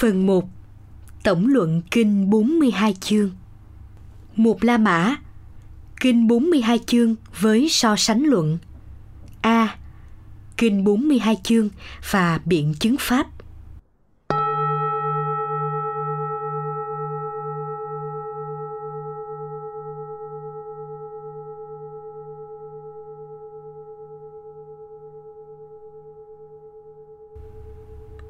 [0.00, 0.48] Phần 1
[1.24, 3.30] Tổng luận Kinh 42 chương
[4.36, 5.16] Một La Mã,
[6.00, 8.58] Kinh 42 chương với so sánh luận
[9.40, 9.76] A.
[10.56, 11.68] Kinh 42 chương
[12.10, 13.26] và biện chứng pháp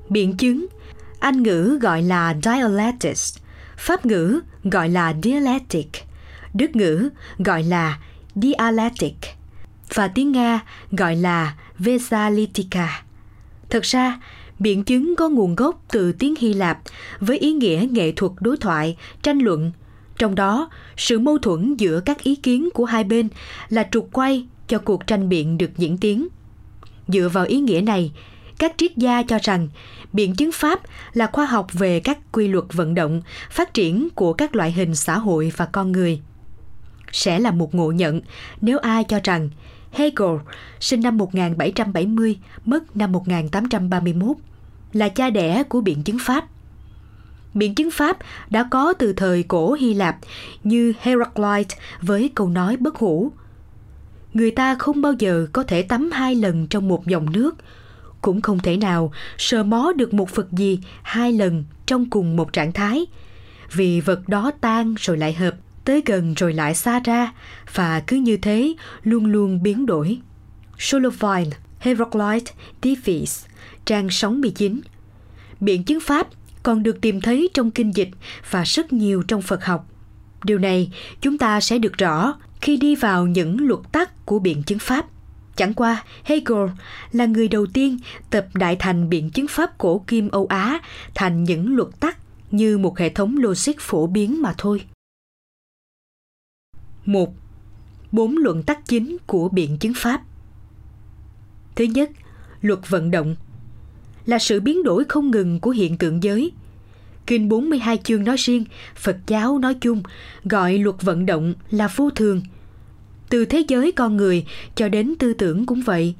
[0.09, 0.67] Biện chứng
[1.21, 3.39] anh ngữ gọi là dialectics,
[3.77, 5.89] Pháp ngữ gọi là dialectic,
[6.55, 7.99] Đức ngữ gọi là
[8.35, 9.17] dialectic
[9.95, 13.03] và tiếng Nga gọi là Vesalitica.
[13.71, 14.21] Thực ra,
[14.59, 16.79] biện chứng có nguồn gốc từ tiếng Hy Lạp
[17.21, 19.73] với ý nghĩa nghệ thuật đối thoại, tranh luận.
[20.19, 23.29] Trong đó, sự mâu thuẫn giữa các ý kiến của hai bên
[23.69, 26.29] là trục quay cho cuộc tranh biện được diễn tiến.
[27.09, 28.13] Dựa vào ý nghĩa này,
[28.59, 29.69] các triết gia cho rằng
[30.13, 30.81] biện chứng pháp
[31.13, 34.95] là khoa học về các quy luật vận động, phát triển của các loại hình
[34.95, 36.21] xã hội và con người.
[37.13, 38.21] Sẽ là một ngộ nhận
[38.61, 39.51] nếu ai cho rằng
[39.93, 40.37] Hegel,
[40.81, 44.37] sinh năm 1770, mất năm 1831,
[44.93, 46.45] là cha đẻ của biện chứng pháp.
[47.55, 48.19] Biện chứng pháp
[48.51, 50.17] đã có từ thời cổ Hy Lạp
[50.65, 53.33] như Heraclite với câu nói bất hủ.
[54.35, 57.57] Người ta không bao giờ có thể tắm hai lần trong một dòng nước–
[58.23, 62.53] cũng không thể nào sờ mó được một vật gì hai lần trong cùng một
[62.53, 63.07] trạng thái
[63.73, 67.33] vì vật đó tan rồi lại hợp tới gần rồi lại xa ra
[67.75, 70.19] và cứ như thế luôn luôn biến đổi.
[70.79, 72.53] Solovine, Heraclite,
[72.83, 73.47] Diffis
[73.85, 74.81] trang 69
[75.61, 76.29] Biện chứng Pháp
[76.63, 78.11] còn được tìm thấy trong kinh dịch
[78.51, 79.87] và rất nhiều trong Phật học.
[80.45, 84.63] Điều này chúng ta sẽ được rõ khi đi vào những luật tắc của biện
[84.63, 85.07] chứng Pháp.
[85.59, 86.69] Chẳng qua, Hegel
[87.13, 87.99] là người đầu tiên
[88.31, 90.81] tập đại thành biện chứng pháp cổ kim Âu Á
[91.15, 92.19] thành những luật tắc
[92.51, 94.85] như một hệ thống logic phổ biến mà thôi.
[97.05, 97.35] Một,
[98.13, 100.23] Bốn luận tắc chính của biện chứng pháp.
[101.75, 102.11] Thứ nhất,
[102.61, 103.37] luật vận động
[104.27, 106.53] là sự biến đổi không ngừng của hiện tượng giới.
[107.27, 108.65] Kinh 42 chương nói riêng,
[108.97, 110.03] Phật giáo nói chung
[110.45, 112.43] gọi luật vận động là vô thường–
[113.29, 114.45] từ thế giới con người
[114.75, 116.15] cho đến tư tưởng cũng vậy.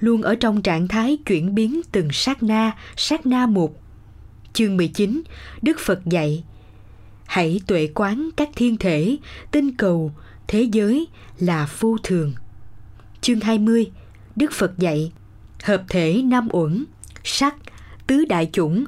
[0.00, 3.82] Luôn ở trong trạng thái chuyển biến từng sát na sát na một.
[4.52, 5.22] Chương 19
[5.62, 6.44] Đức Phật dạy,
[7.26, 9.16] hãy tuệ quán các thiên thể,
[9.50, 10.12] tinh cầu,
[10.48, 11.06] thế giới
[11.38, 12.32] là vô thường.
[13.20, 13.90] Chương 20
[14.36, 15.12] Đức Phật dạy,
[15.62, 16.84] hợp thể nam uẩn,
[17.24, 17.54] sắc,
[18.06, 18.84] tứ đại chủng,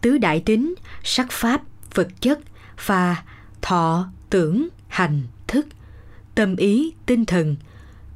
[0.00, 1.62] tứ đại tính, sắc pháp,
[1.94, 2.38] vật chất
[2.86, 3.22] và
[3.62, 5.66] thọ, tưởng, hành, thức
[6.34, 7.56] tâm ý tinh thần.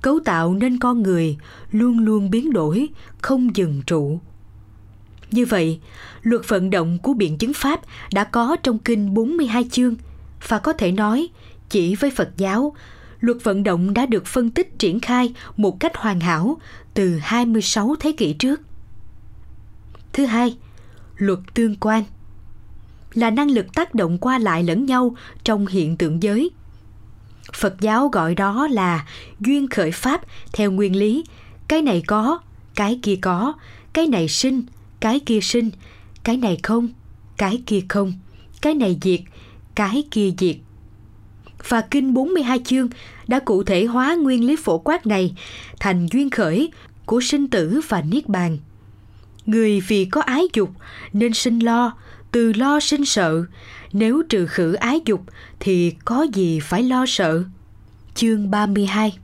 [0.03, 1.37] Cấu tạo nên con người
[1.71, 2.88] luôn luôn biến đổi
[3.22, 4.21] không dừng trụ.
[5.31, 5.81] Như vậy,
[6.22, 7.81] luật vận động của biện chứng Pháp
[8.12, 9.94] đã có trong kinh 42 chương.
[10.49, 11.28] Và có thể nói,
[11.69, 12.75] chỉ với Phật giáo,
[13.21, 16.59] luật vận động đã được phân tích triển khai một cách hoàn hảo
[16.94, 18.60] từ 26 thế kỷ trước.
[20.12, 20.56] Thứ hai,
[21.16, 22.04] luật tương quan.
[23.15, 26.50] Là năng lực tác động qua lại lẫn nhau trong hiện tượng giới–
[27.52, 29.06] Phật giáo gọi đó là
[29.40, 30.20] duyên khởi pháp
[30.52, 31.24] theo nguyên lý,
[31.68, 32.38] cái này có,
[32.74, 33.52] cái kia có,
[33.92, 34.62] cái này sinh,
[35.00, 35.70] cái kia sinh,
[36.24, 36.88] cái này không,
[37.36, 38.12] cái kia không,
[38.62, 39.20] cái này diệt,
[39.74, 40.56] cái kia diệt.
[41.68, 42.88] Và kinh 42 chương
[43.28, 45.34] đã cụ thể hóa nguyên lý phổ quát này
[45.80, 46.70] thành duyên khởi
[47.06, 48.58] của sinh tử và niết bàn.
[49.46, 50.70] Người vì có ái dục
[51.12, 51.96] nên sinh lo,
[52.32, 53.44] từ lo sinh sợ,
[53.92, 55.22] nếu trừ khử ái dục
[55.60, 57.44] thì có gì phải lo sợ.
[58.14, 59.19] Chương 32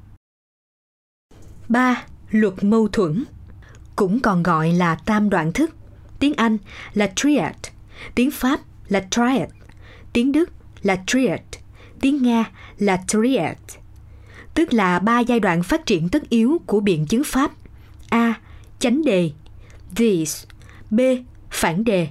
[1.69, 2.05] 3.
[2.31, 3.25] Luật mâu thuẫn
[3.97, 5.71] Cũng còn gọi là tam đoạn thức.
[6.19, 6.59] Tiếng Anh
[6.95, 7.55] là triad,
[8.15, 9.49] tiếng Pháp là triad,
[10.13, 10.51] tiếng Đức
[10.83, 11.41] là triad,
[12.01, 12.45] tiếng Nga
[12.79, 13.57] là triad.
[14.55, 17.51] Tức là ba giai đoạn phát triển tất yếu của biện chứng Pháp.
[18.09, 18.35] A.
[18.79, 19.31] Chánh đề
[19.97, 20.45] this
[20.91, 21.01] B.
[21.51, 22.09] Phản đề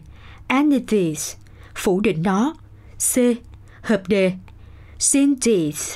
[0.51, 1.35] Antithesis
[1.75, 2.55] Phủ định nó
[3.13, 3.17] C.
[3.81, 4.31] Hợp đề
[4.99, 5.95] Synthesis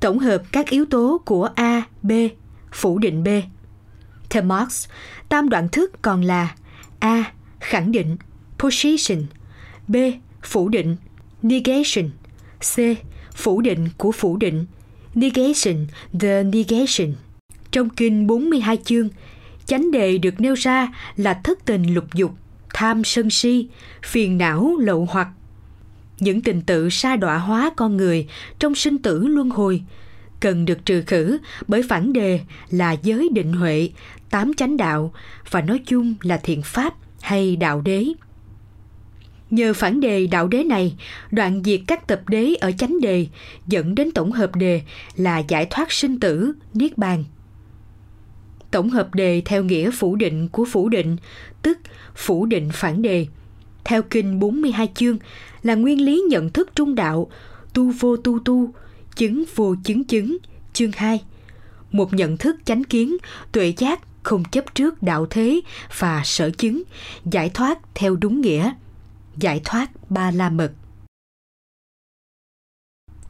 [0.00, 2.12] tổng hợp các yếu tố của A, B,
[2.72, 3.28] phủ định B.
[4.30, 4.88] Theo Marx,
[5.28, 6.54] tam đoạn thức còn là
[6.98, 7.32] A.
[7.60, 8.16] Khẳng định,
[8.58, 9.18] position,
[9.88, 9.96] B.
[10.42, 10.96] Phủ định,
[11.42, 12.10] negation,
[12.60, 12.78] C.
[13.34, 14.66] Phủ định của phủ định,
[15.14, 15.86] negation,
[16.20, 17.14] the negation.
[17.70, 19.08] Trong kinh 42 chương,
[19.66, 22.32] chánh đề được nêu ra là thất tình lục dục,
[22.72, 23.68] tham sân si,
[24.02, 25.28] phiền não lậu hoặc,
[26.20, 28.28] những tình tự sa đọa hóa con người
[28.58, 29.82] trong sinh tử luân hồi
[30.40, 31.38] cần được trừ khử
[31.68, 32.40] bởi phản đề
[32.70, 33.90] là giới định huệ,
[34.30, 35.12] tám chánh đạo
[35.50, 38.06] và nói chung là thiện pháp hay đạo đế.
[39.50, 40.94] Nhờ phản đề đạo đế này,
[41.30, 43.26] đoạn diệt các tập đế ở chánh đề
[43.66, 44.82] dẫn đến tổng hợp đề
[45.16, 47.24] là giải thoát sinh tử, niết bàn.
[48.72, 51.16] Tổng hợp đề theo nghĩa phủ định của phủ định,
[51.62, 51.78] tức
[52.14, 53.26] phủ định phản đề.
[53.84, 55.18] Theo kinh 42 chương
[55.62, 57.30] là nguyên lý nhận thức trung đạo,
[57.74, 58.70] tu vô tu tu,
[59.16, 60.38] chứng vô chứng chứng,
[60.72, 61.22] chương 2.
[61.90, 63.16] Một nhận thức chánh kiến,
[63.52, 65.60] tuệ giác không chấp trước đạo thế
[65.98, 66.82] và sở chứng,
[67.24, 68.72] giải thoát theo đúng nghĩa,
[69.36, 70.72] giải thoát ba la mật.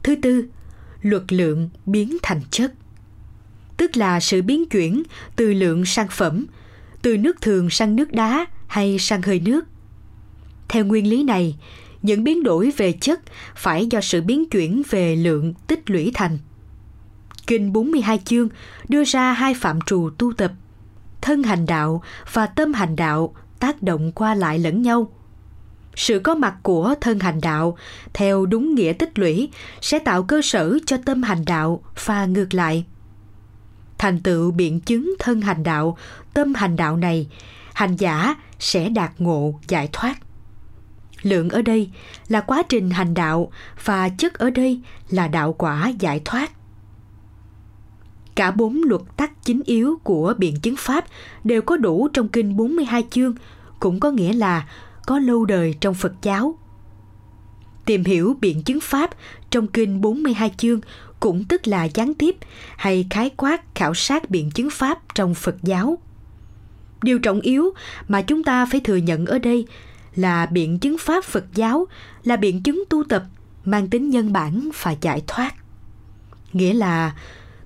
[0.03, 0.45] Thứ tư,
[1.01, 2.73] luật lượng biến thành chất
[3.77, 5.03] tức là sự biến chuyển
[5.35, 6.45] từ lượng sang phẩm,
[7.01, 9.65] từ nước thường sang nước đá hay sang hơi nước.
[10.69, 11.55] Theo nguyên lý này,
[12.01, 13.21] những biến đổi về chất
[13.55, 16.37] phải do sự biến chuyển về lượng tích lũy thành.
[17.47, 18.49] Kinh 42 chương
[18.89, 20.51] đưa ra hai phạm trù tu tập,
[21.21, 22.03] thân hành đạo
[22.33, 25.11] và tâm hành đạo tác động qua lại lẫn nhau.
[25.95, 27.77] Sự có mặt của thân hành đạo
[28.13, 29.49] theo đúng nghĩa tích lũy
[29.81, 32.85] sẽ tạo cơ sở cho tâm hành đạo và ngược lại
[34.03, 35.97] thành tựu biện chứng thân hành đạo,
[36.33, 37.27] tâm hành đạo này,
[37.73, 40.15] hành giả sẽ đạt ngộ giải thoát.
[41.21, 41.89] Lượng ở đây
[42.27, 43.51] là quá trình hành đạo
[43.83, 46.51] và chất ở đây là đạo quả giải thoát.
[48.35, 51.05] Cả bốn luật tắc chính yếu của biện chứng Pháp
[51.43, 53.35] đều có đủ trong kinh 42 chương,
[53.79, 54.67] cũng có nghĩa là
[55.05, 56.57] có lâu đời trong Phật giáo.
[57.85, 59.09] Tìm hiểu biện chứng Pháp
[59.49, 60.81] trong kinh 42 chương
[61.23, 62.35] cũng tức là gián tiếp
[62.77, 65.97] hay khái quát khảo sát biện chứng pháp trong Phật giáo.
[67.03, 67.73] Điều trọng yếu
[68.07, 69.67] mà chúng ta phải thừa nhận ở đây
[70.15, 71.87] là biện chứng pháp Phật giáo
[72.23, 73.23] là biện chứng tu tập
[73.65, 75.53] mang tính nhân bản và giải thoát.
[76.53, 77.15] Nghĩa là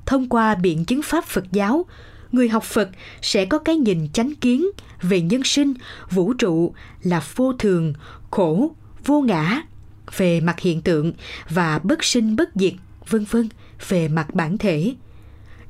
[0.05, 1.85] thông qua biện chứng pháp Phật giáo,
[2.31, 2.89] người học Phật
[3.21, 4.67] sẽ có cái nhìn chánh kiến
[5.01, 5.73] về nhân sinh,
[6.11, 6.73] vũ trụ
[7.03, 7.93] là vô thường,
[8.31, 8.71] khổ,
[9.05, 9.61] vô ngã,
[10.17, 11.13] về mặt hiện tượng
[11.49, 12.73] và bất sinh bất diệt
[13.09, 13.49] vân vân
[13.87, 14.95] về mặt bản thể.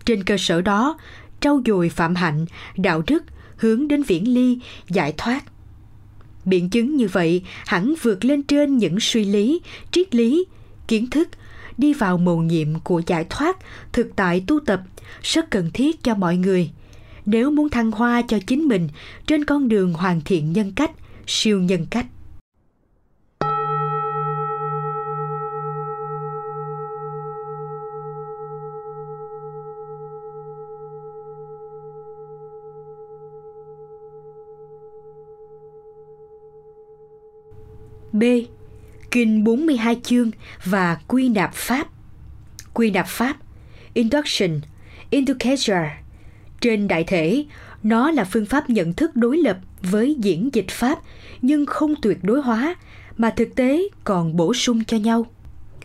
[0.06, 0.98] Trên cơ sở đó,
[1.40, 2.46] trau dồi phạm hạnh,
[2.78, 3.24] đạo đức
[3.58, 5.44] hướng đến viễn ly, giải thoát.
[6.46, 9.62] Biện chứng như vậy hẳn vượt lên trên những suy lý,
[9.92, 10.46] triết lý,
[10.88, 11.30] kiến thức,
[11.78, 13.58] đi vào mầu nhiệm của giải thoát,
[13.94, 14.82] thực tại tu tập,
[15.22, 16.70] rất cần thiết cho mọi người.
[17.26, 18.90] Nếu muốn thăng hoa cho chính mình
[19.28, 20.92] trên con đường hoàn thiện nhân cách,
[21.28, 22.06] siêu nhân cách.
[38.12, 38.24] B.
[39.12, 40.32] Kinh 42 chương
[40.66, 41.88] và quy nạp pháp.
[42.74, 43.38] Quy nạp pháp
[43.94, 44.62] Induction,
[45.10, 45.78] Indicator.
[46.62, 47.46] Trên đại thể,
[47.84, 51.00] nó là phương pháp nhận thức đối lập với diễn dịch pháp
[51.42, 52.76] nhưng không tuyệt đối hóa
[53.18, 55.26] mà thực tế còn bổ sung cho nhau.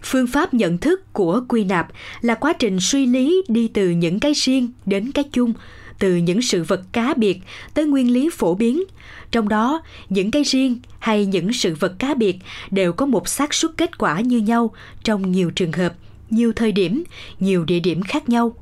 [0.02, 1.88] Phương pháp nhận thức của quy nạp
[2.20, 5.52] là quá trình suy lý đi từ những cái riêng đến cái chung,
[5.98, 7.38] từ những sự vật cá biệt
[7.74, 8.82] tới nguyên lý phổ biến,
[9.32, 12.36] trong đó, những cái riêng hay những sự vật cá biệt
[12.70, 14.74] đều có một xác suất kết quả như nhau
[15.04, 15.94] trong nhiều trường hợp,
[16.30, 17.04] nhiều thời điểm,
[17.40, 18.54] nhiều địa điểm khác nhau.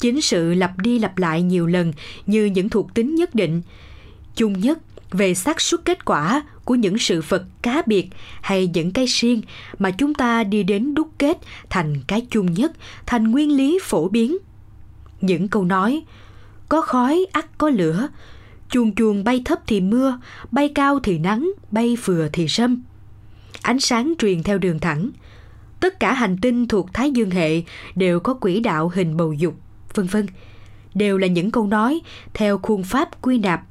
[0.00, 1.92] Chính sự lặp đi lặp lại nhiều lần
[2.26, 3.62] như những thuộc tính nhất định,
[4.34, 4.78] chung nhất
[5.10, 8.08] về xác suất kết quả của những sự vật cá biệt
[8.40, 9.42] hay những cái riêng
[9.78, 11.38] mà chúng ta đi đến đúc kết
[11.70, 12.72] thành cái chung nhất,
[13.06, 14.38] thành nguyên lý phổ biến.
[15.20, 16.02] Những câu nói,
[16.68, 18.08] có khói ắt có lửa
[18.72, 20.18] chuông chuông bay thấp thì mưa,
[20.50, 22.82] bay cao thì nắng, bay vừa thì sâm.
[23.62, 25.10] Ánh sáng truyền theo đường thẳng.
[25.80, 27.62] Tất cả hành tinh thuộc Thái Dương hệ
[27.94, 29.54] đều có quỹ đạo hình bầu dục,
[29.94, 30.26] vân vân.
[30.94, 32.00] Đều là những câu nói
[32.34, 33.62] theo khuôn pháp quy nạp.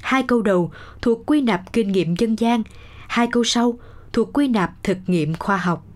[0.00, 0.72] Hai câu đầu
[1.02, 2.62] thuộc quy nạp kinh nghiệm dân gian,
[3.08, 3.78] hai câu sau
[4.12, 5.86] thuộc quy nạp thực nghiệm khoa học.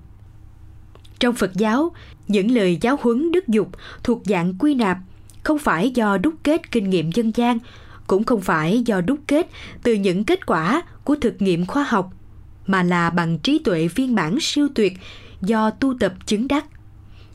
[1.18, 1.92] Trong Phật giáo,
[2.28, 3.68] những lời giáo huấn đức dục
[4.02, 4.98] thuộc dạng quy nạp
[5.42, 7.58] không phải do đúc kết kinh nghiệm dân gian
[8.08, 9.46] cũng không phải do đúc kết
[9.82, 12.10] từ những kết quả của thực nghiệm khoa học,
[12.66, 14.92] mà là bằng trí tuệ viên mãn siêu tuyệt
[15.42, 16.64] do tu tập chứng đắc.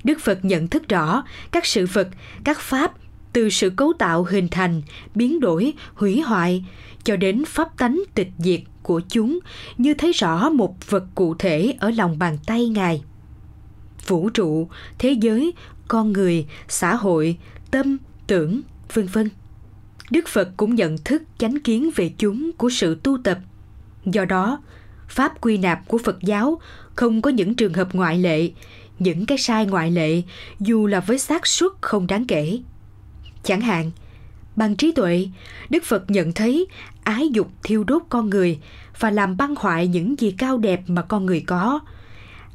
[0.04, 2.08] Đức phật nhận thức rõ các sự vật,
[2.44, 2.92] các pháp
[3.34, 4.82] từ sự cấu tạo hình thành,
[5.16, 6.66] biến đổi, hủy hoại
[7.04, 9.40] cho đến pháp tánh tịch diệt của chúng
[9.78, 13.04] như thấy rõ một vật cụ thể ở lòng bàn tay ngài.
[14.08, 15.54] Vũ trụ, thế giới,
[15.88, 17.38] con người, xã hội,
[17.72, 18.62] tâm, tưởng,
[18.94, 19.30] vân vân.
[20.14, 23.40] Đức Phật cũng nhận thức chánh kiến về chúng của sự tu tập.
[24.06, 24.62] Do đó,
[25.08, 26.62] pháp quy nạp của Phật giáo
[26.96, 28.52] không có những trường hợp ngoại lệ,
[29.00, 30.22] những cái sai ngoại lệ
[30.60, 32.60] dù là với xác suất không đáng kể.
[33.44, 33.92] Chẳng hạn,
[34.56, 35.28] bằng trí tuệ,
[35.70, 36.68] Đức Phật nhận thấy
[37.04, 38.60] ái dục thiêu đốt con người
[39.00, 41.80] và làm băng hoại những gì cao đẹp mà con người có.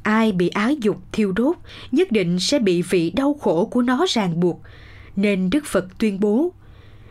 [0.03, 1.55] Ai bị ái dục thiêu đốt
[1.91, 4.61] nhất định sẽ bị vị đau khổ của nó ràng buộc.
[5.15, 6.53] Nên Đức Phật tuyên bố,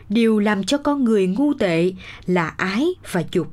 [0.09, 1.91] điều làm cho con người ngu tệ
[2.25, 3.47] là ái và dục.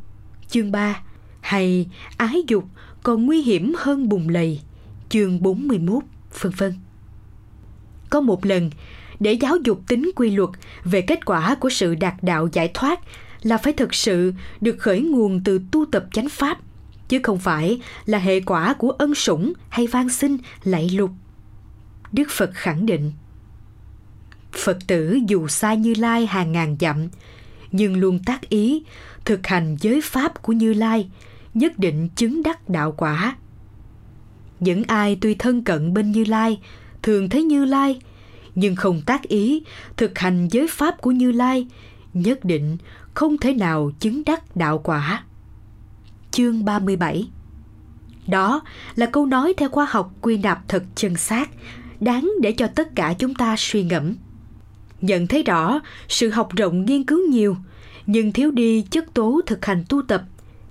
[0.48, 1.00] Chương 3
[1.40, 1.86] hay
[2.16, 2.64] ái dục
[3.02, 4.60] còn nguy hiểm hơn bùng lầy.
[5.08, 6.02] Chương 41,
[6.40, 6.74] vân vân.
[8.10, 8.70] Có một lần,
[9.20, 10.50] để giáo dục tính quy luật
[10.84, 13.00] về kết quả của sự đạt đạo giải thoát
[13.42, 16.58] là phải thực sự được khởi nguồn từ tu tập chánh pháp
[17.08, 21.10] chứ không phải là hệ quả của ân sủng hay van xin lạy lục
[22.12, 23.12] đức phật khẳng định
[24.58, 27.08] phật tử dù xa như lai hàng ngàn dặm
[27.72, 28.84] nhưng luôn tác ý
[29.24, 31.10] thực hành giới pháp của như lai
[31.54, 33.36] nhất định chứng đắc đạo quả
[34.60, 36.60] những ai tuy thân cận bên như lai
[37.02, 38.00] thường thấy như lai
[38.54, 39.62] nhưng không tác ý
[39.96, 41.66] thực hành giới pháp của như lai
[42.14, 42.76] nhất định
[43.14, 45.24] không thể nào chứng đắc đạo quả.
[46.30, 47.28] Chương 37
[48.26, 48.62] Đó
[48.94, 51.50] là câu nói theo khoa học quy nạp thật chân xác,
[52.00, 54.14] đáng để cho tất cả chúng ta suy ngẫm.
[55.06, 57.56] Nhận thấy rõ sự học rộng nghiên cứu nhiều,
[58.06, 60.22] nhưng thiếu đi chất tố thực hành tu tập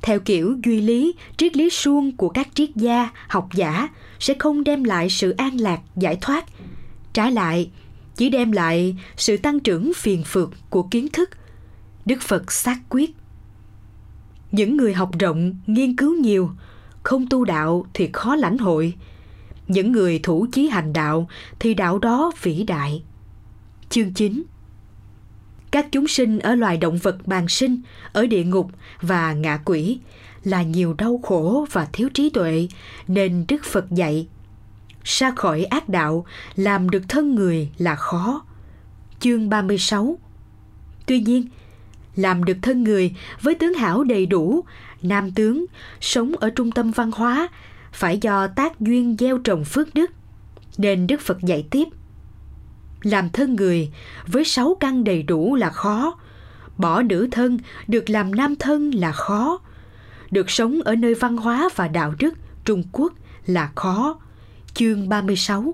[0.02, 3.90] theo kiểu duy lý, triết lý suông của các triết gia, học giả
[4.20, 6.46] sẽ không đem lại sự an lạc, giải thoát.
[7.14, 7.70] Trái lại,
[8.16, 11.30] chỉ đem lại sự tăng trưởng phiền phược của kiến thức–
[12.06, 13.16] Đức Phật xác quyết.
[14.52, 16.50] Những người học rộng, nghiên cứu nhiều,
[17.04, 18.94] không tu đạo thì khó lãnh hội.
[19.68, 21.28] Những người thủ chí hành đạo
[21.60, 23.04] thì đạo đó vĩ đại.
[23.96, 24.44] Chương 9
[25.72, 27.82] Các chúng sinh ở loài động vật bàn sinh,
[28.14, 28.72] ở địa ngục
[29.02, 30.00] và ngạ quỷ
[30.44, 32.68] là nhiều đau khổ và thiếu trí tuệ
[33.08, 34.28] nên Đức Phật dạy
[35.04, 36.26] xa khỏi ác đạo
[36.56, 38.46] làm được thân người là khó.
[39.20, 40.18] Chương 36
[41.06, 41.48] Tuy nhiên,
[42.16, 44.64] làm được thân người với tướng hảo đầy đủ,
[45.02, 45.66] nam tướng,
[46.02, 47.48] sống ở trung tâm văn hóa,
[47.92, 50.12] phải do tác duyên gieo trồng phước đức.
[50.78, 51.88] Nên Đức Phật dạy tiếp.
[53.06, 53.92] Làm thân người
[54.28, 56.18] với sáu căn đầy đủ là khó,
[56.78, 57.58] bỏ nữ thân
[57.88, 59.60] được làm nam thân là khó,
[60.32, 62.34] được sống ở nơi văn hóa và đạo đức
[62.64, 63.14] Trung Quốc
[63.46, 64.20] là khó.
[64.74, 65.74] Chương 36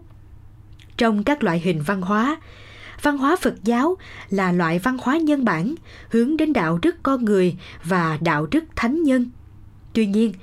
[0.97, 2.37] Trong các loại hình văn hóa,
[3.01, 3.97] văn hóa Phật giáo
[4.29, 5.75] là loại văn hóa nhân bản
[6.09, 9.29] hướng đến đạo đức con người và đạo đức thánh nhân.
[9.93, 10.33] Tuy nhiên,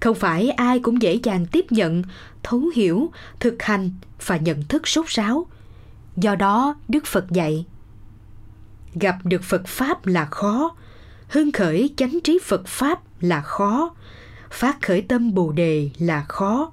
[0.00, 2.02] không phải ai cũng dễ dàng tiếp nhận,
[2.42, 3.90] thấu hiểu, thực hành
[4.26, 5.46] và nhận thức sốt ráo.
[6.16, 7.66] Do đó, Đức Phật dạy
[8.94, 10.76] Gặp được Phật Pháp là khó,
[11.28, 13.94] hưng khởi chánh trí Phật Pháp là khó,
[14.50, 16.72] phát khởi tâm Bồ Đề là khó,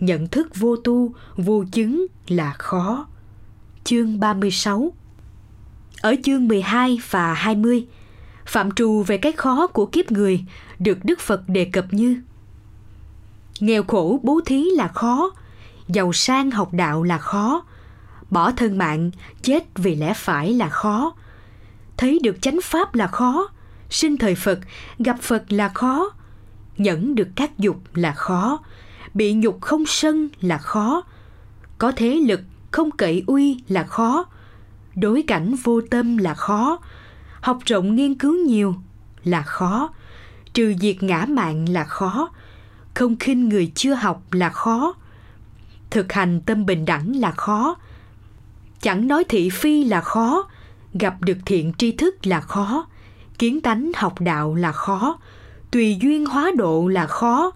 [0.00, 3.06] nhận thức vô tu, vô chứng là khó
[3.84, 4.92] chương 36.
[6.00, 7.86] Ở chương 12 và 20,
[8.46, 10.44] phạm trù về cái khó của kiếp người
[10.78, 12.20] được Đức Phật đề cập như
[13.60, 15.30] Nghèo khổ bố thí là khó,
[15.88, 17.64] giàu sang học đạo là khó,
[18.30, 19.10] bỏ thân mạng,
[19.42, 21.12] chết vì lẽ phải là khó,
[21.96, 23.48] thấy được chánh pháp là khó,
[23.90, 24.58] sinh thời Phật,
[24.98, 26.10] gặp Phật là khó,
[26.76, 28.58] nhẫn được các dục là khó,
[29.14, 31.02] bị nhục không sân là khó,
[31.78, 34.24] có thế lực không cậy uy là khó
[34.94, 36.78] đối cảnh vô tâm là khó
[37.40, 38.74] học rộng nghiên cứu nhiều
[39.24, 39.90] là khó
[40.52, 42.30] trừ diệt ngã mạng là khó
[42.94, 44.94] không khinh người chưa học là khó
[45.90, 47.76] thực hành tâm bình đẳng là khó
[48.80, 50.48] chẳng nói thị phi là khó
[50.94, 52.86] gặp được thiện tri thức là khó
[53.38, 55.18] kiến tánh học đạo là khó
[55.70, 57.50] tùy duyên hóa độ là khó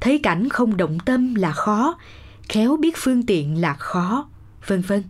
[0.00, 1.94] thấy cảnh không động tâm là khó
[2.48, 4.26] khéo biết phương tiện là khó
[4.66, 5.02] vân vân.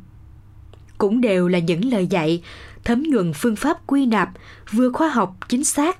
[0.99, 2.43] Cũng đều là những lời dạy
[2.85, 4.31] thấm nhuần phương pháp quy nạp
[4.73, 5.99] vừa khoa học chính xác,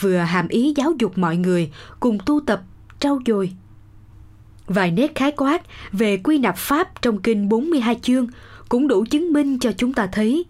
[0.00, 2.62] vừa hàm ý giáo dục mọi người cùng tu tập,
[3.00, 3.52] trau dồi.
[4.66, 5.62] Vài nét khái quát
[5.92, 8.26] về quy nạp pháp trong kinh 42 chương
[8.68, 10.44] cũng đủ chứng minh cho chúng ta thấy.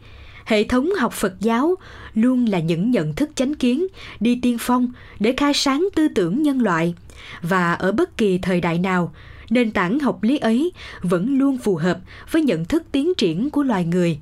[0.44, 1.74] Hệ thống học Phật giáo
[2.14, 3.86] luôn là những nhận thức chánh kiến,
[4.20, 6.94] đi tiên phong để khai sáng tư tưởng nhân loại.
[7.42, 9.12] Và ở bất kỳ thời đại nào,
[9.50, 11.98] nền tảng học lý ấy vẫn luôn phù hợp
[12.30, 14.18] với nhận thức tiến triển của loài người,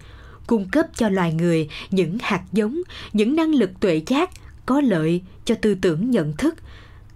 [0.46, 2.80] cung cấp cho loài người những hạt giống,
[3.12, 4.30] những năng lực tuệ giác
[4.66, 6.54] có lợi cho tư tưởng nhận thức,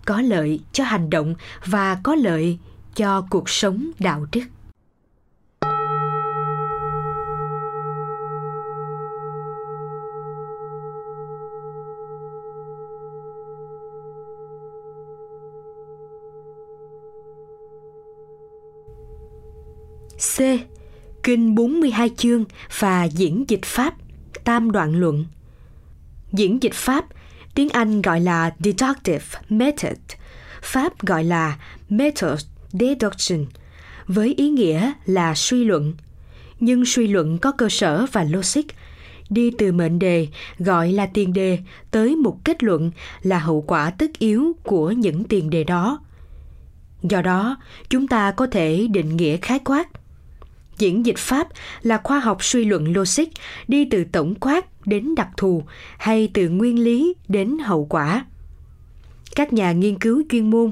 [0.05, 2.59] có lợi cho hành động và có lợi
[2.97, 4.45] cho cuộc sống đạo đức.
[20.19, 20.41] C.
[21.23, 22.45] Kinh 42 chương
[22.79, 23.95] và diễn dịch Pháp,
[24.45, 25.27] tam đoạn luận.
[26.33, 27.05] Diễn dịch Pháp
[27.55, 29.99] Tiếng Anh gọi là deductive method,
[30.63, 31.59] Pháp gọi là
[31.89, 32.41] method
[32.73, 33.47] deduction,
[34.07, 35.95] với ý nghĩa là suy luận.
[36.61, 38.65] Nhưng suy luận có cơ sở và logic,
[39.31, 41.59] đi từ mệnh đề gọi là tiền đề
[41.91, 42.91] tới một kết luận
[43.23, 46.01] là hậu quả tất yếu của những tiền đề đó.
[47.03, 47.57] Do đó,
[47.91, 49.89] chúng ta có thể định nghĩa khái quát
[50.79, 51.49] Diễn dịch pháp
[51.83, 53.29] là khoa học suy luận logic,
[53.69, 55.63] đi từ tổng quát đến đặc thù,
[55.99, 58.25] hay từ nguyên lý đến hậu quả.
[59.35, 60.71] Các nhà nghiên cứu chuyên môn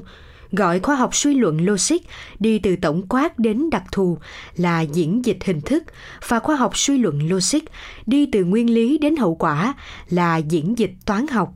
[0.51, 1.97] gọi khoa học suy luận logic
[2.39, 4.17] đi từ tổng quát đến đặc thù
[4.55, 5.83] là diễn dịch hình thức,
[6.27, 7.59] và khoa học suy luận logic
[8.05, 9.73] đi từ nguyên lý đến hậu quả
[10.09, 11.53] là diễn dịch toán học.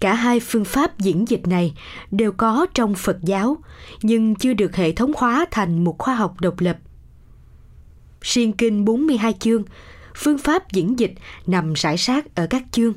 [0.00, 1.74] Cả hai phương pháp diễn dịch này
[2.10, 3.56] đều có trong Phật giáo,
[4.02, 6.76] nhưng chưa được hệ thống hóa thành một khoa học độc lập
[8.22, 9.64] Siêng kinh 42 chương,
[10.14, 11.12] phương pháp diễn dịch
[11.46, 12.92] nằm rải sát ở các chương.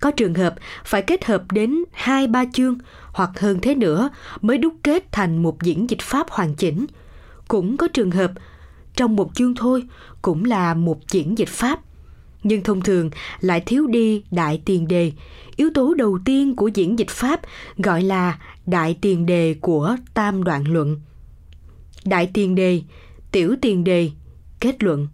[0.00, 2.78] Có trường hợp phải kết hợp đến hai ba chương
[3.12, 4.10] hoặc hơn thế nữa
[4.40, 6.86] mới đúc kết thành một diễn dịch pháp hoàn chỉnh.
[7.48, 8.32] Cũng có trường hợp
[8.96, 9.82] trong một chương thôi
[10.22, 11.80] cũng là một diễn dịch pháp
[12.42, 13.10] nhưng thông thường
[13.40, 15.12] lại thiếu đi đại tiền đề
[15.56, 17.40] yếu tố đầu tiên của diễn dịch pháp
[17.76, 21.00] gọi là đại tiền đề của tam đoạn luận
[22.04, 22.82] đại tiền đề
[23.32, 24.10] tiểu tiền đề
[24.60, 25.08] kết luận.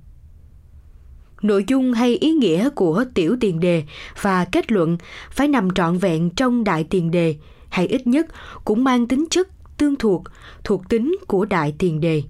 [1.42, 3.84] Nội dung hay ý nghĩa của tiểu tiền đề
[4.22, 4.98] và kết luận
[5.30, 7.36] phải nằm trọn vẹn trong đại tiền đề,
[7.68, 8.26] hay ít nhất
[8.64, 10.24] cũng mang tính chất tương thuộc
[10.64, 12.22] thuộc tính của đại tiền đề.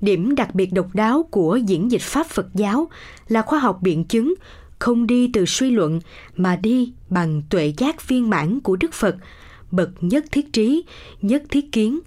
[0.00, 2.88] Điểm đặc biệt độc đáo của diễn dịch pháp phật giáo
[3.28, 4.34] là khoa học biện chứng
[4.78, 6.00] không đi từ suy luận
[6.36, 9.16] mà đi bằng tuệ giác viên mãn của đức phật,
[9.70, 10.84] bậc nhất thiết trí,
[11.22, 12.00] nhất thiết kiến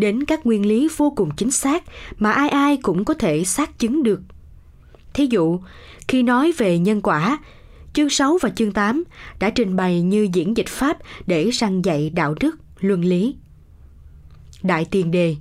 [0.00, 1.84] đến các nguyên lý vô cùng chính xác
[2.18, 4.20] mà ai ai cũng có thể xác chứng được.
[5.14, 5.60] Thí dụ,
[6.08, 7.38] khi nói về nhân quả,
[7.92, 9.04] chương 6 và chương 8
[9.38, 13.34] đã trình bày như diễn dịch pháp để răng dạy đạo đức, luân lý.
[14.62, 15.36] Đại tiền đề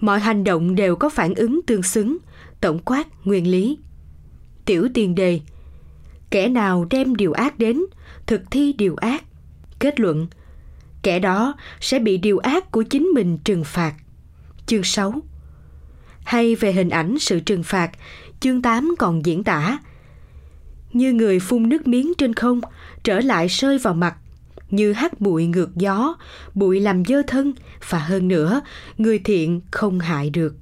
[0.00, 2.18] Mọi hành động đều có phản ứng tương xứng,
[2.60, 3.78] tổng quát nguyên lý.
[4.64, 5.40] Tiểu tiền đề
[6.30, 7.80] Kẻ nào đem điều ác đến,
[8.26, 9.24] thực thi điều ác.
[9.78, 10.26] Kết luận
[11.02, 13.94] kẻ đó sẽ bị điều ác của chính mình trừng phạt.
[14.66, 15.14] Chương 6
[16.24, 17.90] Hay về hình ảnh sự trừng phạt,
[18.40, 19.78] chương 8 còn diễn tả
[20.92, 22.60] Như người phun nước miếng trên không,
[23.04, 24.16] trở lại rơi vào mặt,
[24.70, 26.14] như hắt bụi ngược gió,
[26.54, 27.52] bụi làm dơ thân,
[27.88, 28.60] và hơn nữa,
[28.98, 30.54] người thiện không hại được.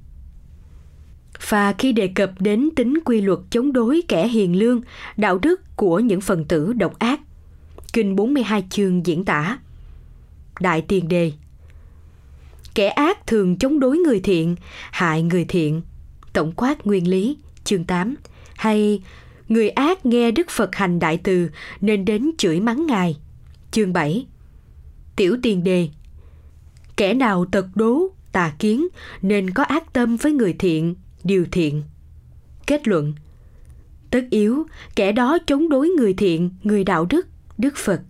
[1.49, 4.81] Và khi đề cập đến tính quy luật chống đối kẻ hiền lương,
[5.17, 7.19] đạo đức của những phần tử độc ác,
[7.93, 9.57] Kinh 42 chương diễn tả
[10.59, 11.31] đại tiền đề
[12.75, 14.55] kẻ ác thường chống đối người thiện
[14.91, 15.81] hại người thiện
[16.33, 18.15] tổng quát nguyên lý chương 8
[18.55, 19.01] hay
[19.49, 21.49] người ác nghe Đức Phật hành đại từ
[21.81, 23.17] nên đến chửi mắng Ngài.
[23.71, 24.25] Chương 7
[25.15, 25.89] Tiểu tiền đề
[26.95, 28.87] Kẻ nào tật đố, tà kiến
[29.21, 31.83] nên có ác tâm với người thiện, điều thiện.
[32.67, 33.13] Kết luận
[34.09, 34.65] Tất yếu,
[34.95, 38.01] kẻ đó chống đối người thiện, người đạo đức, Đức Phật.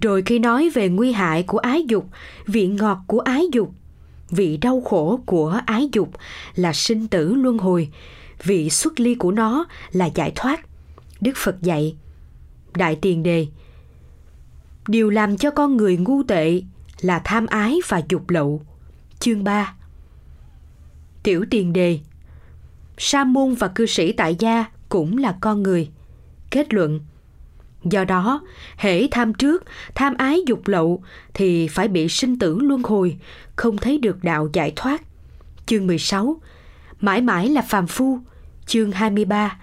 [0.00, 2.06] Rồi khi nói về nguy hại của ái dục,
[2.46, 3.72] vị ngọt của ái dục,
[4.30, 6.10] vị đau khổ của ái dục
[6.54, 7.88] là sinh tử luân hồi,
[8.44, 10.60] vị xuất ly của nó là giải thoát.
[11.20, 11.96] Đức Phật dạy,
[12.76, 13.46] Đại Tiền Đề
[14.88, 16.62] Điều làm cho con người ngu tệ
[17.00, 18.62] là tham ái và dục lậu.
[19.18, 19.74] Chương 3
[21.22, 21.98] Tiểu Tiền Đề
[22.98, 25.90] Sa môn và cư sĩ tại gia cũng là con người.
[26.50, 27.00] Kết luận
[27.84, 28.40] Do đó,
[28.76, 29.64] hễ tham trước,
[29.94, 31.02] tham ái dục lậu
[31.34, 33.18] thì phải bị sinh tử luân hồi,
[33.56, 35.02] không thấy được đạo giải thoát.
[35.66, 36.40] Chương 16
[37.00, 38.18] Mãi mãi là phàm phu
[38.66, 39.58] Chương 23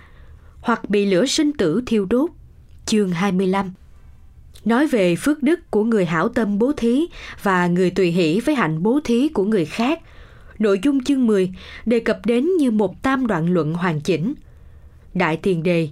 [0.61, 2.29] Hoặc bị lửa sinh tử thiêu đốt
[2.85, 3.73] Chương 25
[4.65, 7.05] Nói về phước đức của người hảo tâm bố thí
[7.43, 10.01] và người tùy hỷ với hạnh bố thí của người khác.
[10.59, 11.53] Nội dung chương 10
[11.85, 14.33] đề cập đến như một tam đoạn luận hoàn chỉnh.
[15.13, 15.89] Đại tiền đề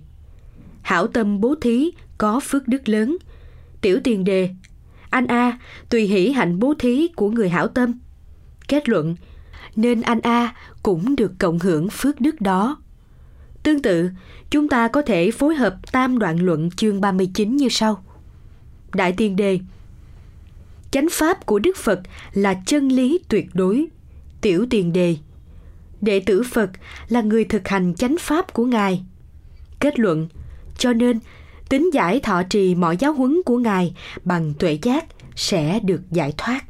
[0.83, 3.17] Hảo tâm bố thí có phước đức lớn.
[3.81, 4.49] Tiểu tiền đề,
[5.09, 7.93] anh A tùy hỷ hạnh bố thí của người hảo tâm.
[8.67, 9.15] Kết luận,
[9.75, 12.77] nên anh A cũng được cộng hưởng phước đức đó.
[13.63, 14.09] Tương tự,
[14.49, 18.03] chúng ta có thể phối hợp tam đoạn luận chương 39 như sau.
[18.93, 19.59] Đại tiền đề
[20.91, 22.01] Chánh pháp của Đức Phật
[22.33, 23.87] là chân lý tuyệt đối.
[24.41, 25.17] Tiểu tiền đề
[26.01, 26.71] Đệ tử Phật
[27.07, 29.03] là người thực hành chánh pháp của Ngài.
[29.79, 30.27] Kết luận,
[30.77, 31.19] cho nên
[31.69, 35.05] tính giải thọ trì mọi giáo huấn của Ngài bằng tuệ giác
[35.35, 36.65] sẽ được giải thoát.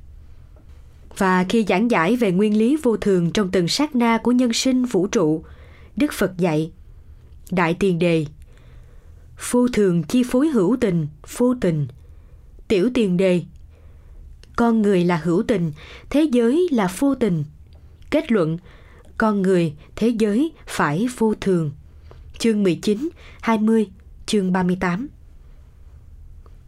[1.17, 4.53] Và khi giảng giải về nguyên lý vô thường trong từng sát na của nhân
[4.53, 5.43] sinh vũ trụ,
[5.95, 6.71] Đức Phật dạy
[7.51, 8.25] Đại tiền đề
[9.51, 11.87] Vô thường chi phối hữu tình, vô tình.
[12.67, 13.43] Tiểu tiền đề
[14.55, 15.71] Con người là hữu tình,
[16.09, 17.43] thế giới là vô tình.
[18.09, 18.57] Kết luận
[19.17, 21.71] Con người, thế giới phải vô thường.
[22.43, 23.09] Chương 19,
[23.41, 23.87] 20,
[24.25, 25.07] chương 38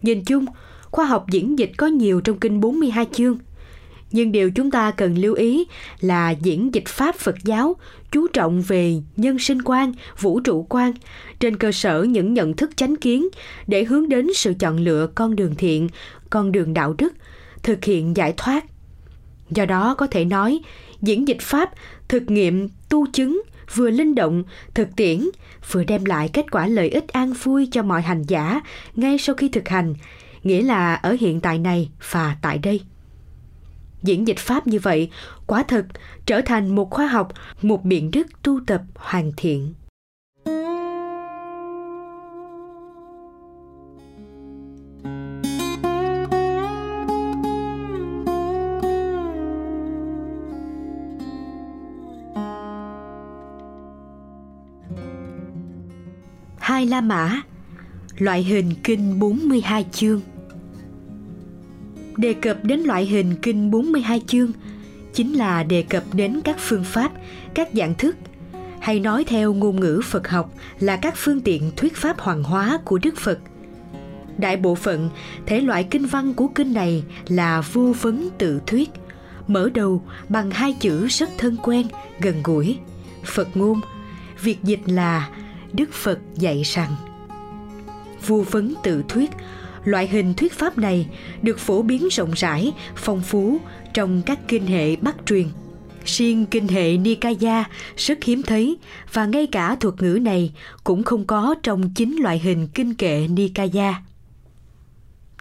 [0.02, 0.46] Nhìn chung,
[0.92, 3.38] khoa học diễn dịch có nhiều trong kinh 42 chương–
[4.12, 5.66] nhưng điều chúng ta cần lưu ý
[6.00, 7.76] là diễn dịch pháp Phật giáo
[8.12, 10.94] chú trọng về nhân sinh quan, vũ trụ quan
[11.40, 13.28] trên cơ sở những nhận thức chánh kiến
[13.68, 15.90] để hướng đến sự chọn lựa con đường thiện,
[16.30, 17.14] con đường đạo đức,
[17.64, 18.66] thực hiện giải thoát.
[19.50, 20.60] Do đó có thể nói,
[21.02, 21.72] diễn dịch pháp
[22.08, 23.42] thực nghiệm tu chứng
[23.74, 25.30] vừa linh động, thực tiễn,
[25.72, 28.62] vừa đem lại kết quả lợi ích an vui cho mọi hành giả
[28.96, 29.96] ngay sau khi thực hành,
[30.44, 32.82] nghĩa là ở hiện tại này và tại đây.
[34.04, 35.10] Diễn dịch pháp như vậy
[35.48, 35.86] quả thực
[36.26, 39.74] trở thành một khoa học một biện đức tu tập hoàn thiện.
[56.76, 57.42] Hai La Mã
[58.18, 60.22] Loại hình kinh 42 chương
[62.18, 64.52] Đề cập đến loại hình kinh 42 chương
[65.14, 67.12] chính là đề cập đến các phương pháp,
[67.54, 68.16] các dạng thức
[68.80, 72.80] hay nói theo ngôn ngữ Phật học là các phương tiện thuyết pháp hoàng hóa
[72.86, 73.40] của Đức Phật.
[74.38, 75.10] Đại bộ phận
[75.46, 78.90] thể loại kinh văn của kinh này là vô vấn tự thuyết,
[79.48, 81.88] mở đầu bằng hai chữ rất thân quen,
[82.20, 82.78] gần gũi,
[83.26, 83.82] Phật ngôn.
[84.42, 85.30] Việc dịch là
[85.76, 86.96] Đức Phật dạy rằng
[88.28, 89.30] vô vấn tự thuyết
[89.86, 91.08] loại hình thuyết pháp này
[91.42, 93.58] được phổ biến rộng rãi, phong phú
[93.94, 95.48] trong các kinh hệ Bắc truyền.
[96.06, 97.64] Riêng kinh hệ Nikaya
[97.98, 98.78] rất hiếm thấy
[99.14, 103.28] và ngay cả thuật ngữ này cũng không có trong chính loại hình kinh kệ
[103.28, 104.02] Nikaya.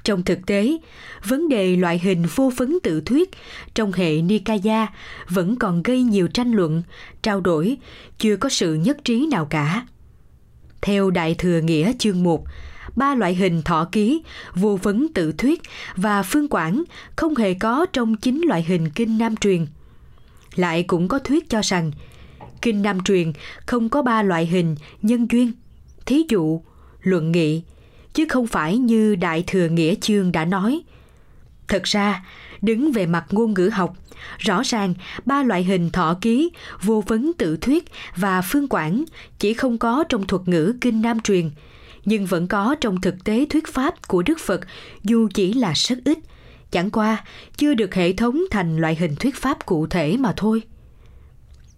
[0.04, 0.76] Trong thực tế,
[1.24, 3.30] vấn đề loại hình vô phấn tự thuyết
[3.74, 4.86] trong hệ Nikaya
[5.28, 6.82] vẫn còn gây nhiều tranh luận,
[7.22, 7.76] trao đổi,
[8.18, 9.86] chưa có sự nhất trí nào cả.
[10.84, 12.44] Theo Đại Thừa Nghĩa chương 1,
[12.96, 14.22] ba loại hình thọ ký,
[14.54, 15.62] vô vấn tự thuyết
[15.96, 16.84] và phương quản
[17.16, 19.66] không hề có trong chính loại hình kinh Nam truyền.
[20.54, 21.90] Lại cũng có thuyết cho rằng
[22.62, 23.32] kinh Nam truyền
[23.66, 25.52] không có ba loại hình nhân duyên,
[26.06, 26.62] thí dụ,
[27.02, 27.62] luận nghị,
[28.14, 30.82] chứ không phải như Đại Thừa Nghĩa Chương đã nói.
[31.68, 32.24] Thật ra,
[32.64, 33.96] đứng về mặt ngôn ngữ học,
[34.38, 36.50] rõ ràng ba loại hình thọ ký,
[36.82, 37.84] vô vấn tự thuyết
[38.16, 39.04] và phương quản
[39.38, 41.50] chỉ không có trong thuật ngữ kinh Nam truyền–
[42.04, 44.60] nhưng vẫn có trong thực tế thuyết pháp của Đức Phật
[45.02, 46.18] dù chỉ là rất ít,
[46.70, 47.24] chẳng qua
[47.56, 50.62] chưa được hệ thống thành loại hình thuyết pháp cụ thể mà thôi.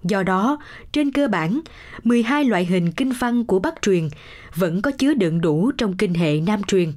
[0.03, 0.59] Do đó,
[0.93, 1.61] trên cơ bản,
[2.05, 4.09] 12 loại hình kinh văn của Bắc truyền
[4.55, 6.93] vẫn có chứa đựng đủ trong kinh hệ Nam truyền.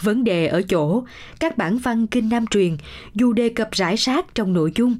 [0.00, 1.04] Vấn đề ở chỗ,
[1.40, 2.76] các bản văn kinh Nam truyền
[3.14, 4.96] dù đề cập rải rác trong nội dung,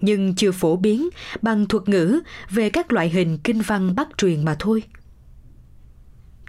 [0.00, 1.08] nhưng chưa phổ biến
[1.42, 4.82] bằng thuật ngữ về các loại hình kinh văn Bắc truyền mà thôi.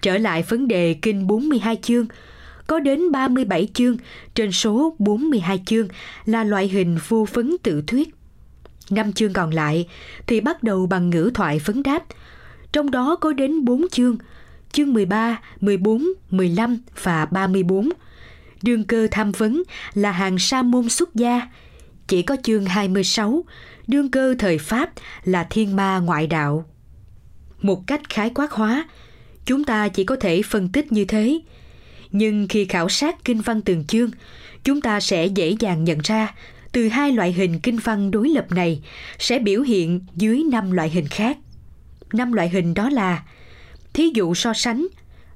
[0.02, 2.06] Trở lại vấn đề kinh 42 chương,
[2.68, 3.98] có đến 37 chương
[4.36, 5.88] trên số 42 chương
[6.26, 8.16] là loại hình vô phấn tự thuyết.
[8.90, 9.88] Năm chương còn lại
[10.28, 12.04] thì bắt đầu bằng ngữ thoại phấn đáp,
[12.72, 14.18] trong đó có đến 4 chương,
[14.72, 17.90] chương 13, 14, 15 và 34.
[18.62, 21.48] Đương cơ tham vấn là hàng sa môn xuất gia,
[22.08, 23.44] chỉ có chương 26,
[23.88, 24.90] đương cơ thời Pháp
[25.24, 26.66] là thiên ma ngoại đạo.
[27.62, 28.90] Một cách khái quát hóa,
[29.46, 31.40] chúng ta chỉ có thể phân tích như thế
[32.12, 34.12] nhưng khi khảo sát kinh văn từng chương
[34.64, 36.36] chúng ta sẽ dễ dàng nhận ra
[36.72, 38.82] từ hai loại hình kinh văn đối lập này
[39.20, 41.38] sẽ biểu hiện dưới năm loại hình khác
[42.14, 43.24] năm loại hình đó là
[43.94, 44.88] thí dụ so sánh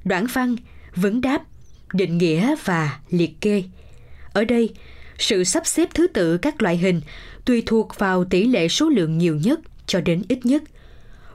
[0.05, 0.55] đoạn văn
[0.95, 1.41] vấn đáp
[1.93, 3.63] định nghĩa và liệt kê
[4.33, 4.69] ở đây
[5.17, 7.01] sự sắp xếp thứ tự các loại hình
[7.45, 10.63] tùy thuộc vào tỷ lệ số lượng nhiều nhất cho đến ít nhất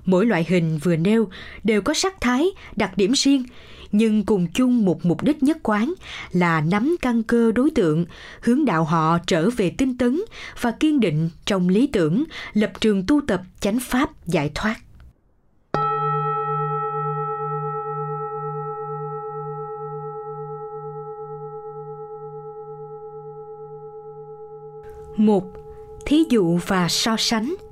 [0.08, 1.28] Mỗi loại hình vừa nêu
[1.64, 3.44] đều có sắc thái, đặc điểm riêng,
[3.92, 5.94] nhưng cùng chung một mục đích nhất quán
[6.32, 8.06] là nắm căn cơ đối tượng,
[8.40, 10.20] hướng đạo họ trở về tinh tấn
[10.60, 14.76] và kiên định trong lý tưởng, lập trường tu tập chánh pháp giải thoát.
[25.18, 25.44] Một
[26.06, 27.54] Thí dụ và so sánh–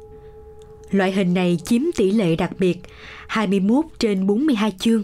[0.91, 2.83] Loại hình này chiếm tỷ lệ đặc biệt
[3.29, 5.03] 21 trên 42 chương.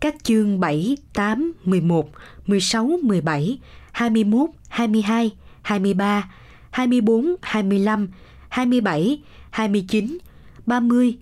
[0.00, 2.08] Các chương 7, 8, 11,
[2.46, 3.58] 16, 17,
[3.92, 5.30] 21, 22,
[5.62, 6.30] 23,
[6.70, 8.08] 24, 25,
[8.48, 10.18] 27, 29,
[10.66, 11.16] 30,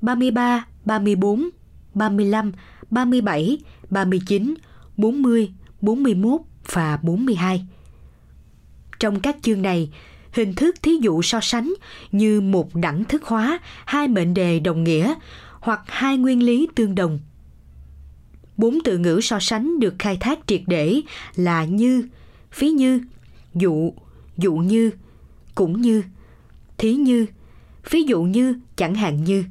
[0.00, 1.48] 33, 34,
[1.94, 2.52] 35,
[2.90, 3.58] 37,
[3.90, 4.54] 39,
[4.96, 6.40] 40, 41
[6.72, 7.66] và 42.
[9.00, 9.90] Trong các chương này,
[10.32, 11.74] hình thức thí dụ so sánh
[12.12, 15.14] như một đẳng thức hóa hai mệnh đề đồng nghĩa
[15.60, 17.18] hoặc hai nguyên lý tương đồng.
[18.56, 21.00] Bốn từ ngữ so sánh được khai thác triệt để
[21.36, 22.08] là như,
[22.52, 23.00] phí như,
[23.54, 23.92] dụ,
[24.36, 24.90] dụ như,
[25.54, 26.02] cũng như,
[26.78, 27.26] thí như,
[27.90, 29.44] ví dụ như, chẳng hạn như.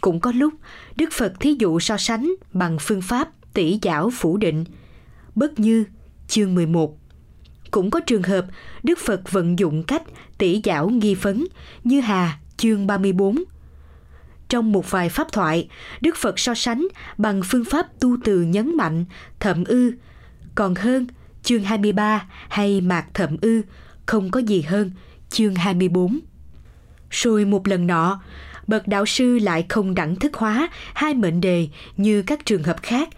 [0.00, 0.54] Cũng có lúc,
[0.96, 4.64] Đức Phật thí dụ so sánh bằng phương pháp tỷ giảo phủ định,
[5.34, 5.84] bất như,
[6.28, 7.01] chương 11.
[7.72, 8.46] Cũng có trường hợp
[8.82, 10.02] Đức Phật vận dụng cách
[10.38, 11.46] tỷ giảo nghi phấn
[11.84, 13.44] như Hà chương 34.
[14.48, 15.68] Trong một vài pháp thoại,
[16.00, 16.86] Đức Phật so sánh
[17.18, 19.04] bằng phương pháp tu từ nhấn mạnh
[19.40, 19.92] thậm ư,
[20.54, 21.06] còn hơn
[21.42, 23.62] chương 23 hay mạc thậm ư,
[24.06, 24.90] không có gì hơn
[25.28, 26.18] chương 24.
[27.10, 28.22] Rồi một lần nọ,
[28.66, 32.82] bậc đạo sư lại không đẳng thức hóa hai mệnh đề như các trường hợp
[32.82, 33.08] khác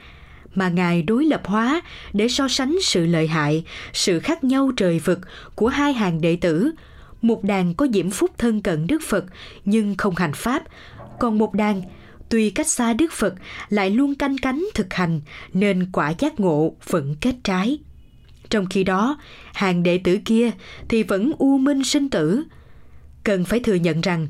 [0.54, 4.98] mà ngài đối lập hóa để so sánh sự lợi hại, sự khác nhau trời
[4.98, 5.20] vực
[5.54, 6.70] của hai hàng đệ tử.
[7.22, 9.24] Một đàn có diễm phúc thân cận đức phật,
[9.64, 10.62] nhưng không hành pháp.
[11.18, 11.82] Còn một đàn
[12.28, 13.34] tuy cách xa đức phật,
[13.68, 15.20] lại luôn canh cánh thực hành,
[15.52, 17.78] nên quả giác ngộ vẫn kết trái.
[18.50, 19.18] Trong khi đó,
[19.54, 20.50] hàng đệ tử kia
[20.88, 22.44] thì vẫn u minh sinh tử.
[23.24, 24.28] Cần phải thừa nhận rằng,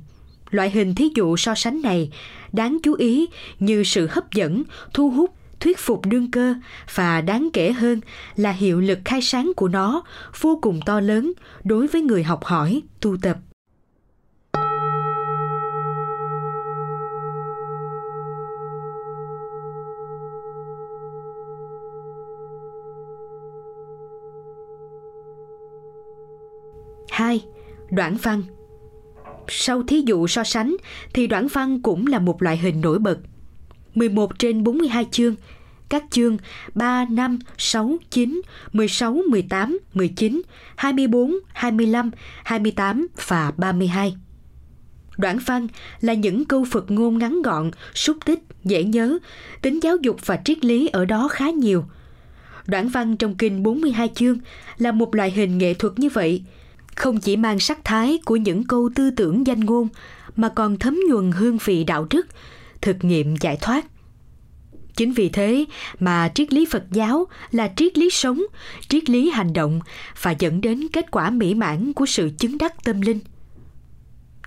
[0.51, 2.11] loại hình thí dụ so sánh này
[2.53, 3.27] đáng chú ý
[3.59, 4.63] như sự hấp dẫn,
[4.95, 5.31] thu hút
[5.65, 6.55] thuyết phục đương cơ
[6.95, 8.01] và đáng kể hơn
[8.37, 10.03] là hiệu lực khai sáng của nó
[10.41, 11.33] vô cùng to lớn
[11.65, 13.37] đối với người học hỏi tu tập
[27.11, 27.45] hai
[27.91, 28.43] đoạn văn
[29.49, 30.77] sau thí dụ so sánh
[31.15, 33.19] thì đoạn văn cũng là một loại hình nổi bật.
[33.95, 35.35] 11 trên 42 chương,
[35.89, 36.37] các chương
[36.75, 38.41] 3, 5, 6, 9,
[38.73, 40.43] 16, 18, 19,
[40.77, 42.11] 24, 25,
[42.45, 44.17] 28 và 32.
[45.17, 45.67] Đoạn văn
[46.01, 49.19] là những câu Phật ngôn ngắn gọn, xúc tích, dễ nhớ,
[49.63, 51.85] tính giáo dục và triết lý ở đó khá nhiều.
[52.67, 54.39] Đoạn văn trong kinh 42 chương
[54.79, 56.43] là một loại hình nghệ thuật như vậy–
[56.95, 59.89] không chỉ mang sắc thái của những câu tư tưởng danh ngôn
[60.37, 62.27] mà còn thấm nhuần hương vị đạo đức,
[62.81, 63.87] thực nghiệm giải thoát.
[64.97, 65.65] Chính vì thế
[66.01, 68.43] mà triết lý Phật giáo là triết lý sống,
[68.89, 69.81] triết lý hành động
[70.23, 73.21] và dẫn đến kết quả mỹ mãn của sự chứng đắc tâm linh.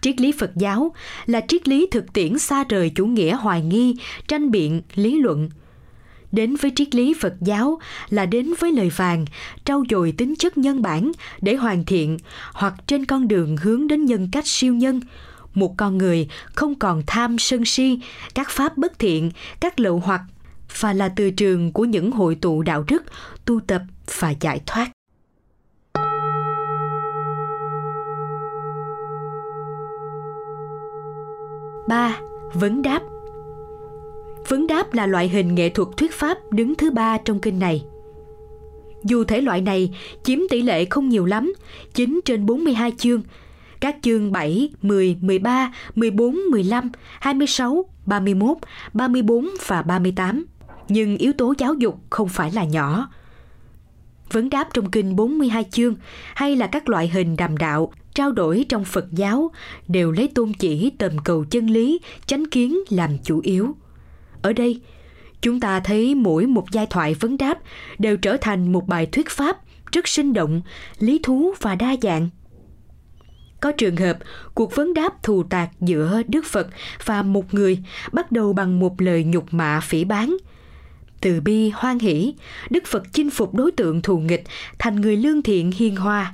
[0.01, 0.93] Triết lý Phật giáo
[1.25, 3.95] là triết lý thực tiễn xa rời chủ nghĩa hoài nghi,
[4.27, 5.49] tranh biện, lý luận–
[6.31, 7.79] đến với triết lý Phật giáo
[8.10, 9.25] là đến với lời vàng,
[9.65, 12.17] trau dồi tính chất nhân bản để hoàn thiện
[12.53, 15.01] hoặc trên con đường hướng đến nhân cách siêu nhân,
[15.53, 17.99] một con người không còn tham sân si,
[18.36, 20.21] các pháp bất thiện, các lậu hoặc
[20.80, 23.03] và là từ trường của những hội tụ đạo đức,
[23.45, 23.82] tu tập
[24.19, 24.91] và giải thoát.
[31.88, 32.19] ba
[32.53, 33.01] Vấn đáp
[34.47, 37.86] Vấn đáp là loại hình nghệ thuật thuyết pháp đứng thứ ba trong kinh này.
[39.03, 41.53] Dù thể loại này chiếm tỷ lệ không nhiều lắm,
[41.93, 43.21] 9 trên 42 chương,
[43.80, 48.58] các chương 7, 10, 13, 14, 15, 26, 31,
[48.93, 50.45] 34 và 38.
[50.89, 53.10] Nhưng yếu tố giáo dục không phải là nhỏ.
[54.32, 55.95] Vấn đáp trong kinh 42 chương
[56.36, 59.52] hay là các loại hình đàm đạo, trao đổi trong Phật giáo
[59.88, 63.76] đều lấy tôn chỉ tầm cầu chân lý, chánh kiến làm chủ yếu.
[64.41, 64.82] Ở đây,
[65.41, 67.60] chúng ta thấy mỗi một giai thoại vấn đáp
[68.00, 69.58] đều trở thành một bài thuyết pháp
[69.91, 70.62] rất sinh động,
[71.00, 72.30] lý thú và đa dạng.
[73.62, 74.17] Có trường hợp
[74.54, 76.67] cuộc vấn đáp thù tạc giữa Đức Phật
[77.06, 77.80] và một người
[78.12, 80.38] bắt đầu bằng một lời nhục mạ phỉ báng.
[81.21, 82.34] Từ bi hoan hỷ,
[82.69, 84.43] Đức Phật chinh phục đối tượng thù nghịch
[84.80, 86.34] thành người lương thiện hiền hòa.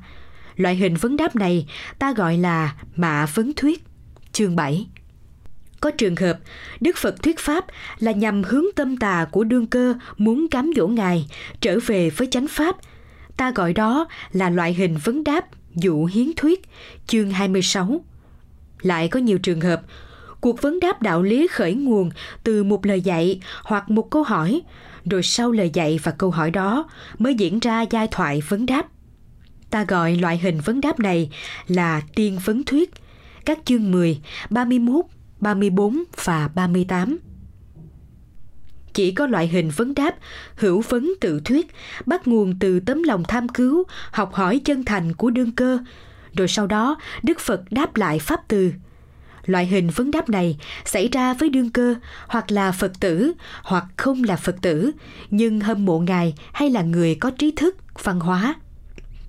[0.56, 1.67] Loại hình vấn đáp này
[2.00, 3.84] ta gọi là mạ vấn thuyết.
[4.32, 4.88] Chương 7
[5.84, 6.39] có trường hợp,
[6.80, 7.65] Đức Phật thuyết pháp
[8.00, 11.28] là nhằm hướng tâm tà của đương cơ muốn cám dỗ Ngài
[11.62, 12.76] trở về với chánh pháp.
[13.38, 16.62] Ta gọi đó là loại hình vấn đáp dụ hiến thuyết,
[17.08, 18.02] chương 26.
[18.82, 19.82] Lại có nhiều trường hợp,
[20.43, 22.10] cuộc vấn đáp đạo lý khởi nguồn
[22.43, 24.62] từ một lời dạy hoặc một câu hỏi,
[25.06, 28.86] rồi sau lời dạy và câu hỏi đó mới diễn ra giai thoại vấn đáp.
[29.69, 31.29] Ta gọi loại hình vấn đáp này
[31.67, 32.93] là tiên vấn thuyết,
[33.45, 35.06] các chương 10, 31,
[35.39, 37.17] 34 và 38.
[38.93, 40.15] Chỉ có loại hình vấn đáp,
[40.56, 41.67] hữu vấn tự thuyết,
[42.06, 45.79] bắt nguồn từ tấm lòng tham cứu, học hỏi chân thành của đương cơ,
[46.36, 48.71] rồi sau đó Đức Phật đáp lại pháp từ.
[49.45, 51.95] Loại hình vấn đáp này xảy ra với đương cơ
[52.27, 54.91] hoặc là Phật tử hoặc không là Phật tử,
[55.29, 58.56] nhưng hâm mộ Ngài hay là người có trí thức, văn hóa.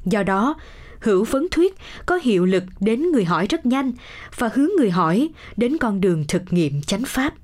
[0.04, 0.54] Do đó,
[1.00, 1.74] hữu vấn thuyết
[2.06, 3.92] có hiệu lực đến người hỏi rất nhanh
[4.36, 7.34] và hướng người hỏi đến con đường thực nghiệm chánh pháp.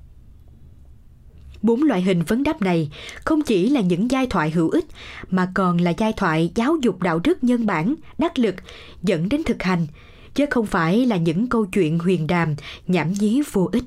[1.61, 2.91] Bốn loại hình vấn đáp này
[3.25, 4.85] không chỉ là những giai thoại hữu ích
[5.29, 8.55] mà còn là giai thoại giáo dục đạo đức nhân bản, đắc lực
[9.03, 9.87] dẫn đến thực hành,
[10.33, 12.55] chứ không phải là những câu chuyện huyền đàm,
[12.87, 13.83] nhảm nhí vô ích.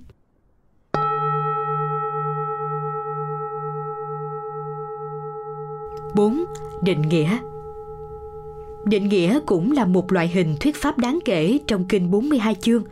[6.15, 6.45] bốn
[6.83, 7.39] Định nghĩa
[8.85, 12.85] Định nghĩa cũng là một loại hình thuyết pháp đáng kể trong kinh 42 chương.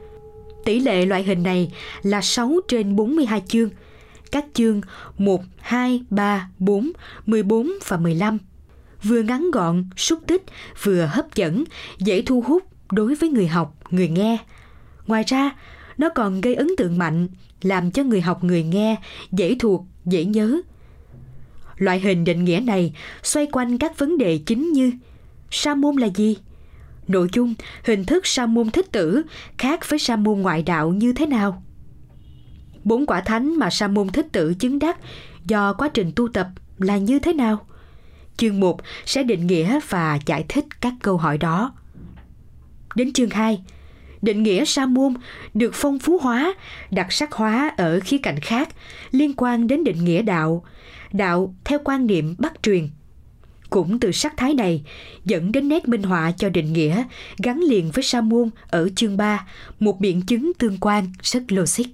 [0.65, 3.71] Tỷ lệ loại hình này là 6 trên 42 chương.
[4.33, 4.81] Các chương
[5.19, 6.93] 1, 2, 3, 4,
[7.27, 8.39] 14 và 15
[9.03, 10.43] vừa ngắn gọn, xúc tích,
[10.83, 11.65] vừa hấp dẫn,
[11.99, 14.39] dễ thu hút đối với người học, người nghe.
[15.07, 15.51] Ngoài ra,
[15.99, 17.29] nó còn gây ấn tượng mạnh,
[17.63, 18.97] làm cho người học người nghe
[19.33, 20.61] dễ thuộc, dễ nhớ.
[21.77, 24.93] Loại hình định nghĩa này xoay quanh các vấn đề chính như
[25.51, 26.37] sa môn là gì?
[27.09, 29.23] Nội dung, hình thức sa môn thích tử
[29.59, 31.63] khác với sa môn ngoại đạo như thế nào?
[32.85, 34.99] Bốn quả thánh mà sa môn thích tử chứng đắc
[35.45, 37.67] do quá trình tu tập là như thế nào?
[38.37, 41.73] Chương 1 sẽ định nghĩa và giải thích các câu hỏi đó.
[42.95, 43.61] Đến chương 2,
[44.23, 45.15] định nghĩa sa môn
[45.55, 46.55] được phong phú hóa,
[46.91, 48.69] đặc sắc hóa ở khía cạnh khác
[49.11, 50.65] liên quan đến định nghĩa đạo,
[51.13, 52.89] đạo theo quan niệm bắt truyền.
[53.71, 54.83] Cũng từ sắc thái này
[55.25, 57.05] dẫn đến nét minh họa cho định nghĩa
[57.43, 59.47] gắn liền với sa môn ở chương 3,
[59.81, 61.87] một biện chứng tương quan rất logic.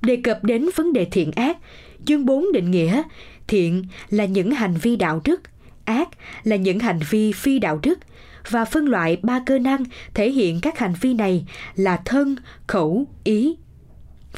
[0.00, 1.58] Đề cập đến vấn đề thiện ác,
[2.06, 3.02] chương 4 định nghĩa
[3.46, 5.42] thiện là những hành vi đạo đức,
[5.84, 6.08] ác
[6.44, 7.98] là những hành vi phi đạo đức–
[8.48, 13.06] và phân loại ba cơ năng thể hiện các hành vi này là thân, khẩu,
[13.24, 13.56] ý.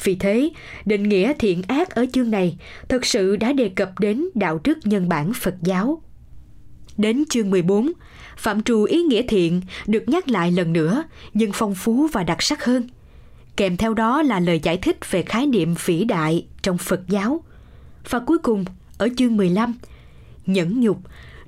[0.03, 0.49] Vì thế,
[0.85, 4.77] định nghĩa thiện ác ở chương này thực sự đã đề cập đến đạo đức
[4.83, 6.01] nhân bản Phật giáo.
[6.97, 7.91] Đến chương 14,
[8.37, 12.41] phạm trù ý nghĩa thiện được nhắc lại lần nữa nhưng phong phú và đặc
[12.41, 12.89] sắc hơn.
[13.57, 17.43] Kèm theo đó là lời giải thích về khái niệm vĩ đại trong Phật giáo.
[18.09, 18.65] Và cuối cùng,
[18.97, 19.73] ở chương 15,
[20.45, 20.97] nhẫn nhục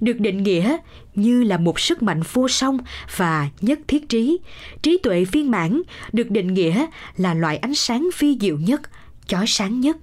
[0.01, 0.77] được định nghĩa
[1.15, 2.77] như là một sức mạnh vô song
[3.17, 4.39] và nhất thiết trí.
[4.81, 5.81] Trí tuệ viên mãn
[6.13, 6.85] được định nghĩa
[7.17, 8.81] là loại ánh sáng phi diệu nhất,
[9.27, 9.97] chói sáng nhất.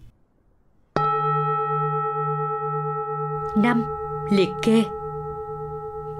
[3.56, 3.85] 5.
[4.30, 4.85] Liệt kê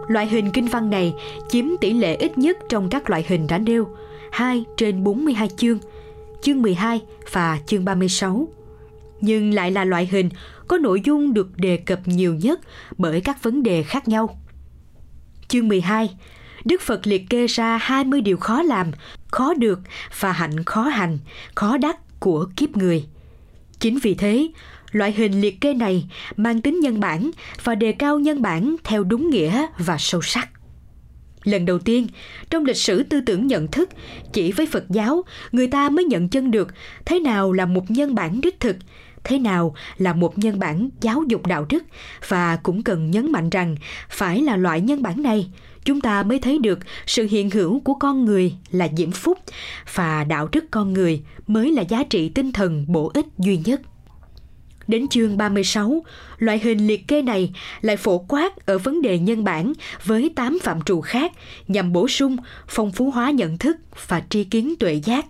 [0.09, 1.15] Loại hình kinh văn này
[1.49, 3.89] chiếm tỷ lệ ít nhất trong các loại hình đã nêu,
[4.33, 5.79] 2 trên 42 chương,
[6.43, 7.01] chương 12
[7.33, 8.49] và chương 36
[9.21, 10.29] nhưng lại là loại hình
[10.69, 12.61] có nội dung được đề cập nhiều nhất
[12.99, 14.39] bởi các vấn đề khác nhau.
[15.49, 16.11] Chương 12
[16.65, 18.91] Đức Phật liệt kê ra 20 điều khó làm,
[19.29, 19.81] khó được
[20.21, 21.19] và hạnh khó hành,
[21.55, 23.05] khó đắc của kiếp người.
[23.81, 24.49] Chính vì thế,
[24.93, 27.31] loại hình liệt kê này mang tính nhân bản
[27.65, 30.49] và đề cao nhân bản theo đúng nghĩa và sâu sắc.
[31.45, 32.07] Lần đầu tiên,
[32.51, 33.89] trong lịch sử tư tưởng nhận thức,
[34.33, 36.69] chỉ với Phật giáo, người ta mới nhận chân được
[37.05, 38.77] thế nào là một nhân bản đích thực,
[39.27, 41.85] thế nào là một nhân bản giáo dục đạo đức
[42.29, 43.77] và cũng cần nhấn mạnh rằng
[44.09, 45.51] phải là loại nhân bản này
[45.85, 49.39] chúng ta mới thấy được sự hiện hữu của con người là diễm phúc
[49.95, 53.81] và đạo đức con người mới là giá trị tinh thần bổ ích duy nhất.
[54.89, 56.05] Đến chương 36,
[56.39, 59.73] loại hình liệt kê này lại phổ quát ở vấn đề nhân bản
[60.05, 61.33] với 8 phạm trù khác
[61.69, 62.37] nhằm bổ sung,
[62.69, 65.27] phong phú hóa nhận thức và tri kiến tuệ giác.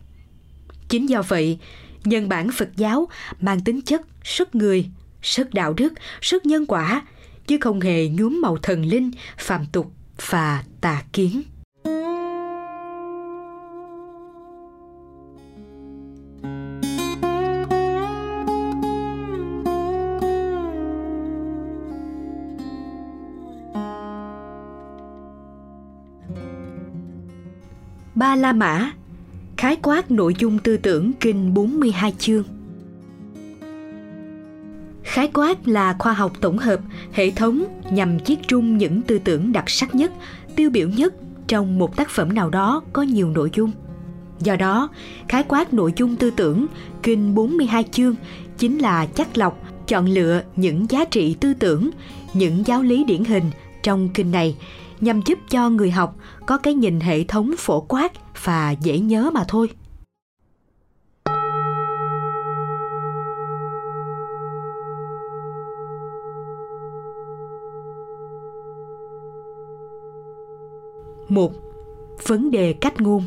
[0.88, 1.58] Chính do vậy,
[2.06, 3.08] nhân bản Phật giáo
[3.40, 4.90] mang tính chất sức người,
[5.22, 5.92] sức đạo đức,
[6.22, 7.02] sức nhân quả,
[7.46, 9.92] chứ không hề nhuốm màu thần linh, phàm tục
[10.30, 11.42] và tà kiến.
[28.14, 28.90] Ba La Mã
[29.56, 32.44] khái quát nội dung tư tưởng kinh 42 chương.
[35.02, 36.80] Khái quát là khoa học tổng hợp,
[37.12, 40.12] hệ thống nhằm chiết trung những tư tưởng đặc sắc nhất,
[40.56, 41.14] tiêu biểu nhất
[41.46, 43.70] trong một tác phẩm nào đó có nhiều nội dung.
[44.40, 44.88] Do đó,
[45.28, 46.66] khái quát nội dung tư tưởng
[47.02, 48.14] kinh 42 chương
[48.58, 51.90] chính là chắc lọc, chọn lựa những giá trị tư tưởng,
[52.34, 53.44] những giáo lý điển hình
[53.82, 54.56] trong kinh này
[55.00, 56.16] nhằm giúp cho người học
[56.46, 58.12] có cái nhìn hệ thống phổ quát
[58.44, 59.70] và dễ nhớ mà thôi.
[71.28, 71.52] một
[72.26, 73.22] Vấn đề cách ngôn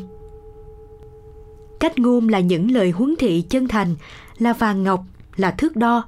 [1.80, 3.96] Cách ngôn là những lời huấn thị chân thành,
[4.38, 5.04] là vàng ngọc,
[5.36, 6.04] là thước đo,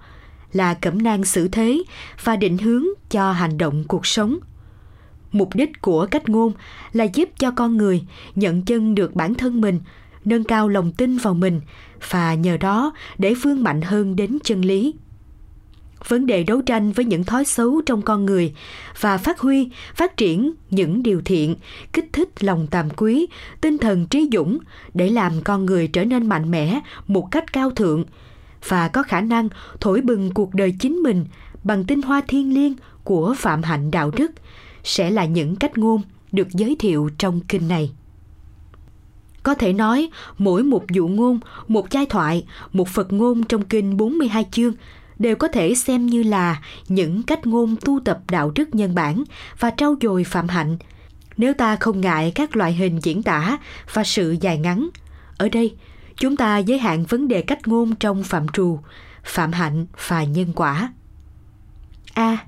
[0.52, 1.82] là cẩm nang xử thế
[2.24, 4.38] và định hướng cho hành động cuộc sống.
[5.32, 6.52] Mục đích của cách ngôn
[6.92, 8.02] là giúp cho con người
[8.34, 9.80] nhận chân được bản thân mình,
[10.24, 11.60] nâng cao lòng tin vào mình
[12.10, 14.94] và nhờ đó để vươn mạnh hơn đến chân lý.
[16.08, 18.54] Vấn đề đấu tranh với những thói xấu trong con người
[19.00, 21.56] và phát huy, phát triển những điều thiện,
[21.92, 23.26] kích thích lòng tàm quý,
[23.60, 24.58] tinh thần trí dũng
[24.94, 28.04] để làm con người trở nên mạnh mẽ một cách cao thượng
[28.68, 29.48] và có khả năng
[29.80, 31.24] thổi bừng cuộc đời chính mình
[31.64, 32.74] bằng tinh hoa thiên liêng
[33.04, 34.30] của phạm hạnh đạo đức
[34.84, 36.02] sẽ là những cách ngôn
[36.32, 37.92] được giới thiệu trong kinh này.
[39.42, 40.08] Có thể nói,
[40.38, 44.74] mỗi một dụ ngôn, một giai thoại, một Phật ngôn trong kinh 42 chương
[45.18, 49.24] đều có thể xem như là những cách ngôn tu tập đạo đức nhân bản
[49.58, 50.78] và trau dồi phạm hạnh.
[51.36, 53.58] Nếu ta không ngại các loại hình diễn tả
[53.92, 54.88] và sự dài ngắn
[55.36, 55.74] ở đây
[56.16, 58.78] chúng ta giới hạn vấn đề cách ngôn trong phạm trù
[59.24, 60.92] phạm hạnh và nhân quả.
[62.14, 62.38] A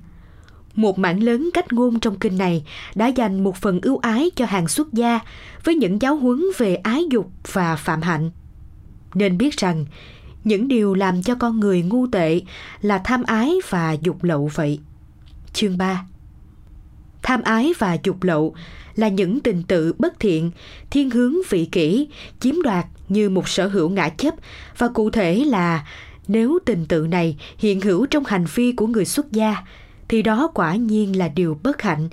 [0.75, 2.63] một mảng lớn cách ngôn trong kinh này
[2.95, 5.19] đã dành một phần ưu ái cho hàng xuất gia
[5.63, 8.31] với những giáo huấn về ái dục và phạm hạnh
[9.15, 9.85] nên biết rằng
[10.43, 12.41] những điều làm cho con người ngu tệ
[12.81, 14.79] là tham ái và dục lậu vậy.
[15.53, 16.05] Chương 3
[17.23, 18.55] Tham ái và dục lậu
[18.95, 20.51] là những tình tự bất thiện,
[20.89, 22.07] thiên hướng vị kỷ,
[22.39, 24.33] chiếm đoạt như một sở hữu ngã chấp
[24.77, 25.87] và cụ thể là
[26.27, 29.55] nếu tình tự này hiện hữu trong hành vi của người xuất gia
[30.07, 32.09] thì đó quả nhiên là điều bất hạnh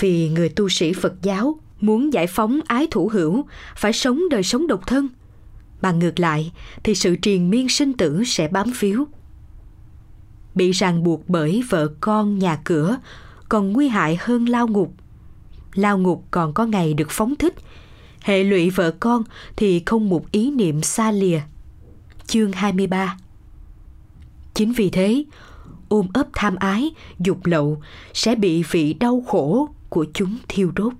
[0.00, 3.44] vì người tu sĩ Phật giáo muốn giải phóng ái thủ hữu
[3.76, 5.08] phải sống đời sống độc thân–
[5.82, 6.52] mà ngược lại
[6.82, 9.04] thì sự triền miên sinh tử sẽ bám phiếu.
[10.54, 12.96] Bị ràng buộc bởi vợ con nhà cửa
[13.48, 14.94] còn nguy hại hơn lao ngục.
[15.74, 17.54] Lao ngục còn có ngày được phóng thích,
[18.20, 19.22] hệ lụy vợ con
[19.56, 21.40] thì không một ý niệm xa lìa.
[22.26, 23.16] Chương 23
[24.54, 25.24] Chính vì thế,
[25.88, 27.82] ôm ấp tham ái, dục lậu
[28.14, 30.92] sẽ bị vị đau khổ của chúng thiêu đốt.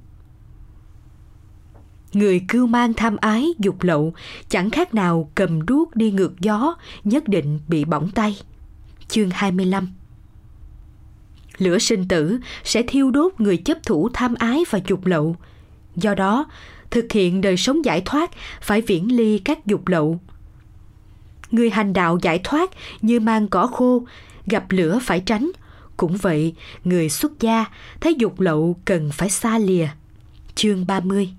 [2.12, 4.14] Người cưu mang tham ái, dục lậu,
[4.48, 8.36] chẳng khác nào cầm đuốc đi ngược gió, nhất định bị bỏng tay.
[9.08, 9.88] Chương 25
[11.58, 15.36] Lửa sinh tử sẽ thiêu đốt người chấp thủ tham ái và dục lậu.
[15.96, 16.46] Do đó,
[16.90, 18.30] thực hiện đời sống giải thoát
[18.60, 20.20] phải viễn ly các dục lậu.
[21.50, 22.70] Người hành đạo giải thoát
[23.02, 24.02] như mang cỏ khô,
[24.46, 25.50] gặp lửa phải tránh.
[25.96, 27.64] Cũng vậy, người xuất gia
[28.00, 29.88] thấy dục lậu cần phải xa lìa.
[30.54, 31.32] Chương 30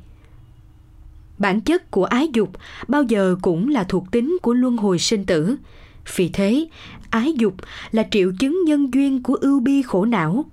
[1.37, 2.49] bản chất của ái dục
[2.87, 5.55] bao giờ cũng là thuộc tính của luân hồi sinh tử.
[6.15, 6.67] Vì thế
[7.09, 7.55] ái dục
[7.91, 10.45] là triệu chứng nhân duyên của ưu bi khổ não.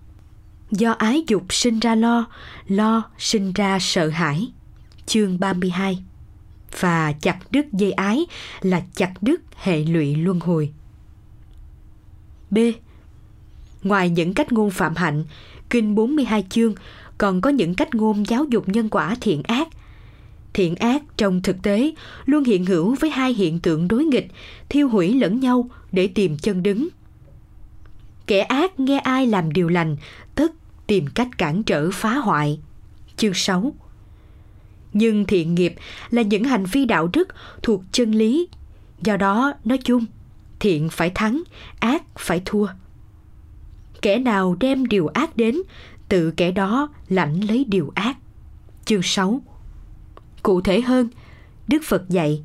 [0.71, 2.27] Do ái dục sinh ra lo
[2.69, 4.53] lo sinh ra sợ hãi.
[5.07, 6.05] Chương 32
[6.81, 8.27] và chặt đứt dây ái
[8.61, 10.73] là chặt đứt hệ lụy luân hồi.
[12.55, 12.59] B.
[13.83, 15.25] Ngoài những cách ngôn phạm hạnh,
[15.71, 16.75] Kinh 42 chương
[17.19, 19.69] còn có những cách ngôn giáo dục nhân quả thiện ác–
[20.55, 21.93] thiện ác trong thực tế
[22.27, 24.29] luôn hiện hữu với hai hiện tượng đối nghịch
[24.69, 26.89] thiêu hủy lẫn nhau để tìm chân đứng.
[28.27, 29.97] Kẻ ác nghe ai làm điều lành
[30.35, 30.53] tức
[30.87, 32.61] tìm cách cản trở phá hoại.
[33.17, 33.73] Chương 6
[34.93, 35.75] nhưng thiện nghiệp
[36.11, 37.29] là những hành vi đạo đức
[37.63, 38.49] thuộc chân lý
[39.03, 40.05] do đó nói chung
[40.65, 41.43] thiện phải thắng
[41.79, 42.67] ác phải thua
[44.03, 45.57] kẻ nào đem điều ác đến
[46.09, 48.17] tự kẻ đó lãnh lấy điều ác
[48.85, 49.41] chương 6
[50.43, 51.09] Cụ thể hơn,
[51.69, 52.43] Đức Phật dạy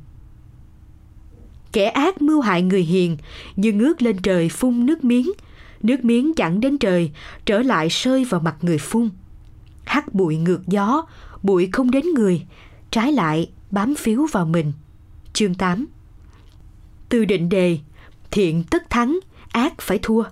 [1.72, 3.16] Kẻ ác mưu hại người hiền
[3.56, 5.32] như ngước lên trời phun nước miếng,
[5.82, 7.10] nước miếng chẳng đến trời,
[7.44, 9.10] trở lại rơi vào mặt người phun.
[9.84, 11.06] Hắt bụi ngược gió,
[11.42, 12.46] bụi không đến người,
[12.90, 14.72] trái lại bám phiếu vào mình.
[15.32, 15.86] Chương 8
[17.08, 17.78] Từ định đề,
[18.30, 19.18] thiện tất thắng,
[19.52, 20.22] ác phải thua.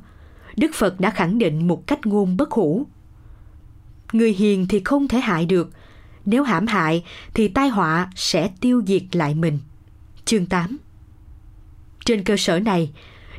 [0.56, 2.86] Đức Phật đã khẳng định một cách ngôn bất hủ.
[4.12, 5.70] Người hiền thì không thể hại được,
[6.24, 9.58] nếu hãm hại thì tai họa sẽ tiêu diệt lại mình.
[10.24, 10.76] Chương 8
[12.04, 12.90] Trên cơ sở này,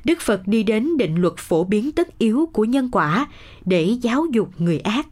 [0.04, 3.28] Đức Phật đi đến định luật phổ biến tất yếu của nhân quả
[3.66, 5.08] để giáo dục người ác.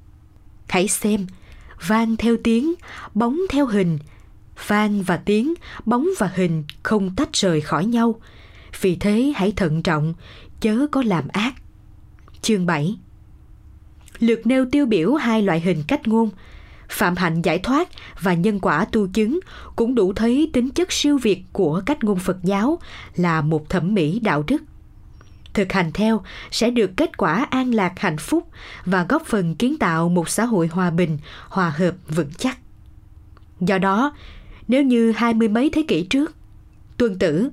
[0.70, 1.28] Hãy xem,
[1.88, 2.74] vang theo tiếng,
[3.14, 4.00] bóng theo hình,
[4.68, 5.54] vang và tiếng,
[5.86, 8.16] bóng và hình không tách rời khỏi nhau.
[8.82, 10.14] Vì thế hãy thận trọng,
[10.62, 11.54] chớ có làm ác.
[12.42, 12.98] Chương 7
[14.20, 16.30] Lượt nêu tiêu biểu hai loại hình cách ngôn–
[16.90, 17.90] phạm hạnh giải thoát
[18.22, 19.40] và nhân quả tu chứng
[19.76, 22.80] cũng đủ thấy tính chất siêu việt của cách ngôn Phật giáo
[23.16, 24.64] là một thẩm mỹ đạo đức.
[25.54, 28.48] Thực hành theo sẽ được kết quả an lạc hạnh phúc
[28.86, 31.18] và góp phần kiến tạo một xã hội hòa bình,
[31.50, 32.58] hòa hợp vững chắc.
[33.60, 34.16] Do đó,
[34.68, 36.36] Nếu như hai mươi mấy thế kỷ trước,
[36.98, 37.50] Tuân Tử,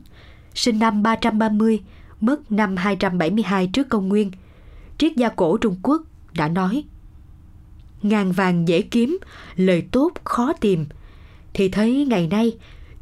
[0.54, 1.82] sinh năm 330,
[2.20, 4.30] mất năm 272 trước công nguyên,
[4.98, 6.02] triết gia cổ Trung Quốc
[6.32, 6.84] đã nói
[8.02, 9.18] Ngàn vàng dễ kiếm,
[9.56, 10.86] lời tốt khó tìm,
[11.54, 12.52] thì thấy ngày nay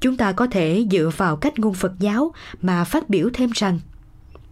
[0.00, 2.32] chúng ta có thể dựa vào cách ngôn Phật giáo
[2.62, 3.80] mà phát biểu thêm rằng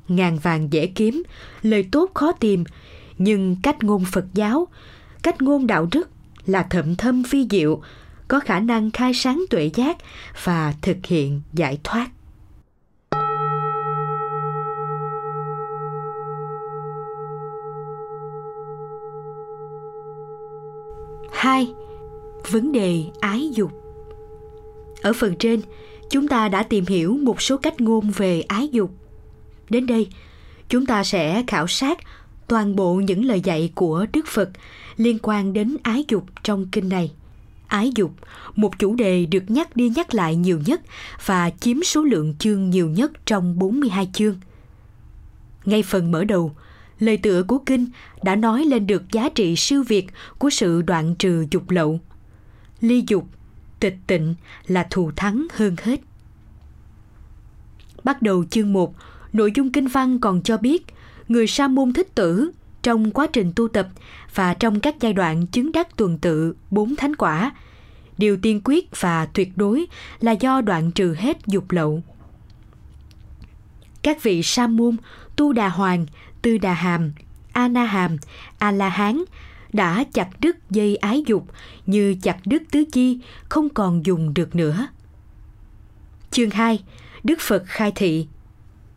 [0.09, 1.23] ngàn vàng dễ kiếm,
[1.63, 2.65] lời tốt khó tìm,
[3.19, 4.69] nhưng cách ngôn Phật giáo,
[5.23, 6.11] cách ngôn đạo đức
[6.47, 7.83] là thậm thâm phi diệu,
[8.29, 9.97] có khả năng khai sáng tuệ giác
[10.45, 12.11] và thực hiện giải thoát.
[21.41, 21.73] Hai,
[22.51, 23.73] vấn đề ái dục.
[25.03, 25.61] Ở phần trên,
[26.11, 28.91] chúng ta đã tìm hiểu một số cách ngôn về ái dục.
[29.71, 30.09] Đến đây,
[30.69, 31.99] chúng ta sẽ khảo sát
[32.49, 34.51] toàn bộ những lời dạy của Đức Phật
[34.97, 37.13] liên quan đến ái dục trong kinh này.
[37.67, 38.11] Ái dục,
[38.57, 40.81] một chủ đề được nhắc đi nhắc lại nhiều nhất
[41.27, 44.37] và chiếm số lượng chương nhiều nhất trong 42 chương.
[45.65, 46.53] Ngay phần mở đầu,
[47.01, 47.87] lời tựa của kinh
[48.23, 50.07] đã nói lên được giá trị siêu việt
[50.39, 52.01] của sự đoạn trừ dục lậu.
[52.81, 53.25] Ly dục,
[53.81, 54.35] tịch tịnh
[54.67, 56.01] là thù thắng hơn hết.
[58.05, 58.95] Bắt đầu chương 1,
[59.33, 60.87] nội dung kinh văn còn cho biết
[61.29, 62.51] người sa môn thích tử
[62.83, 63.89] trong quá trình tu tập
[64.35, 67.53] và trong các giai đoạn chứng đắc tuần tự bốn thánh quả
[68.19, 69.87] điều tiên quyết và tuyệt đối
[70.21, 72.03] là do đoạn trừ hết dục lậu
[74.03, 74.97] các vị sa môn
[75.37, 76.07] tu đà hoàng
[76.43, 77.13] tư đà hàm
[77.53, 78.17] a na hàm
[78.59, 79.25] a la hán
[79.73, 81.47] đã chặt đứt dây ái dục
[81.87, 83.19] như chặt đứt tứ chi
[83.49, 84.87] không còn dùng được nữa.
[86.31, 86.83] Chương 2
[87.25, 88.27] Đức Phật khai thị.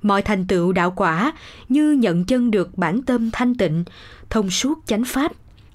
[0.01, 1.33] Mọi thành tựu đạo quả
[1.69, 3.83] như nhận chân được bản tâm thanh tịnh,
[4.29, 5.31] thông suốt chánh pháp,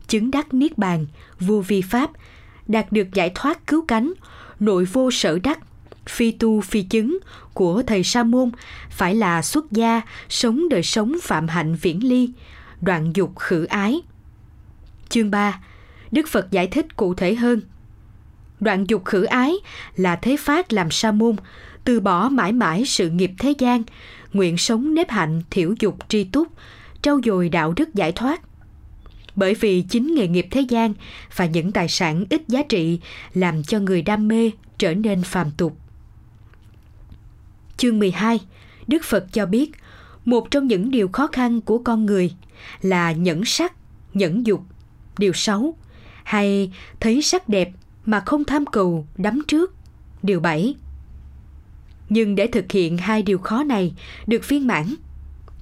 [0.08, 1.06] chứng đắc niết bàn,
[1.40, 2.10] vô vi pháp,
[2.66, 4.12] đạt được giải thoát cứu cánh,
[4.60, 5.58] nội vô sở đắc,
[6.08, 7.18] phi tu phi chứng
[7.54, 8.50] của thầy sa môn
[8.90, 12.30] phải là xuất gia sống đời sống phạm hạnh viễn ly
[12.80, 14.00] đoạn dục khử ái
[15.08, 15.60] chương 3
[16.10, 17.60] đức phật giải thích cụ thể hơn
[18.60, 19.54] đoạn dục khử ái
[19.96, 21.36] là thế phát làm sa môn
[21.84, 23.82] từ bỏ mãi mãi sự nghiệp thế gian
[24.32, 26.48] nguyện sống nếp hạnh thiểu dục tri túc,
[27.02, 28.40] trau dồi đạo đức giải thoát.
[29.36, 30.94] Bởi vì chính nghề nghiệp thế gian
[31.36, 33.00] và những tài sản ít giá trị
[33.34, 35.76] làm cho người đam mê trở nên phàm tục.
[37.78, 38.40] Chương 12,
[38.86, 39.70] Đức Phật cho biết,
[40.24, 42.34] một trong những điều khó khăn của con người
[42.82, 43.72] là nhẫn sắc,
[44.14, 44.62] nhẫn dục,
[45.18, 45.76] điều xấu,
[46.24, 47.70] hay thấy sắc đẹp
[48.04, 49.74] mà không tham cầu đắm trước,
[50.22, 50.74] điều bảy
[52.08, 53.94] nhưng để thực hiện hai điều khó này
[54.26, 54.94] được viên mãn,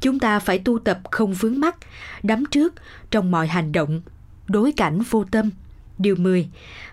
[0.00, 1.76] chúng ta phải tu tập không vướng mắc,
[2.22, 2.74] đắm trước
[3.10, 4.02] trong mọi hành động,
[4.46, 5.50] đối cảnh vô tâm,
[5.98, 6.48] điều 10,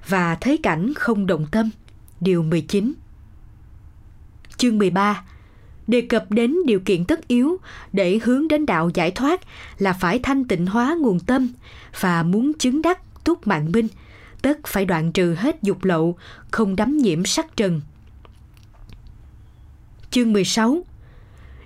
[0.07, 1.69] và thấy cảnh không động tâm,
[2.21, 2.93] điều 19.
[4.63, 5.23] Chương 13
[5.87, 7.57] đề cập đến điều kiện tất yếu
[7.93, 9.41] để hướng đến đạo giải thoát
[9.77, 11.49] là phải thanh tịnh hóa nguồn tâm
[11.99, 13.87] và muốn chứng đắc túc mạng minh,
[14.41, 16.17] tất phải đoạn trừ hết dục lậu,
[16.51, 17.81] không đắm nhiễm sắc trần–
[20.13, 20.83] Chương 16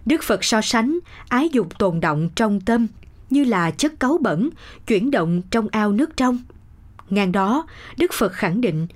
[0.06, 2.88] Đức Phật so sánh ái dục tồn động trong tâm
[3.30, 4.50] như là chất cấu bẩn
[4.88, 6.38] chuyển động trong ao nước trong.
[7.10, 7.68] Ngang đó,
[7.98, 8.88] Đức Phật khẳng định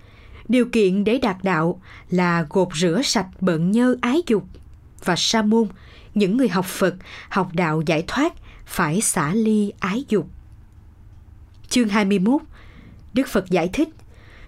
[0.51, 4.43] điều kiện để đạt đạo là gột rửa sạch bận nhơ ái dục
[5.05, 5.67] và sa môn,
[6.15, 6.95] những người học Phật,
[7.29, 8.33] học đạo giải thoát
[8.65, 10.27] phải xả ly ái dục.
[11.69, 12.41] Chương 21
[13.13, 13.89] Đức Phật giải thích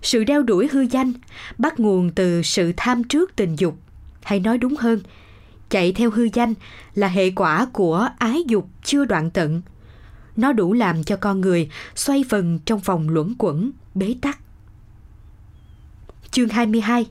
[0.02, 1.14] sự đeo đuổi hư danh
[1.58, 3.78] bắt nguồn từ sự tham trước tình dục
[4.24, 5.00] hay nói đúng hơn,
[5.70, 6.54] chạy theo hư danh
[6.96, 9.62] là hệ quả của ái dục chưa đoạn tận.
[10.36, 14.43] Nó đủ làm cho con người xoay vần trong vòng luẩn quẩn, bế tắc.
[16.34, 17.06] Chương 22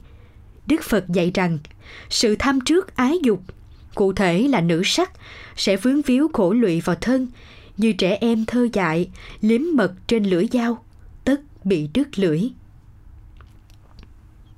[0.66, 1.58] Đức Phật dạy rằng
[2.10, 3.42] sự tham trước ái dục,
[3.94, 5.12] cụ thể là nữ sắc,
[5.56, 7.28] sẽ vướng víu khổ lụy vào thân,
[7.76, 9.10] như trẻ em thơ dại,
[9.40, 10.84] liếm mật trên lưỡi dao,
[11.24, 12.42] tất bị đứt lưỡi.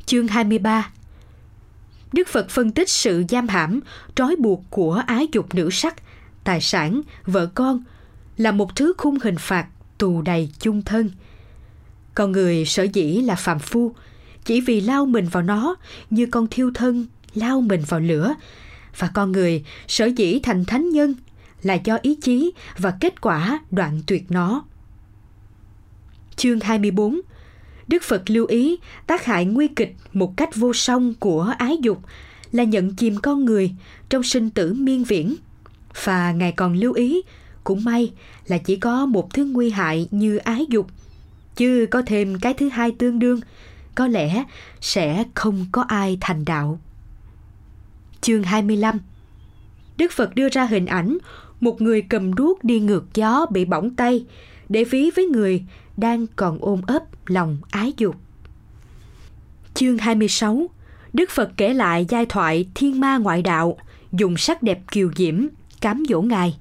[0.07, 0.91] Chương 23
[2.13, 3.81] Đức Phật phân tích sự giam hãm,
[4.15, 5.95] trói buộc của ái dục nữ sắc,
[6.45, 7.83] tài sản, vợ con
[8.37, 9.67] là một thứ khung hình phạt
[9.99, 11.11] tù đầy chung thân.
[12.15, 13.95] Con người sở dĩ là phạm phu,
[14.45, 15.77] chỉ vì lao mình vào nó
[16.11, 18.35] như con thiêu thân lao mình vào lửa.
[18.99, 21.15] Và con người sở dĩ thành thánh nhân
[21.63, 24.65] là do ý chí và kết quả đoạn tuyệt nó.
[26.37, 27.21] Chương 24
[27.89, 28.77] Đức Phật lưu ý
[29.07, 31.99] tác hại nguy kịch một cách vô song của ái dục
[32.53, 33.71] là nhận chìm con người
[34.09, 35.37] trong sinh tử miên viễn.
[36.05, 37.23] Và Ngài còn lưu ý,
[37.65, 38.13] cũng may
[38.47, 40.87] là chỉ có một thứ nguy hại như ái dục,
[41.57, 43.41] chứ có thêm cái thứ hai tương đương,
[43.95, 44.45] có lẽ
[44.81, 46.79] sẽ không có ai thành đạo.
[48.21, 48.99] Chương 25
[49.97, 51.19] Đức Phật đưa ra hình ảnh
[51.61, 54.27] một người cầm đuốc đi ngược gió bị bỏng tay
[54.69, 55.65] để ví với người
[55.97, 58.17] đang còn ôm ấp lòng ái dục.
[59.75, 60.67] Chương 26
[61.13, 63.77] Đức Phật kể lại giai thoại thiên ma ngoại đạo,
[64.13, 65.47] dùng sắc đẹp kiều diễm,
[65.81, 66.57] cám dỗ Ngài.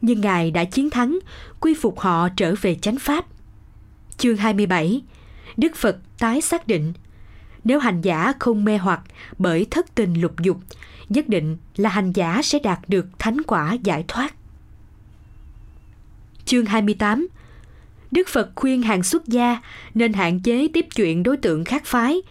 [0.00, 1.18] Nhưng Ngài đã chiến thắng,
[1.60, 3.26] quy phục họ trở về chánh pháp.
[4.18, 5.02] Chương 27
[5.56, 6.92] Đức Phật tái xác định
[7.64, 9.00] nếu hành giả không mê hoặc
[9.38, 10.58] bởi thất tình lục dục,
[11.08, 14.34] nhất định là hành giả sẽ đạt được thánh quả giải thoát.
[16.44, 17.28] Chương 28
[18.10, 19.62] Đức Phật khuyên hàng xuất gia
[19.94, 22.22] nên hạn chế tiếp chuyện đối tượng khác phái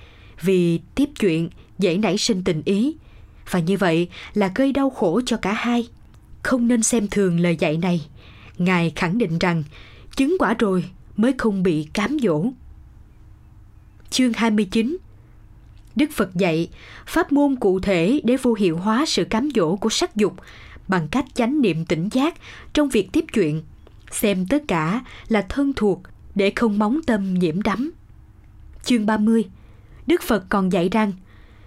[0.41, 1.49] vì tiếp chuyện
[1.79, 2.95] dễ nảy sinh tình ý
[3.49, 5.87] và như vậy là gây đau khổ cho cả hai.
[6.43, 8.07] Không nên xem thường lời dạy này.
[8.57, 9.63] Ngài khẳng định rằng
[10.15, 12.45] chứng quả rồi mới không bị cám dỗ.
[14.09, 14.97] Chương 29
[15.95, 16.69] Đức Phật dạy
[17.05, 20.33] pháp môn cụ thể để vô hiệu hóa sự cám dỗ của sắc dục
[20.87, 22.35] bằng cách chánh niệm tỉnh giác
[22.73, 23.63] trong việc tiếp chuyện,
[24.11, 26.01] xem tất cả là thân thuộc
[26.35, 27.91] để không móng tâm nhiễm đắm.
[28.83, 29.45] Chương 30
[30.07, 31.11] Đức Phật còn dạy rằng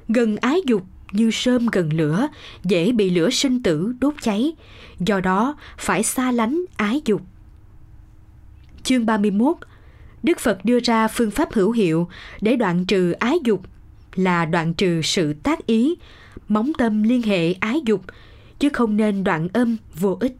[0.08, 0.82] gần ái dục
[1.12, 2.28] như sơm gần lửa,
[2.64, 4.52] dễ bị lửa sinh tử đốt cháy,
[4.98, 7.22] do đó phải xa lánh ái dục.
[8.82, 9.56] Chương 31
[10.28, 12.08] Đức Phật đưa ra phương pháp hữu hiệu
[12.40, 13.62] để đoạn trừ ái dục
[14.14, 15.94] là đoạn trừ sự tác ý,
[16.48, 18.02] móng tâm liên hệ ái dục,
[18.58, 20.36] chứ không nên đoạn âm vô ích.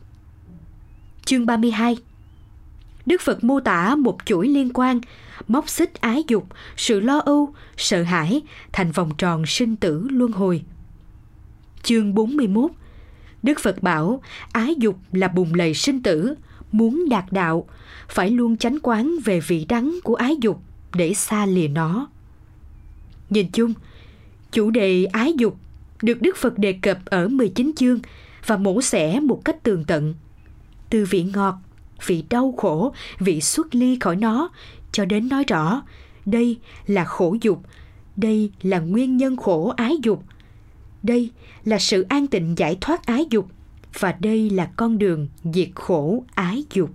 [1.25, 1.97] Chương 32
[3.07, 5.01] Đức Phật mô tả một chuỗi liên quan,
[5.49, 10.33] móc xích ái dục, sự lo âu, sợ hãi thành vòng tròn sinh tử luân
[10.33, 10.63] hồi.
[11.83, 12.71] Chương 41
[13.43, 14.23] Đức Phật bảo
[14.53, 16.35] ái dục là bùng lầy sinh tử,
[16.73, 17.69] muốn đạt đạo,
[18.09, 20.63] phải luôn tránh quán về vị đắng của ái dục
[20.95, 22.09] để xa lìa nó.
[23.31, 23.75] Nhìn chung,
[24.53, 25.57] chủ đề ái dục
[26.03, 28.01] được Đức Phật đề cập ở 19 chương
[28.47, 30.15] và mổ xẻ một cách tường tận.
[30.91, 31.55] Từ vị ngọt,
[32.07, 34.49] vị đau khổ, vị xuất ly khỏi nó,
[34.93, 35.83] cho đến nói rõ
[36.31, 37.63] đây là khổ dục,
[38.17, 40.25] đây là nguyên nhân khổ ái dục,
[41.03, 41.31] đây
[41.65, 43.49] là sự an tịnh giải thoát ái dục
[43.99, 46.91] và đây là con đường diệt khổ ái dục.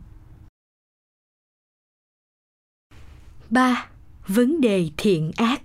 [3.50, 3.86] 3.
[4.28, 5.62] Vấn đề thiện ác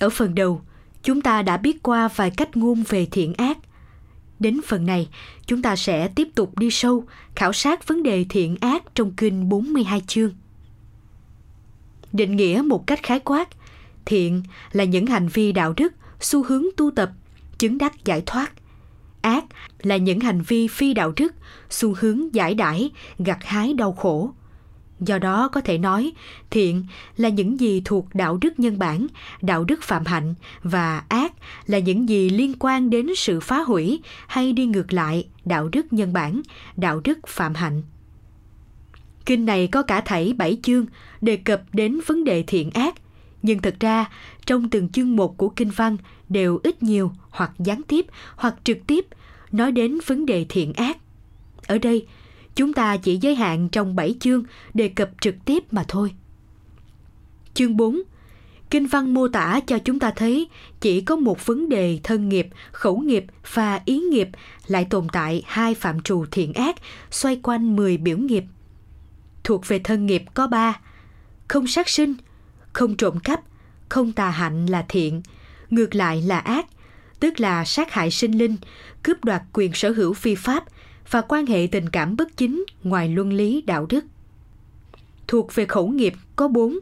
[0.00, 0.62] Ở phần đầu,
[1.02, 3.58] chúng ta đã biết qua vài cách ngôn về thiện ác.
[4.38, 5.08] Đến phần này,
[5.46, 7.04] chúng ta sẽ tiếp tục đi sâu,
[7.34, 10.32] khảo sát vấn đề thiện ác trong kinh 42 chương.
[12.12, 13.48] Định nghĩa một cách khái quát,
[14.04, 17.10] thiện là những hành vi đạo đức, xu hướng tu tập,
[17.58, 18.52] chứng đắc giải thoát.
[19.24, 19.44] Ác
[19.82, 21.34] là những hành vi phi đạo đức,
[21.70, 24.30] xu hướng giải đãi, gặt hái đau khổ.
[25.00, 26.12] Do đó có thể nói,
[26.50, 26.84] thiện
[27.16, 29.06] là những gì thuộc đạo đức nhân bản,
[29.42, 31.32] đạo đức phạm hạnh và ác
[31.66, 35.92] là những gì liên quan đến sự phá hủy hay đi ngược lại đạo đức
[35.92, 36.40] nhân bản,
[36.76, 37.82] đạo đức phạm hạnh.
[39.26, 40.86] Kinh này có cả thảy bảy chương
[41.20, 42.94] đề cập đến vấn đề thiện ác,
[43.42, 44.04] nhưng thật ra
[44.46, 45.96] trong từng chương một của kinh văn
[46.28, 48.06] đều ít nhiều hoặc gián tiếp
[48.36, 49.06] hoặc trực tiếp
[49.52, 50.96] nói đến vấn đề thiện ác.
[51.66, 52.06] Ở đây,
[52.54, 54.44] chúng ta chỉ giới hạn trong 7 chương
[54.74, 56.14] đề cập trực tiếp mà thôi.
[57.54, 58.02] Chương 4
[58.70, 60.48] Kinh văn mô tả cho chúng ta thấy
[60.80, 64.28] chỉ có một vấn đề thân nghiệp, khẩu nghiệp và ý nghiệp
[64.66, 66.76] lại tồn tại hai phạm trù thiện ác
[67.10, 68.44] xoay quanh 10 biểu nghiệp.
[69.44, 70.80] Thuộc về thân nghiệp có ba,
[71.48, 72.14] không sát sinh,
[72.72, 73.40] không trộm cắp,
[73.88, 75.22] không tà hạnh là thiện,
[75.70, 76.66] ngược lại là ác,
[77.20, 78.56] tức là sát hại sinh linh,
[79.02, 80.64] cướp đoạt quyền sở hữu phi pháp
[81.10, 84.04] và quan hệ tình cảm bất chính ngoài luân lý đạo đức.
[85.26, 86.78] Thuộc về khẩu nghiệp có bốn,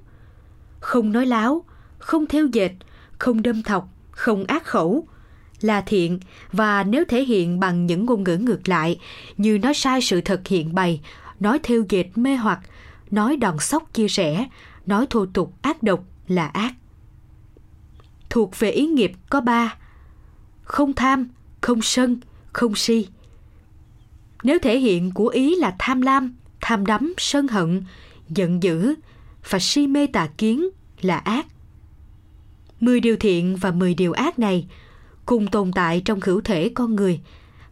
[0.81, 1.65] không nói láo,
[1.99, 2.73] không theo dệt,
[3.19, 5.07] không đâm thọc, không ác khẩu,
[5.61, 6.21] là thiện
[6.53, 9.01] và nếu thể hiện bằng những ngôn ngữ ngược lại
[9.37, 11.01] như nói sai sự thật hiện bày,
[11.41, 12.61] nói theo dệt mê hoặc,
[13.11, 14.47] nói đòn sóc chia sẻ,
[14.87, 16.75] nói thô tục ác độc là ác.
[18.33, 19.77] Thuộc về ý nghiệp có ba,
[20.63, 21.29] không tham,
[21.61, 22.21] không sân,
[22.53, 23.07] không si.
[24.43, 27.85] Nếu thể hiện của ý là tham lam, tham đắm, sân hận,
[28.29, 28.95] giận dữ
[29.51, 30.69] và si mê tà kiến
[31.01, 31.47] là ác.
[32.81, 34.67] Mười điều thiện và mười điều ác này
[35.27, 37.21] cùng tồn tại trong hữu thể con người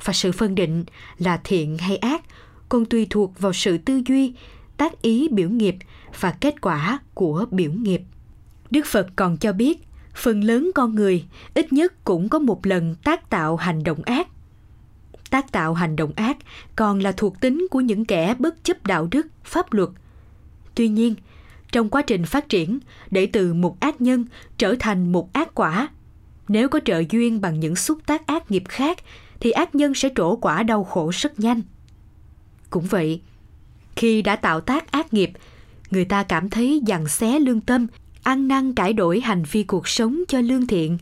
[0.05, 0.85] và sự phân định
[1.19, 2.23] là thiện hay ác
[2.69, 4.33] còn tùy thuộc vào sự tư duy,
[4.77, 5.77] tác ý biểu nghiệp
[6.21, 8.03] và kết quả của biểu nghiệp.
[8.71, 12.95] Đức Phật còn cho biết, phần lớn con người ít nhất cũng có một lần
[13.05, 14.29] tác tạo hành động ác.
[15.31, 16.37] Tác tạo hành động ác
[16.77, 19.89] còn là thuộc tính của những kẻ bất chấp đạo đức, pháp luật.
[20.75, 21.15] Tuy nhiên,
[21.73, 22.79] trong quá trình phát triển
[23.11, 24.25] để từ một ác nhân
[24.59, 25.89] trở thành một ác quả.
[26.49, 28.99] Nếu có trợ duyên bằng những xúc tác ác nghiệp khác
[29.41, 31.63] thì ác nhân sẽ trổ quả đau khổ rất nhanh.
[32.71, 33.21] Cũng vậy,
[33.97, 35.31] khi đã tạo tác ác nghiệp,
[35.91, 37.87] người ta cảm thấy dằn xé lương tâm,
[38.23, 40.99] ăn năn cải đổi hành vi cuộc sống cho lương thiện.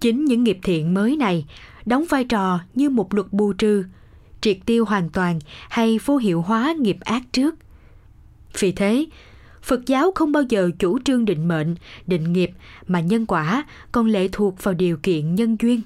[0.00, 1.46] Chính những nghiệp thiện mới này
[1.86, 3.84] đóng vai trò như một luật bù trừ,
[4.40, 5.38] triệt tiêu hoàn toàn
[5.68, 7.54] hay vô hiệu hóa nghiệp ác trước.
[8.58, 9.06] Vì thế,
[9.62, 11.74] Phật giáo không bao giờ chủ trương định mệnh,
[12.06, 12.50] định nghiệp
[12.86, 15.80] mà nhân quả còn lệ thuộc vào điều kiện nhân duyên.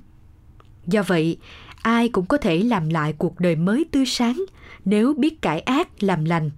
[0.86, 1.36] Do vậy,
[1.82, 4.44] ai cũng có thể làm lại cuộc đời mới tươi sáng
[4.84, 6.50] nếu biết cải ác làm lành.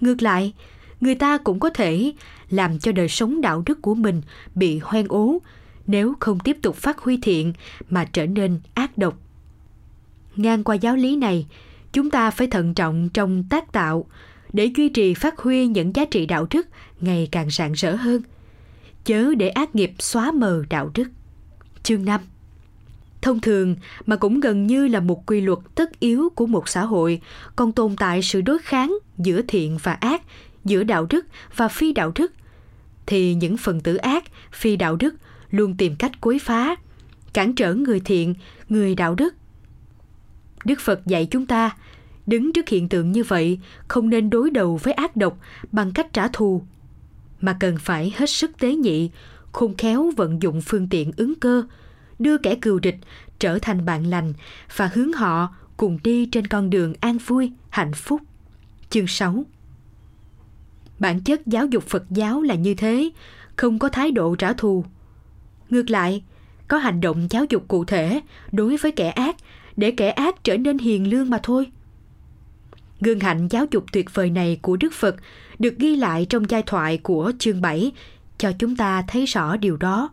[0.00, 0.52] Ngược lại,
[1.04, 2.12] người ta cũng có thể
[2.50, 4.22] làm cho đời sống đạo đức của mình
[4.54, 5.38] bị hoen ố
[5.86, 7.52] nếu không tiếp tục phát huy thiện
[7.90, 9.18] mà trở nên ác độc.
[10.36, 11.46] Ngang qua giáo lý này,
[11.92, 14.06] chúng ta phải thận trọng trong tác tạo
[14.52, 16.66] để duy trì phát huy những giá trị đạo đức
[17.00, 18.22] ngày càng rạng rỡ hơn,
[19.04, 21.08] chớ để ác nghiệp xóa mờ đạo đức.
[21.82, 22.20] Chương 5
[23.22, 23.76] Thông thường
[24.06, 27.20] mà cũng gần như là một quy luật tất yếu của một xã hội,
[27.56, 30.22] còn tồn tại sự đối kháng giữa thiện và ác,
[30.64, 32.32] giữa đạo đức và phi đạo đức,
[33.06, 35.14] thì những phần tử ác, phi đạo đức
[35.50, 36.76] luôn tìm cách quấy phá,
[37.32, 38.34] cản trở người thiện,
[38.68, 39.34] người đạo đức.
[40.64, 41.76] Đức Phật dạy chúng ta,
[42.26, 43.58] đứng trước hiện tượng như vậy
[43.88, 45.38] không nên đối đầu với ác độc
[45.72, 46.62] bằng cách trả thù,
[47.40, 49.10] mà cần phải hết sức tế nhị,
[49.52, 51.62] khôn khéo vận dụng phương tiện ứng cơ,
[52.18, 52.96] đưa kẻ cừu địch
[53.38, 54.32] trở thành bạn lành
[54.76, 58.20] và hướng họ cùng đi trên con đường an vui, hạnh phúc.
[58.90, 59.44] Chương 6
[60.98, 63.10] Bản chất giáo dục Phật giáo là như thế,
[63.56, 64.84] không có thái độ trả thù.
[65.70, 66.22] Ngược lại,
[66.68, 68.20] có hành động giáo dục cụ thể
[68.52, 69.36] đối với kẻ ác
[69.76, 71.66] để kẻ ác trở nên hiền lương mà thôi.
[73.00, 75.16] Gương hạnh giáo dục tuyệt vời này của Đức Phật
[75.58, 77.92] được ghi lại trong giai thoại của chương 7
[78.38, 80.10] cho chúng ta thấy rõ điều đó.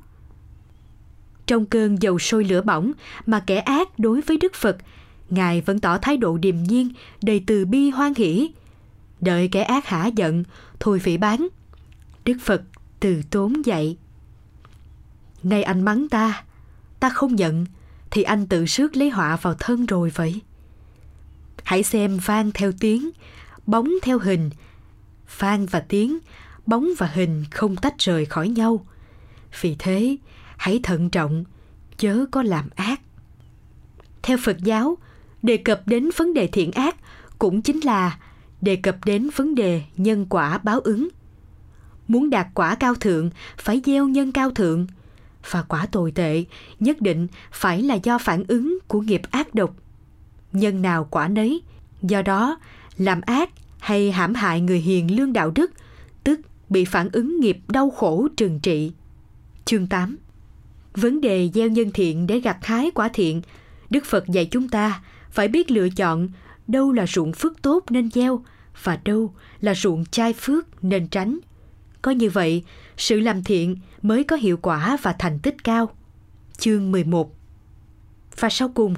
[1.46, 2.92] Trong cơn dầu sôi lửa bỏng
[3.26, 4.78] mà kẻ ác đối với Đức Phật,
[5.30, 6.90] Ngài vẫn tỏ thái độ điềm nhiên,
[7.22, 8.52] đầy từ bi hoan hỷ.
[9.22, 10.44] Đợi kẻ ác hả giận,
[10.82, 11.48] thôi phỉ bán.
[12.26, 12.62] Đức Phật
[13.00, 13.98] từ tốn dạy:
[15.44, 16.44] nay anh mắng ta,
[17.00, 17.66] ta không nhận,
[18.12, 20.42] thì anh tự sước lấy họa vào thân rồi vậy.
[21.64, 23.10] Hãy xem vang theo tiếng,
[23.66, 24.50] bóng theo hình.
[25.38, 26.18] Vang và tiếng,
[26.66, 28.86] bóng và hình không tách rời khỏi nhau.
[29.62, 30.18] Vì thế,
[30.58, 31.44] hãy thận trọng,
[31.98, 33.02] chớ có làm ác.
[34.22, 34.98] Theo Phật giáo,
[35.44, 36.96] đề cập đến vấn đề thiện ác
[37.40, 38.20] cũng chính là
[38.62, 41.10] đề cập đến vấn đề nhân quả báo ứng.
[42.08, 44.88] Muốn đạt quả cao thượng phải gieo nhân cao thượng
[45.52, 46.44] và quả tồi tệ
[46.80, 49.76] nhất định phải là do phản ứng của nghiệp ác độc.
[50.54, 51.62] Nhân nào quả nấy,
[52.02, 52.58] do đó
[52.98, 53.50] làm ác
[53.80, 55.72] hay hãm hại người hiền lương đạo đức,
[56.24, 56.40] tức
[56.70, 58.92] bị phản ứng nghiệp đau khổ trừng trị.
[59.66, 60.18] Chương 8
[60.94, 63.42] Vấn đề gieo nhân thiện để gặt hái quả thiện,
[63.90, 65.02] Đức Phật dạy chúng ta
[65.32, 66.30] phải biết lựa chọn
[66.68, 68.44] đâu là ruộng phước tốt nên gieo
[68.84, 71.40] và đâu là ruộng chai phước nên tránh.
[72.02, 72.64] Có như vậy,
[72.98, 75.90] sự làm thiện mới có hiệu quả và thành tích cao.
[76.58, 77.36] Chương 11
[78.40, 78.96] Và sau cùng,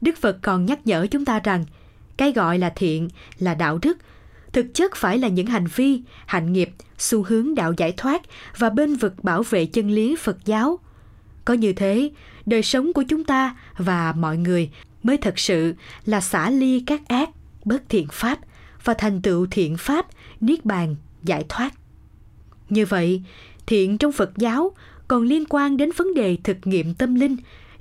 [0.00, 1.64] Đức Phật còn nhắc nhở chúng ta rằng
[2.16, 3.08] cái gọi là thiện
[3.38, 3.98] là đạo đức,
[4.52, 8.22] thực chất phải là những hành vi, hạnh nghiệp, xu hướng đạo giải thoát
[8.58, 10.78] và bên vực bảo vệ chân lý Phật giáo–
[11.44, 12.10] có như thế,
[12.46, 14.70] đời sống của chúng ta và mọi người
[15.02, 17.30] mới thật sự là xả ly các ác,
[17.64, 18.38] bất thiện pháp
[18.84, 20.06] và thành tựu thiện pháp,
[20.40, 21.70] niết bàn, giải thoát.
[22.68, 23.22] Như vậy,
[23.66, 24.70] thiện trong Phật giáo
[25.08, 27.36] còn liên quan đến vấn đề thực nghiệm tâm linh,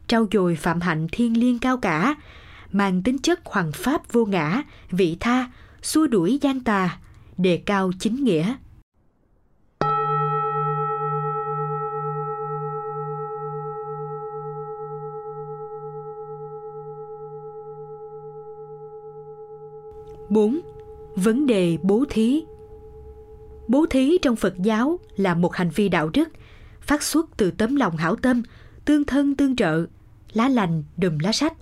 [0.08, 2.16] trau dồi phạm hạnh thiên liêng cao cả,
[2.72, 5.52] mang tính chất hoàng pháp vô ngã, vị tha,
[5.82, 6.98] xua đuổi gian tà,
[7.38, 8.56] đề cao chính nghĩa.
[20.30, 20.73] bốn
[21.16, 22.44] Vấn đề bố thí
[23.68, 26.30] Bố thí trong Phật giáo là một hành vi đạo đức,
[26.82, 28.44] phát xuất từ tấm lòng hảo tâm,
[28.86, 29.86] tương thân tương trợ,
[30.34, 31.54] lá lành đùm lá sách.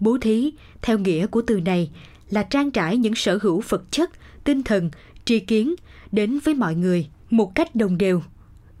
[0.00, 0.52] Bố thí,
[0.82, 1.90] theo nghĩa của từ này,
[2.30, 4.10] là trang trải những sở hữu vật chất,
[4.44, 4.90] tinh thần,
[5.24, 5.74] tri kiến
[6.12, 8.22] đến với mọi người một cách đồng đều.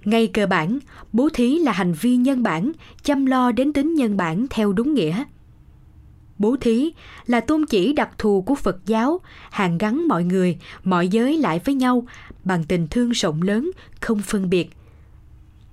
[0.04, 0.78] Ngay cơ bản,
[1.12, 2.72] bố thí là hành vi nhân bản,
[3.02, 5.24] chăm lo đến tính nhân bản theo đúng nghĩa.
[6.38, 6.92] Bố thí
[7.26, 9.20] là tôn chỉ đặc thù của Phật giáo,
[9.50, 12.06] hàn gắn mọi người, mọi giới lại với nhau
[12.44, 13.70] bằng tình thương rộng lớn,
[14.00, 14.70] không phân biệt.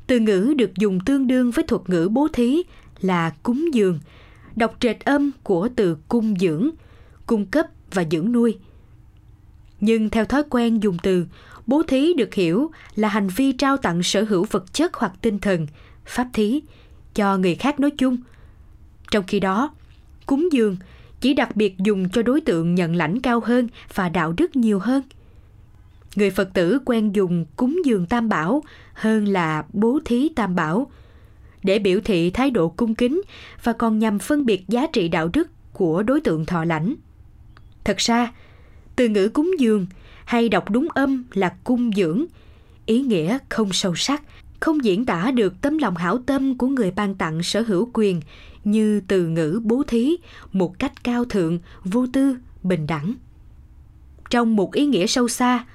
[0.07, 2.61] Từ ngữ được dùng tương đương với thuật ngữ bố thí
[3.01, 3.99] là cúng dường,
[4.55, 6.69] đọc trệt âm của từ cung dưỡng,
[7.25, 8.57] cung cấp và dưỡng nuôi.
[9.79, 11.25] Nhưng theo thói quen dùng từ,
[11.67, 15.39] bố thí được hiểu là hành vi trao tặng sở hữu vật chất hoặc tinh
[15.39, 15.67] thần,
[16.05, 16.61] pháp thí,
[17.13, 18.17] cho người khác nói chung.
[19.11, 19.73] Trong khi đó,
[20.25, 20.77] cúng dường
[21.21, 24.79] chỉ đặc biệt dùng cho đối tượng nhận lãnh cao hơn và đạo đức nhiều
[24.79, 25.03] hơn.
[26.15, 28.63] Người Phật tử quen dùng cúng dường tam bảo
[28.93, 30.91] hơn là bố thí tam bảo
[31.63, 33.21] để biểu thị thái độ cung kính
[33.63, 36.95] và còn nhằm phân biệt giá trị đạo đức của đối tượng thọ lãnh.
[37.83, 38.31] Thật ra,
[38.95, 39.85] từ ngữ cúng dường
[40.25, 42.25] hay đọc đúng âm là cung dưỡng,
[42.85, 44.21] ý nghĩa không sâu sắc,
[44.59, 48.21] không diễn tả được tấm lòng hảo tâm của người ban tặng sở hữu quyền
[48.63, 50.17] như từ ngữ bố thí
[50.51, 53.13] một cách cao thượng, vô tư, bình đẳng.
[54.29, 55.65] Trong một ý nghĩa sâu xa,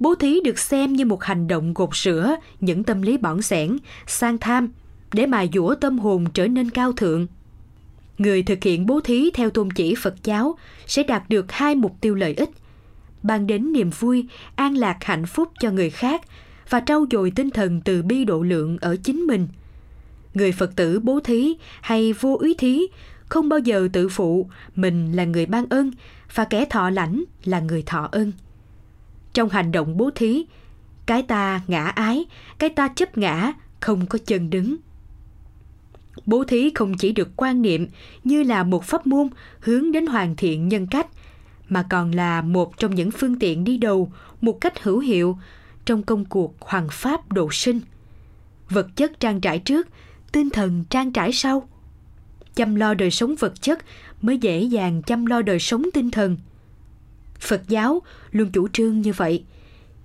[0.00, 3.76] bố thí được xem như một hành động gột sữa những tâm lý bỏng sẻn,
[4.06, 4.68] sang tham
[5.12, 7.26] để mà dũa tâm hồn trở nên cao thượng.
[8.18, 11.96] Người thực hiện bố thí theo tôn chỉ Phật giáo sẽ đạt được hai mục
[12.00, 12.50] tiêu lợi ích,
[13.22, 16.22] ban đến niềm vui, an lạc hạnh phúc cho người khác
[16.68, 19.48] và trau dồi tinh thần từ bi độ lượng ở chính mình.
[20.34, 22.86] Người Phật tử bố thí hay vô úy thí
[23.28, 25.90] không bao giờ tự phụ mình là người ban ơn
[26.34, 28.32] và kẻ thọ lãnh là người thọ ơn.
[29.32, 30.44] Trong hành động bố thí,
[31.06, 32.24] cái ta ngã ái,
[32.58, 34.76] cái ta chấp ngã, không có chân đứng.
[36.26, 37.86] Bố thí không chỉ được quan niệm
[38.24, 39.28] như là một pháp môn
[39.60, 41.06] hướng đến hoàn thiện nhân cách,
[41.68, 45.38] mà còn là một trong những phương tiện đi đầu một cách hữu hiệu
[45.84, 47.80] trong công cuộc hoàng pháp độ sinh.
[48.70, 49.88] Vật chất trang trải trước,
[50.32, 51.68] tinh thần trang trải sau.
[52.54, 53.78] Chăm lo đời sống vật chất
[54.22, 56.36] mới dễ dàng chăm lo đời sống tinh thần.
[57.40, 59.44] Phật giáo luôn chủ trương như vậy.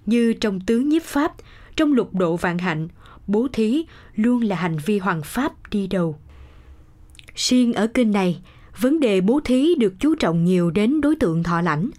[0.06, 1.34] Như trong tứ nhiếp pháp,
[1.76, 2.88] trong lục độ vạn hạnh,
[3.28, 6.20] bố thí luôn là hành vi hoàng pháp đi đầu.
[7.36, 8.42] Riêng ở kinh này,
[8.80, 11.90] vấn đề bố thí được chú trọng nhiều đến đối tượng thọ lãnh.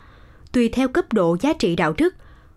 [0.52, 2.14] Tùy theo cấp độ giá trị đạo đức,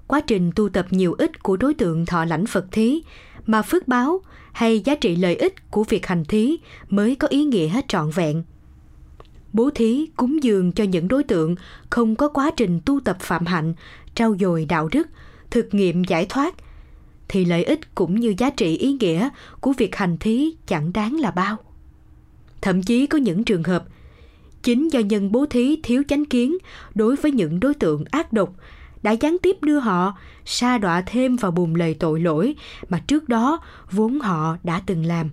[0.08, 3.02] quá trình tu tập nhiều ích của đối tượng thọ lãnh Phật thí
[3.46, 4.22] mà phước báo
[4.52, 6.58] hay giá trị lợi ích của việc hành thí
[6.90, 8.44] mới có ý nghĩa hết trọn vẹn.
[9.54, 11.56] Bố thí cúng dường cho những đối tượng
[11.90, 13.74] không có quá trình tu tập phạm hạnh,
[14.16, 15.08] trau dồi đạo đức,
[15.50, 16.56] thực nghiệm giải thoát–
[17.32, 19.30] thì lợi ích cũng như giá trị ý nghĩa
[19.60, 21.58] của việc hành thí chẳng đáng là bao.
[22.62, 23.86] Thậm chí có những trường hợp
[24.64, 26.58] chính do nhân bố thí thiếu chánh kiến
[26.96, 28.54] đối với những đối tượng ác độc
[29.04, 32.56] đã gián tiếp đưa họ sa đọa thêm vào bùn lầy tội lỗi
[32.90, 35.30] mà trước đó vốn họ đã từng làm.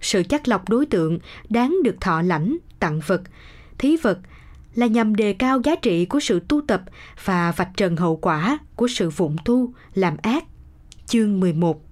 [0.00, 1.18] Sự chắc lọc đối tượng
[1.48, 3.22] đáng được thọ lãnh, tặng vật,
[3.78, 4.18] thí vật
[4.74, 6.82] là nhằm đề cao giá trị của sự tu tập
[7.24, 10.44] và vạch trần hậu quả của sự phụng tu, làm ác
[11.06, 11.82] chương 11.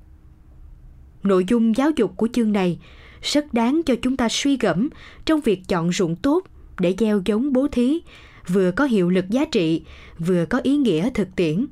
[1.22, 2.78] Nội dung giáo dục của chương này
[3.22, 4.88] rất đáng cho chúng ta suy gẫm
[5.24, 6.44] trong việc chọn ruộng tốt
[6.78, 8.00] để gieo giống bố thí,
[8.48, 9.82] vừa có hiệu lực giá trị,
[10.18, 11.66] vừa có ý nghĩa thực tiễn.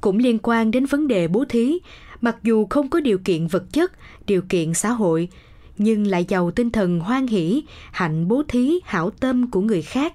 [0.00, 1.78] Cũng liên quan đến vấn đề bố thí,
[2.20, 3.92] mặc dù không có điều kiện vật chất,
[4.26, 5.28] điều kiện xã hội,
[5.78, 7.62] nhưng lại giàu tinh thần hoan hỷ,
[7.92, 10.12] hạnh bố thí, hảo tâm của người khác,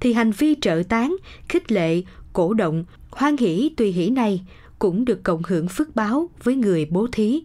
[0.00, 1.16] thì hành vi trợ tán,
[1.48, 2.02] khích lệ,
[2.32, 4.42] cổ động, hoan hỷ tùy hỷ này
[4.78, 7.42] cũng được cộng hưởng phước báo với người bố thí.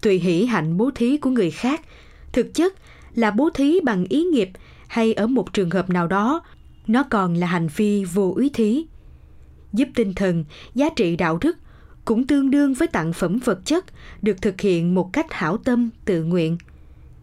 [0.00, 1.80] Tùy hỷ hạnh bố thí của người khác,
[2.32, 2.74] thực chất
[3.14, 4.50] là bố thí bằng ý nghiệp
[4.92, 6.42] hay ở một trường hợp nào đó,
[6.86, 8.84] nó còn là hành vi vô ý thí.
[9.72, 11.56] Giúp tinh thần, giá trị đạo đức
[12.04, 13.84] cũng tương đương với tặng phẩm vật chất
[14.22, 16.58] được thực hiện một cách hảo tâm, tự nguyện.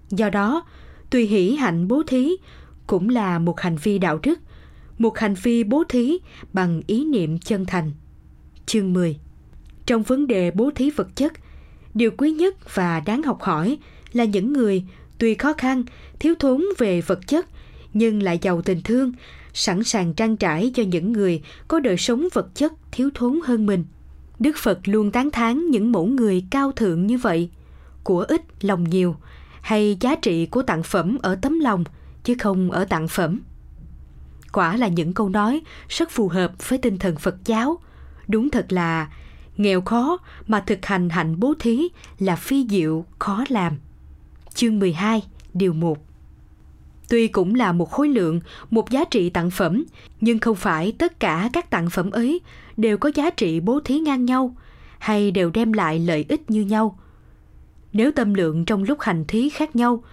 [0.10, 0.64] Do đó,
[1.10, 2.32] tùy hỷ hạnh bố thí
[2.88, 4.40] cũng là một hành vi đạo đức,
[4.98, 6.18] một hành vi bố thí
[6.54, 7.92] bằng ý niệm chân thành.
[8.66, 9.20] Chương 10
[9.86, 11.34] Trong vấn đề bố thí vật chất,
[11.94, 13.78] điều quý nhất và đáng học hỏi
[14.14, 14.84] là những người
[15.18, 15.84] tuy khó khăn,
[16.20, 17.46] thiếu thốn về vật chất
[17.94, 19.12] nhưng lại giàu tình thương,
[19.54, 23.66] sẵn sàng trang trải cho những người có đời sống vật chất thiếu thốn hơn
[23.66, 23.86] mình.
[24.40, 27.50] Đức Phật luôn tán thán những mẫu người cao thượng như vậy,
[28.04, 29.16] của ít lòng nhiều,
[29.62, 31.84] hay giá trị của tặng phẩm ở tấm lòng
[32.24, 33.42] chứ không ở tặng phẩm.
[34.52, 37.80] Quả là những câu nói rất phù hợp với tinh thần Phật giáo,
[38.30, 39.10] Đúng thật là
[39.58, 40.18] nghèo khó
[40.48, 41.88] mà thực hành hạnh bố thí
[42.20, 43.78] là phi diệu khó làm.
[44.54, 45.24] Chương 12,
[45.54, 46.09] điều 1
[47.10, 48.40] Tuy cũng là một khối lượng,
[48.70, 49.86] một giá trị tặng phẩm,
[50.22, 52.42] nhưng không phải tất cả các tặng phẩm ấy
[52.78, 54.56] đều có giá trị bố thí ngang nhau
[55.00, 57.00] hay đều đem lại lợi ích như nhau.
[57.94, 60.04] Nếu tâm lượng trong lúc hành thí khác nhau,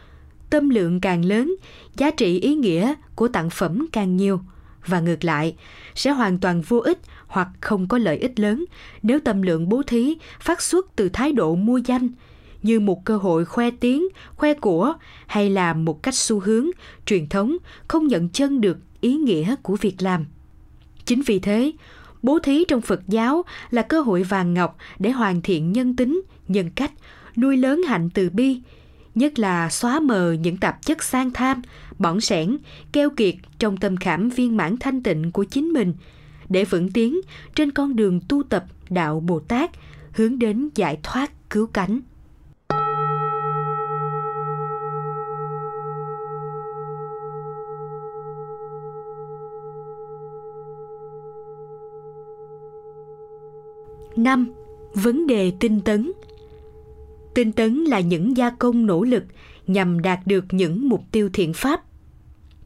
[0.50, 1.56] tâm lượng càng lớn,
[1.96, 4.40] giá trị ý nghĩa của tặng phẩm càng nhiều
[4.86, 5.56] và ngược lại
[5.94, 8.64] sẽ hoàn toàn vô ích hoặc không có lợi ích lớn
[9.02, 12.08] nếu tâm lượng bố thí phát xuất từ thái độ mua danh
[12.66, 14.94] như một cơ hội khoe tiếng, khoe của
[15.26, 16.66] hay là một cách xu hướng,
[17.06, 17.56] truyền thống
[17.88, 20.26] không nhận chân được ý nghĩa của việc làm.
[21.04, 21.72] Chính vì thế,
[22.22, 26.22] bố thí trong Phật giáo là cơ hội vàng ngọc để hoàn thiện nhân tính,
[26.48, 26.92] nhân cách,
[27.36, 28.60] nuôi lớn hạnh từ bi,
[29.14, 31.62] nhất là xóa mờ những tạp chất sang tham,
[31.98, 32.56] bỏng sẻn,
[32.92, 35.94] keo kiệt trong tâm khảm viên mãn thanh tịnh của chính mình,
[36.48, 37.20] để vững tiến
[37.54, 39.70] trên con đường tu tập đạo Bồ Tát,
[40.12, 42.00] hướng đến giải thoát cứu cánh.
[54.18, 54.52] Năm
[54.94, 56.12] Vấn đề tinh tấn
[57.34, 59.24] Tinh tấn là những gia công nỗ lực
[59.66, 61.82] nhằm đạt được những mục tiêu thiện pháp.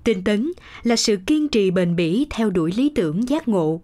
[0.04, 3.82] Tinh tấn là sự kiên trì bền bỉ theo đuổi lý tưởng giác ngộ.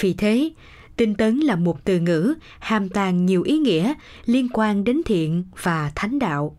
[0.00, 0.50] Vì thế,
[0.96, 3.94] tinh tấn là một từ ngữ hàm tàng nhiều ý nghĩa
[4.26, 6.56] liên quan đến thiện và thánh đạo.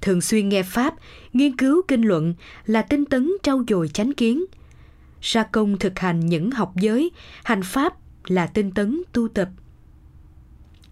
[0.00, 0.94] Thường xuyên nghe Pháp,
[1.32, 2.34] nghiên cứu kinh luận
[2.66, 4.44] là tinh tấn trau dồi chánh kiến.
[5.20, 7.10] Ra công thực hành những học giới,
[7.44, 7.94] hành Pháp
[8.28, 9.48] là tinh tấn tu tập.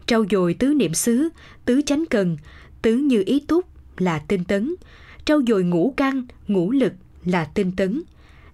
[0.07, 1.29] Trau dồi tứ niệm xứ,
[1.65, 2.37] tứ chánh cần,
[2.83, 3.67] tứ như ý túc
[3.99, 4.75] là tinh tấn.
[5.25, 6.93] Trau dồi ngũ căn, ngũ lực
[7.25, 8.03] là tinh tấn.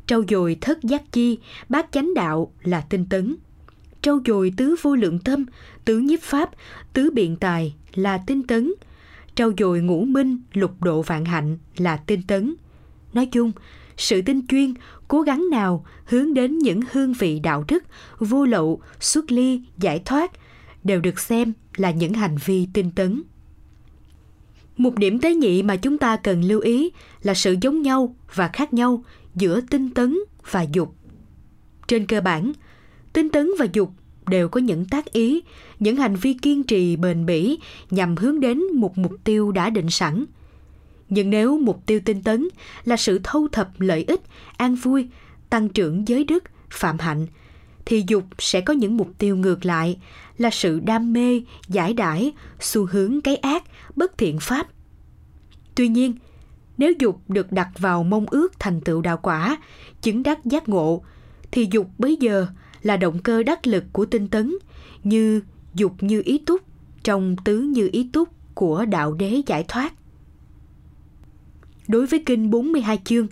[0.07, 3.37] Trau dồi thất giác chi, bát chánh đạo là tinh tấn.
[4.03, 5.47] Trau dồi tứ vô lượng tâm,
[5.85, 6.51] tứ nhiếp pháp,
[6.93, 8.73] tứ biện tài là tinh tấn.
[9.35, 12.55] Trau dồi ngũ minh, lục độ vạn hạnh là tinh tấn.
[13.13, 13.53] Nói chung,
[14.01, 14.75] sự tinh chuyên,
[15.09, 17.85] cố gắng nào hướng đến những hương vị đạo đức,
[18.19, 20.33] vô lậu, xuất ly, giải thoát
[20.85, 23.23] đều được xem là những hành vi tinh tấn.
[24.77, 26.91] Một điểm tế nhị mà chúng ta cần lưu ý
[27.23, 30.19] là sự giống nhau và khác nhau giữa tinh tấn
[30.51, 30.95] và dục.
[31.89, 32.53] Trên cơ bản,
[33.13, 33.91] tinh tấn và dục
[34.27, 35.41] đều có những tác ý,
[35.79, 37.59] những hành vi kiên trì bền bỉ
[37.91, 40.25] nhằm hướng đến một mục tiêu đã định sẵn–
[41.11, 42.49] nhưng nếu mục tiêu tinh tấn
[42.85, 44.21] là sự thâu thập lợi ích,
[44.57, 45.09] an vui,
[45.51, 47.27] tăng trưởng giới đức, phạm hạnh,
[47.85, 49.99] thì dục sẽ có những mục tiêu ngược lại
[50.39, 53.65] là sự đam mê, giải đãi, xu hướng cái ác,
[53.97, 54.67] bất thiện pháp.
[55.75, 56.15] Tuy nhiên,
[56.79, 59.57] nếu dục được đặt vào mong ước thành tựu đạo quả,
[60.03, 61.03] chứng đắc giác ngộ,
[61.51, 62.47] thì dục bấy giờ
[62.83, 64.55] là động cơ đắc lực của tinh tấn,
[65.05, 65.43] như
[65.75, 66.61] dục như ý túc
[67.03, 69.93] trong tứ như ý túc của đạo đế giải thoát.
[71.91, 73.27] Đối với kinh 42 chương,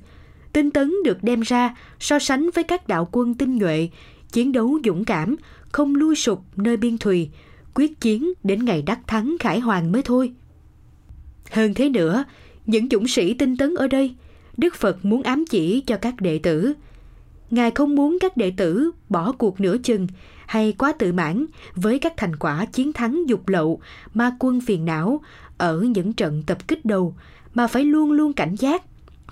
[0.53, 3.89] tinh tấn được đem ra so sánh với các đạo quân tinh nhuệ,
[4.33, 5.37] chiến đấu dũng cảm,
[5.73, 7.31] không lui sụp nơi biên thùy,
[7.75, 10.33] quyết chiến đến ngày đắc thắng khải hoàng mới thôi.
[11.51, 12.25] Hơn thế nữa,
[12.67, 14.15] những dũng sĩ tinh tấn ở đây,
[14.57, 16.73] Đức Phật muốn ám chỉ cho các đệ tử.
[17.51, 20.07] Ngài không muốn các đệ tử bỏ cuộc nửa chừng
[20.47, 23.81] hay quá tự mãn với các thành quả chiến thắng dục lậu,
[24.15, 25.21] ma quân phiền não
[25.59, 27.15] ở những trận tập kích đầu
[27.59, 28.83] mà phải luôn luôn cảnh giác,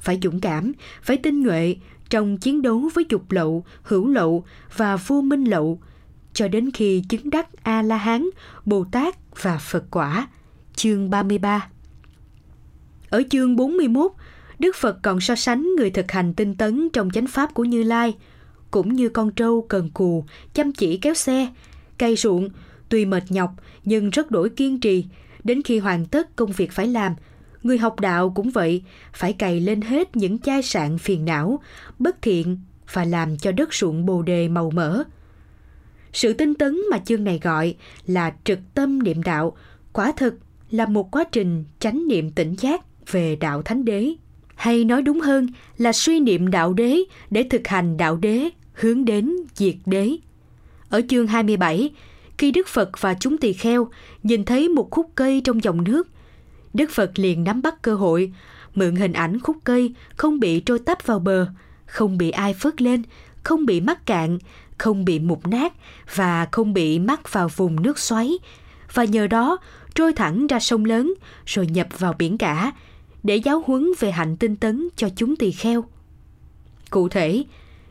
[0.00, 0.72] phải dũng cảm,
[1.02, 1.76] phải tinh nhuệ
[2.10, 4.44] trong chiến đấu với dục lậu, hữu lậu
[4.76, 5.80] và vô minh lậu,
[6.32, 8.28] cho đến khi chứng đắc A-la-hán,
[8.64, 10.28] Bồ Tát và Phật quả.
[10.74, 11.68] Chương 33
[13.10, 14.12] Ở chương 41,
[14.58, 17.82] Đức Phật còn so sánh người thực hành tinh tấn trong chánh pháp của Như
[17.82, 18.14] Lai,
[18.70, 20.24] cũng như con trâu cần cù,
[20.54, 21.48] chăm chỉ kéo xe,
[21.98, 22.48] cây ruộng,
[22.88, 23.50] tuy mệt nhọc
[23.84, 25.04] nhưng rất đổi kiên trì,
[25.44, 27.14] đến khi hoàn tất công việc phải làm–
[27.66, 31.60] Người học đạo cũng vậy, phải cày lên hết những chai sạn phiền não,
[31.98, 32.58] bất thiện
[32.92, 35.02] và làm cho đất ruộng bồ đề màu mỡ.
[36.12, 37.74] Sự tinh tấn mà chương này gọi
[38.06, 39.56] là trực tâm niệm đạo,
[39.92, 40.34] quả thực
[40.70, 42.80] là một quá trình chánh niệm tỉnh giác
[43.12, 44.12] về đạo thánh đế.
[44.54, 45.46] Hay nói đúng hơn
[45.78, 46.98] là suy niệm đạo đế
[47.30, 50.16] để thực hành đạo đế hướng đến diệt đế.
[50.88, 51.90] Ở chương 27,
[52.38, 53.88] khi Đức Phật và chúng tỳ kheo
[54.22, 56.08] nhìn thấy một khúc cây trong dòng nước
[56.76, 58.32] Đức Phật liền nắm bắt cơ hội,
[58.74, 61.46] mượn hình ảnh khúc cây không bị trôi tấp vào bờ,
[61.86, 63.02] không bị ai phớt lên,
[63.42, 64.38] không bị mắc cạn,
[64.78, 65.72] không bị mục nát
[66.14, 68.32] và không bị mắc vào vùng nước xoáy
[68.94, 69.58] và nhờ đó
[69.94, 71.14] trôi thẳng ra sông lớn
[71.46, 72.72] rồi nhập vào biển cả
[73.22, 75.84] để giáo huấn về hạnh tinh tấn cho chúng tỳ kheo.
[76.90, 77.44] Cụ thể,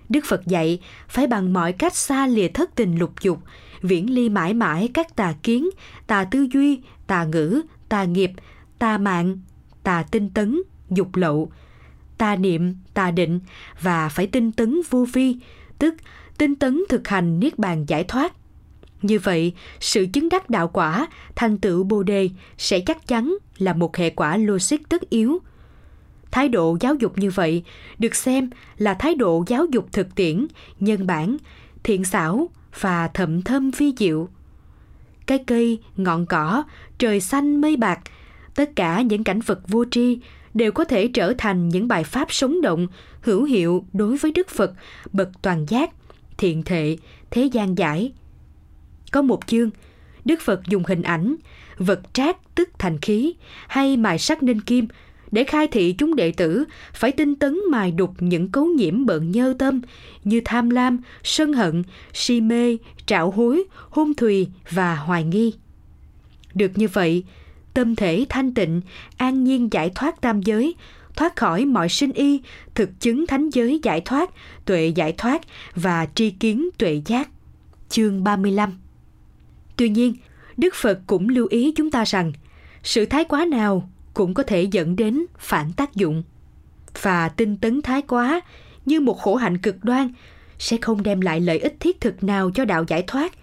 [0.09, 3.39] Đức Phật dạy phải bằng mọi cách xa lìa thất tình lục dục,
[3.81, 5.69] viễn ly mãi mãi các tà kiến,
[6.07, 8.31] tà tư duy, tà ngữ, tà nghiệp
[8.79, 9.37] tà mạng,
[9.83, 11.51] tà tinh tấn, dục lậu,
[12.17, 13.39] tà niệm, tà định
[13.81, 15.35] và phải tinh tấn vô vi,
[15.79, 15.95] tức
[16.37, 18.33] tinh tấn thực hành niết bàn giải thoát.
[19.01, 23.73] Như vậy, sự chứng đắc đạo quả, thành tựu Bồ đề sẽ chắc chắn là
[23.73, 25.39] một hệ quả logic tất yếu.
[26.31, 27.63] Thái độ giáo dục như vậy
[27.99, 30.47] được xem là thái độ giáo dục thực tiễn,
[30.79, 31.37] nhân bản,
[31.83, 32.49] thiện xảo
[32.79, 34.29] và thậm thâm phi diệu.
[35.25, 36.63] Cái cây, ngọn cỏ,
[36.97, 37.99] trời xanh mây bạc–
[38.55, 40.19] tất cả những cảnh vật vô tri
[40.53, 42.87] đều có thể trở thành những bài pháp sống động,
[43.21, 44.73] hữu hiệu đối với Đức Phật,
[45.13, 45.91] bậc toàn giác,
[46.37, 46.97] thiện thệ,
[47.31, 48.11] thế gian giải.
[49.11, 49.69] Có một chương,
[50.25, 51.35] Đức Phật dùng hình ảnh,
[51.77, 53.33] vật trác tức thành khí
[53.67, 54.87] hay mài sắt nên kim
[55.31, 59.31] để khai thị chúng đệ tử phải tinh tấn mài đục những cấu nhiễm bận
[59.31, 59.81] nhơ tâm
[60.23, 61.83] như tham lam, sân hận,
[62.13, 65.53] si mê, trạo hối, hôn thùy và hoài nghi.
[66.53, 67.23] Được như vậy,
[67.75, 68.81] tâm thể thanh tịnh,
[69.17, 70.75] an nhiên giải thoát tam giới,
[71.15, 72.41] thoát khỏi mọi sinh y,
[72.75, 74.29] thực chứng thánh giới giải thoát,
[74.65, 75.41] tuệ giải thoát
[75.75, 77.29] và tri kiến tuệ giác.
[77.89, 78.77] Chương 35
[79.75, 80.15] Tuy nhiên,
[80.57, 82.33] Đức Phật cũng lưu ý chúng ta rằng
[82.83, 86.23] sự thái quá nào cũng có thể dẫn đến phản tác dụng.
[87.01, 88.41] Và tinh tấn thái quá
[88.85, 90.09] như một khổ hạnh cực đoan
[90.59, 93.33] sẽ không đem lại lợi ích thiết thực nào cho đạo giải thoát.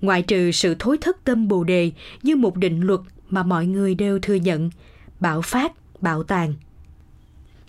[0.00, 3.00] Ngoại trừ sự thối thất tâm bồ đề như một định luật
[3.34, 4.70] mà mọi người đều thừa nhận,
[5.20, 5.72] bạo phát,
[6.02, 6.54] bạo tàn.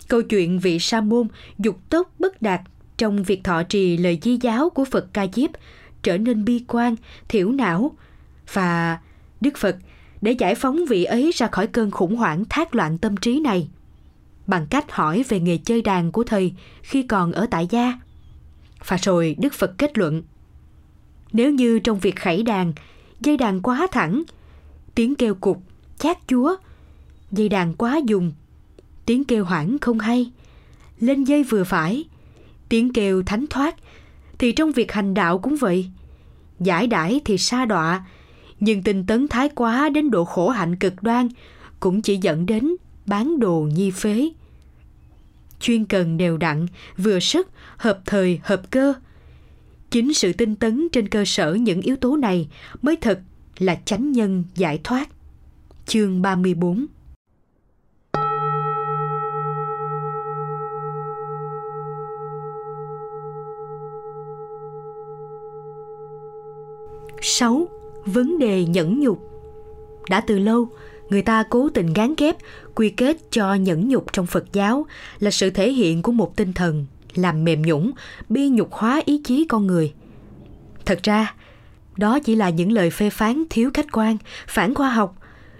[0.08, 2.60] Câu chuyện vị sa môn dục tốc bất đạt
[2.96, 5.50] trong việc thọ trì lời di giáo của Phật Ca Diếp
[6.02, 6.96] trở nên bi quan,
[7.28, 7.96] thiểu não
[8.52, 8.98] và
[9.40, 9.76] Đức Phật
[10.20, 13.68] để giải phóng vị ấy ra khỏi cơn khủng hoảng thác loạn tâm trí này
[14.46, 17.92] bằng cách hỏi về nghề chơi đàn của thầy khi còn ở tại gia.
[18.86, 20.22] Và rồi Đức Phật kết luận
[21.32, 22.72] nếu như trong việc khẩy đàn,
[23.20, 24.22] dây đàn quá thẳng,
[24.96, 25.62] tiếng kêu cục,
[25.98, 26.56] chát chúa,
[27.32, 28.32] dây đàn quá dùng,
[29.06, 30.30] tiếng kêu hoảng không hay,
[31.00, 32.04] lên dây vừa phải,
[32.68, 33.76] tiếng kêu thánh thoát,
[34.38, 35.90] thì trong việc hành đạo cũng vậy.
[36.60, 38.04] Giải đãi thì xa đọa,
[38.60, 41.28] nhưng tinh tấn thái quá đến độ khổ hạnh cực đoan
[41.80, 42.70] cũng chỉ dẫn đến
[43.06, 44.28] bán đồ nhi phế.
[45.60, 46.66] Chuyên cần đều đặn,
[46.98, 48.92] vừa sức, hợp thời, hợp cơ.
[49.90, 52.48] Chính sự tinh tấn trên cơ sở những yếu tố này
[52.82, 53.20] mới thật
[53.58, 55.08] là chánh nhân giải thoát.
[55.86, 56.86] Chương 34
[67.22, 67.68] 6
[68.04, 69.18] vấn đề nhẫn nhục
[70.10, 70.68] đã từ lâu,
[71.08, 72.36] người ta cố tình gán ghép,
[72.74, 74.86] quy kết cho nhẫn nhục trong phật giáo
[75.18, 77.90] là sự thể hiện của một tinh thần làm mềm nhũng,
[78.28, 79.92] bi nhục hóa ý chí con người
[80.86, 81.34] thật ra
[81.96, 84.16] đó chỉ là những lời phê phán thiếu khách quan
[84.46, 85.16] phản khoa học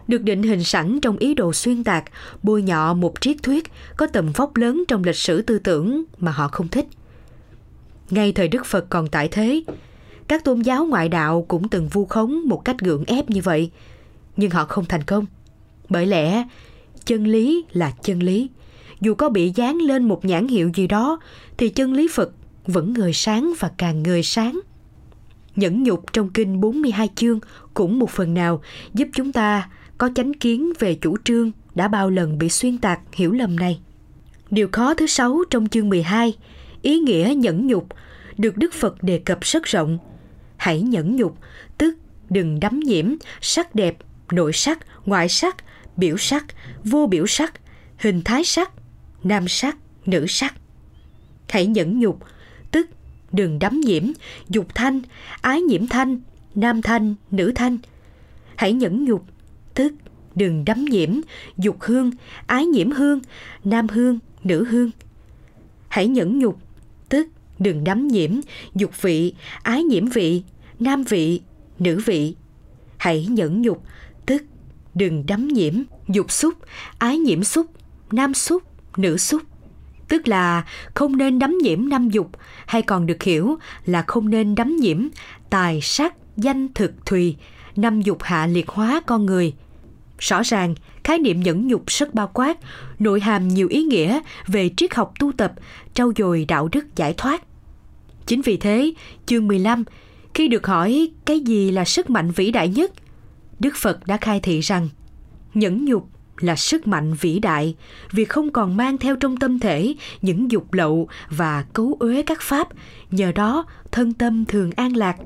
[0.08, 2.04] được định hình sẵn trong ý đồ xuyên tạc
[2.42, 6.32] bôi nhọ một triết thuyết có tầm vóc lớn trong lịch sử tư tưởng mà
[6.32, 6.86] họ không thích
[8.10, 9.62] ngay thời đức phật còn tại thế
[10.28, 13.70] các tôn giáo ngoại đạo cũng từng vu khống một cách gượng ép như vậy,
[14.36, 15.26] nhưng họ không thành công.
[15.88, 16.44] Bởi lẽ,
[17.04, 18.50] chân lý là chân lý.
[19.00, 21.20] Dù có bị dán lên một nhãn hiệu gì đó,
[21.56, 22.30] thì chân lý Phật
[22.66, 24.60] vẫn người sáng và càng người sáng.
[25.56, 27.40] Nhẫn nhục trong kinh 42 chương
[27.74, 28.62] cũng một phần nào
[28.94, 33.00] giúp chúng ta có chánh kiến về chủ trương đã bao lần bị xuyên tạc
[33.12, 33.80] hiểu lầm này.
[34.50, 36.36] Điều khó thứ sáu trong chương 12,
[36.82, 37.88] ý nghĩa nhẫn nhục,
[38.38, 39.98] được Đức Phật đề cập rất rộng–
[40.56, 41.38] hãy nhẫn nhục,
[41.78, 41.98] tức
[42.30, 43.96] đừng đắm nhiễm sắc đẹp,
[44.32, 45.56] nội sắc, ngoại sắc,
[45.96, 46.44] biểu sắc,
[46.84, 47.52] vô biểu sắc,
[47.98, 48.72] hình thái sắc,
[49.24, 49.76] nam sắc,
[50.06, 50.54] nữ sắc.
[51.48, 52.18] Hãy nhẫn nhục,
[53.36, 54.02] đừng đắm nhiễm
[54.48, 55.00] dục thanh,
[55.40, 56.20] ái nhiễm thanh,
[56.54, 57.78] nam thanh, nữ thanh.
[58.56, 59.24] Hãy nhẫn nhục,
[59.74, 59.94] tức
[60.34, 61.10] đừng đắm nhiễm
[61.56, 62.10] dục hương,
[62.46, 63.20] ái nhiễm hương,
[63.64, 64.90] nam hương, nữ hương.
[65.88, 66.58] Hãy nhẫn nhục,
[67.08, 67.28] tức
[67.58, 68.30] đừng đắm nhiễm
[68.74, 70.42] dục vị, ái nhiễm vị,
[70.78, 71.40] nam vị,
[71.78, 72.34] nữ vị.
[72.96, 73.82] Hãy nhẫn nhục,
[74.26, 74.42] tức
[74.94, 75.74] đừng đắm nhiễm,
[76.08, 76.54] dục xúc,
[76.98, 77.66] ái nhiễm xúc,
[78.12, 78.62] nam xúc,
[78.96, 79.42] nữ xúc.
[80.08, 80.64] Tức là
[80.94, 82.30] không nên đắm nhiễm năm dục,
[82.66, 85.08] hay còn được hiểu là không nên đắm nhiễm
[85.50, 87.36] tài sắc, danh thực thùy,
[87.76, 89.54] năm dục hạ liệt hóa con người.
[90.18, 90.74] Rõ ràng,
[91.04, 92.58] khái niệm nhẫn nhục rất bao quát,
[92.98, 95.52] nội hàm nhiều ý nghĩa về triết học tu tập,
[95.94, 97.42] trau dồi đạo đức giải thoát.
[98.26, 98.92] Chính vì thế,
[99.26, 99.84] chương 15
[100.34, 102.92] khi được hỏi cái gì là sức mạnh vĩ đại nhất,
[103.58, 104.88] Đức Phật đã khai thị rằng
[105.54, 106.08] nhẫn nhục
[106.40, 107.74] là sức mạnh vĩ đại
[108.10, 112.40] vì không còn mang theo trong tâm thể những dục lậu và cấu uế các
[112.40, 112.68] pháp,
[113.10, 115.16] nhờ đó thân tâm thường an lạc.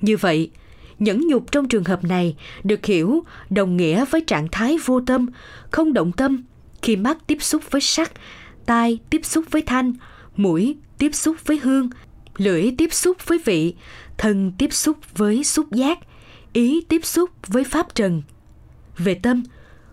[0.00, 0.50] Như vậy,
[0.98, 5.26] nhẫn nhục trong trường hợp này được hiểu đồng nghĩa với trạng thái vô tâm,
[5.70, 6.44] không động tâm
[6.82, 8.12] khi mắt tiếp xúc với sắc,
[8.66, 9.92] tai tiếp xúc với thanh,
[10.36, 11.90] mũi tiếp xúc với hương,
[12.36, 13.74] lưỡi tiếp xúc với vị,
[14.18, 15.98] thân tiếp xúc với xúc giác,
[16.52, 18.22] ý tiếp xúc với pháp trần.
[18.98, 19.42] Về tâm,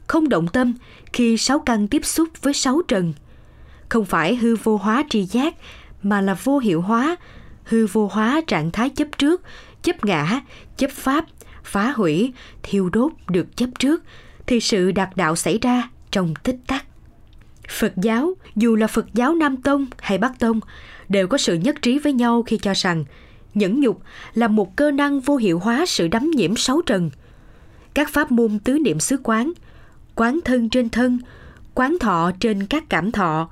[0.07, 0.73] không động tâm
[1.13, 3.13] khi sáu căn tiếp xúc với sáu trần.
[3.89, 5.55] Không phải hư vô hóa tri giác,
[6.03, 7.15] mà là vô hiệu hóa,
[7.63, 9.41] hư vô hóa trạng thái chấp trước,
[9.83, 10.41] chấp ngã,
[10.77, 11.25] chấp pháp,
[11.63, 12.33] phá hủy,
[12.63, 14.03] thiêu đốt được chấp trước,
[14.47, 16.85] thì sự đạt đạo xảy ra trong tích tắc.
[17.69, 20.59] Phật giáo, dù là Phật giáo Nam Tông hay Bắc Tông,
[21.09, 23.05] đều có sự nhất trí với nhau khi cho rằng
[23.53, 24.01] nhẫn nhục
[24.33, 27.09] là một cơ năng vô hiệu hóa sự đắm nhiễm sáu trần.
[27.93, 29.51] Các pháp môn tứ niệm xứ quán,
[30.15, 31.19] quán thân trên thân,
[31.73, 33.49] quán thọ trên các cảm thọ,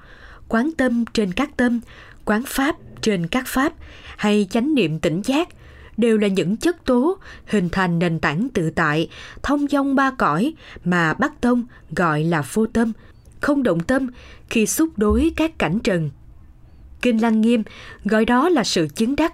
[0.48, 1.80] quán tâm trên các tâm,
[2.26, 3.74] quán pháp trên các pháp
[4.18, 5.50] hay chánh niệm tỉnh giác
[5.98, 9.10] đều là những chất tố hình thành nền tảng tự tại,
[9.44, 10.54] thông dong ba cõi
[10.86, 11.64] mà Bắc Tông
[11.96, 12.92] gọi là vô tâm,
[13.42, 14.10] không động tâm
[14.50, 16.10] khi xúc đối các cảnh trần.
[17.02, 17.64] Kinh Lăng Nghiêm
[18.06, 19.34] gọi đó là sự chứng đắc,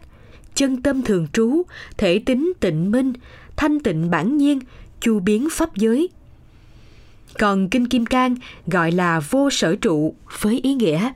[0.56, 1.62] chân tâm thường trú,
[1.98, 3.14] thể tính tịnh minh,
[3.56, 4.60] thanh tịnh bản nhiên,
[5.02, 6.10] chu biến pháp giới.
[7.38, 8.36] Còn Kinh Kim Cang
[8.68, 11.12] gọi là vô sở trụ với ý nghĩa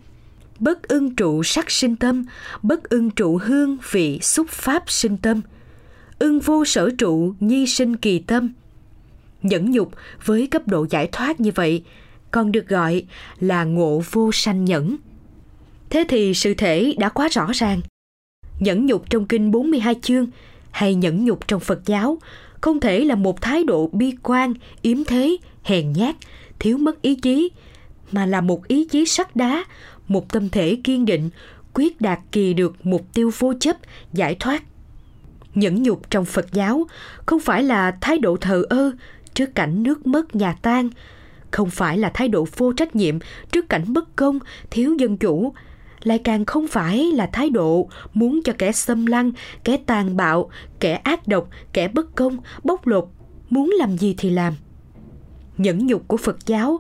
[0.60, 2.26] bất ưng trụ sắc sinh tâm,
[2.62, 5.42] bất ưng trụ hương vị xúc pháp sinh tâm.
[6.20, 8.54] Ưng vô sở trụ nhi sinh kỳ tâm.
[9.42, 9.92] Nhẫn nhục
[10.26, 11.84] với cấp độ giải thoát như vậy
[12.32, 13.04] còn được gọi
[13.40, 14.96] là ngộ vô sanh nhẫn.
[15.90, 17.82] Thế thì sự thể đã quá rõ ràng.
[18.60, 20.28] Nhẫn nhục trong kinh 42 chương
[20.72, 22.18] hay nhẫn nhục trong Phật giáo
[22.64, 26.16] không thể là một thái độ bi quan, yếm thế, hèn nhát,
[26.60, 27.50] thiếu mất ý chí,
[28.12, 29.64] mà là một ý chí sắt đá,
[30.08, 31.30] một tâm thể kiên định,
[31.74, 33.78] quyết đạt kỳ được mục tiêu vô chấp,
[34.14, 34.64] giải thoát.
[35.56, 36.86] Nhẫn nhục trong Phật giáo
[37.26, 38.92] không phải là thái độ thờ ơ
[39.34, 40.90] trước cảnh nước mất nhà tan,
[41.52, 43.20] không phải là thái độ vô trách nhiệm
[43.52, 45.54] trước cảnh bất công, thiếu dân chủ,
[46.04, 49.32] lại càng không phải là thái độ muốn cho kẻ xâm lăng,
[49.64, 50.50] kẻ tàn bạo,
[50.80, 53.08] kẻ ác độc, kẻ bất công, bóc lột,
[53.50, 54.54] muốn làm gì thì làm.
[55.58, 56.80] Nhẫn nhục của Phật giáo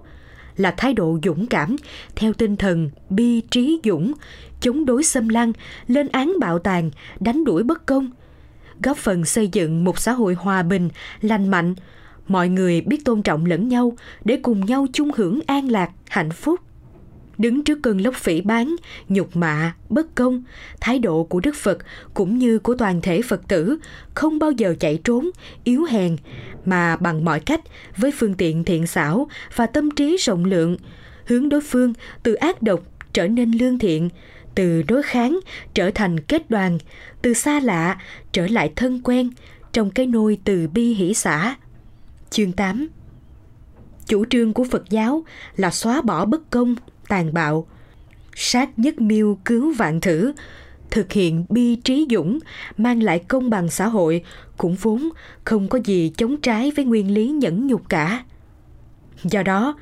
[0.58, 1.76] là thái độ dũng cảm
[2.16, 4.14] theo tinh thần bi trí dũng,
[4.60, 5.54] chống đối xâm lăng,
[5.88, 8.12] lên án bạo tàn, đánh đuổi bất công,
[8.84, 10.90] góp phần xây dựng một xã hội hòa bình,
[11.22, 11.76] lành mạnh,
[12.28, 13.94] mọi người biết tôn trọng lẫn nhau
[14.26, 16.60] để cùng nhau chung hưởng an lạc, hạnh phúc.
[17.38, 18.76] Đứng trước cơn lốc phỉ bán,
[19.10, 20.44] nhục mạ, bất công,
[20.82, 21.78] thái độ của Đức Phật
[22.14, 23.78] cũng như của toàn thể Phật tử
[24.14, 25.30] không bao giờ chạy trốn,
[25.64, 26.18] yếu hèn,
[26.66, 27.62] mà bằng mọi cách
[27.98, 30.78] với phương tiện thiện xảo và tâm trí rộng lượng,
[31.26, 31.94] hướng đối phương
[32.24, 32.80] từ ác độc
[33.14, 34.10] trở nên lương thiện,
[34.56, 35.40] từ đối kháng
[35.74, 36.78] trở thành kết đoàn,
[37.22, 37.98] từ xa lạ
[38.32, 39.30] trở lại thân quen,
[39.72, 41.56] trong cái nôi từ bi hỷ xã.
[42.30, 42.88] Chương 8
[44.06, 45.24] Chủ trương của Phật giáo
[45.56, 46.76] là xóa bỏ bất công,
[47.14, 47.68] tàn bạo,
[48.36, 50.34] sát nhất miêu cứu vạn thử,
[50.92, 52.40] thực hiện bi trí dũng,
[52.78, 54.24] mang lại công bằng xã hội
[54.58, 55.10] cũng vốn
[55.44, 58.24] không có gì chống trái với nguyên lý nhẫn nhục cả.
[59.24, 59.76] Do đó,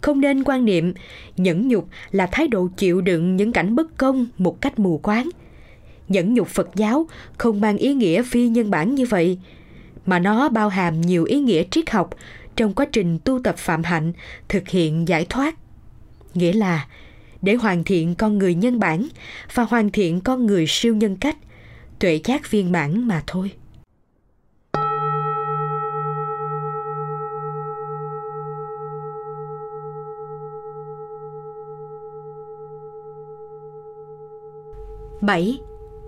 [0.00, 0.94] không nên quan niệm
[1.36, 5.28] nhẫn nhục là thái độ chịu đựng những cảnh bất công một cách mù quáng.
[6.08, 7.06] Nhẫn nhục Phật giáo
[7.38, 9.38] không mang ý nghĩa phi nhân bản như vậy,
[10.06, 12.10] mà nó bao hàm nhiều ý nghĩa triết học
[12.56, 14.12] trong quá trình tu tập phạm hạnh,
[14.48, 15.54] thực hiện giải thoát.
[16.34, 16.86] Nghĩa là
[17.42, 19.08] để hoàn thiện con người nhân bản
[19.54, 21.36] và hoàn thiện con người siêu nhân cách,
[21.98, 23.52] tuệ giác viên mãn mà thôi.
[35.20, 35.58] bảy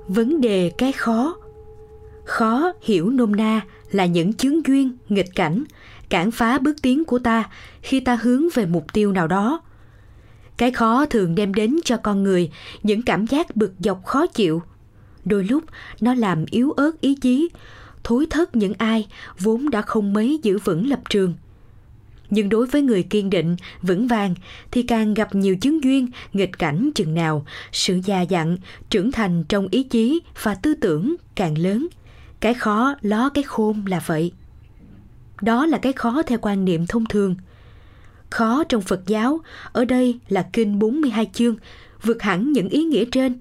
[0.09, 1.37] Vấn đề cái khó
[2.25, 5.65] Khó hiểu nôm na là những chướng duyên, nghịch cảnh,
[6.09, 7.51] cản phá bước tiến của ta
[7.83, 9.61] khi ta hướng về mục tiêu nào đó.
[10.57, 12.51] Cái khó thường đem đến cho con người
[12.83, 14.63] những cảm giác bực dọc khó chịu.
[15.25, 15.65] Đôi lúc
[16.01, 17.49] nó làm yếu ớt ý chí,
[18.05, 19.07] thối thất những ai
[19.39, 21.35] vốn đã không mấy giữ vững lập trường.
[22.31, 24.35] Nhưng đối với người kiên định, vững vàng
[24.71, 28.57] thì càng gặp nhiều chứng duyên, nghịch cảnh chừng nào, sự già dặn,
[28.91, 31.87] trưởng thành trong ý chí và tư tưởng càng lớn.
[32.41, 34.33] Cái khó ló cái khôn là vậy.
[35.43, 37.37] Đó là cái khó theo quan niệm thông thường.
[38.31, 39.41] Khó trong Phật giáo,
[39.73, 41.57] ở đây là kinh 42 chương,
[42.03, 43.41] vượt hẳn những ý nghĩa trên.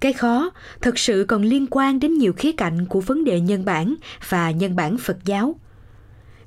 [0.00, 3.64] Cái khó thật sự còn liên quan đến nhiều khía cạnh của vấn đề nhân
[3.64, 3.94] bản
[4.28, 5.54] và nhân bản Phật giáo.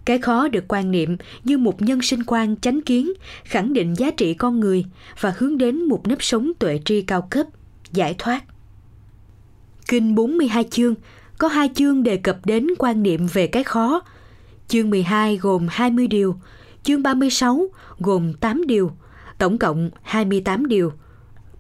[0.06, 3.14] Cái khó được quan niệm như một nhân sinh quan chánh kiến,
[3.44, 4.86] khẳng định giá trị con người
[5.20, 7.48] và hướng đến một nếp sống tuệ tri cao cấp,
[7.91, 8.44] giải thoát.
[9.88, 10.96] Kinh 42 chương
[11.38, 14.02] có hai chương đề cập đến quan niệm về cái khó.
[14.68, 16.36] Chương 12 gồm 20 điều,
[16.84, 17.68] chương 36
[18.00, 18.92] gồm 8 điều,
[19.38, 20.94] tổng cộng 28 điều.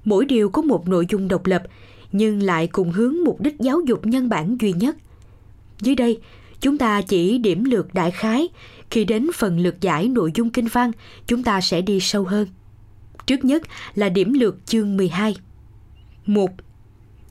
[0.05, 1.63] Mỗi điều có một nội dung độc lập,
[2.11, 4.97] nhưng lại cùng hướng mục đích giáo dục nhân bản duy nhất.
[5.81, 6.19] Dưới đây,
[6.61, 8.47] chúng ta chỉ điểm lược đại khái,
[8.89, 10.91] khi đến phần lược giải nội dung kinh văn,
[11.27, 12.47] chúng ta sẽ đi sâu hơn.
[13.25, 13.63] Trước nhất
[13.95, 15.35] là điểm lược chương 12.
[16.25, 16.51] 1.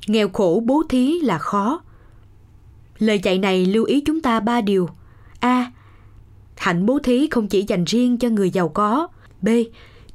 [0.07, 1.81] Nghèo khổ bố thí là khó.
[2.99, 4.89] Lời dạy này lưu ý chúng ta ba điều.
[5.41, 5.73] A.
[6.59, 9.09] Hạnh bố thí không chỉ dành riêng cho người giàu có.
[9.43, 9.49] B.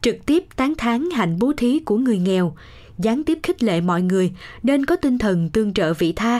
[0.01, 2.55] trực tiếp tán thán hạnh bố thí của người nghèo,
[2.97, 4.33] gián tiếp khích lệ mọi người
[4.63, 6.39] nên có tinh thần tương trợ vị tha.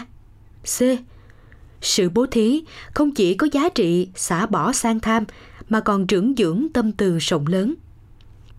[0.64, 0.82] C.
[1.82, 2.64] Sự bố thí
[2.94, 5.24] không chỉ có giá trị xả bỏ sang tham
[5.70, 7.76] mà còn trưởng dưỡng tâm từ rộng lớn.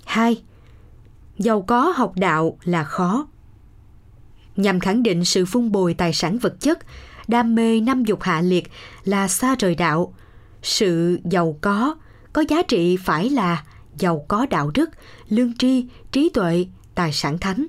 [0.05, 0.43] 2.
[1.39, 3.27] Giàu có học đạo là khó.
[4.57, 6.79] Nhằm khẳng định sự phung bồi tài sản vật chất,
[7.29, 8.71] đam mê năm dục hạ liệt
[9.05, 10.15] là xa rời đạo.
[10.65, 11.97] Sự giàu có
[12.33, 13.65] có giá trị phải là
[13.99, 14.91] giàu có đạo đức,
[15.29, 17.67] lương tri, trí tuệ, tài sản thánh.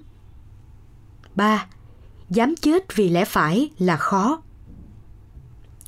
[1.35, 1.65] 3.
[2.29, 4.41] Dám chết vì lẽ phải là khó.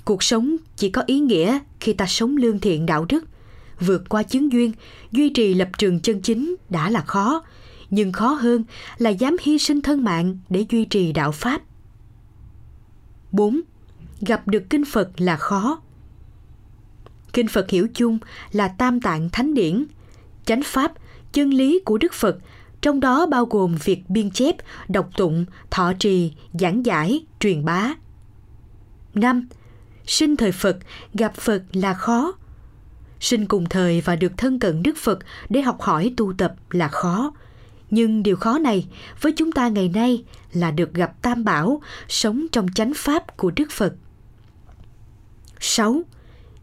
[0.06, 3.26] Cuộc sống chỉ có ý nghĩa khi ta sống lương thiện đạo đức,
[3.80, 4.72] vượt qua chứng duyên,
[5.12, 7.44] duy trì lập trường chân chính đã là khó,
[7.90, 8.64] nhưng khó hơn
[8.98, 11.62] là dám hy sinh thân mạng để duy trì đạo pháp.
[13.32, 13.62] 4.
[14.22, 15.82] Gặp được kinh Phật là khó.
[17.38, 18.20] Kinh Phật hiểu chung
[18.52, 19.86] là tam tạng thánh điển,
[20.46, 20.92] chánh pháp,
[21.34, 22.38] chân lý của Đức Phật,
[22.82, 24.56] trong đó bao gồm việc biên chép,
[24.88, 27.94] đọc tụng, thọ trì, giảng giải, truyền bá.
[29.14, 29.48] 5.
[30.06, 30.78] Sinh thời Phật,
[31.14, 32.34] gặp Phật là khó.
[33.20, 35.20] Sinh cùng thời và được thân cận Đức Phật
[35.50, 37.34] để học hỏi tu tập là khó.
[37.90, 38.88] Nhưng điều khó này
[39.22, 40.24] với chúng ta ngày nay
[40.54, 43.94] là được gặp Tam Bảo, sống trong chánh pháp của Đức Phật.
[45.60, 46.04] 6.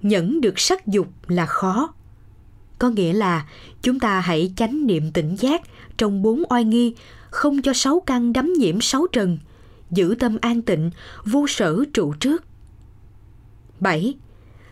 [0.04, 1.94] Nhẫn được sắc dục là khó
[2.78, 3.46] có nghĩa là
[3.82, 5.62] chúng ta hãy chánh niệm tỉnh giác
[5.96, 6.94] trong bốn oai nghi,
[7.30, 9.38] không cho sáu căn đắm nhiễm sáu trần,
[9.90, 10.90] giữ tâm an tịnh,
[11.24, 12.44] vô sở trụ trước.
[13.80, 14.14] 7.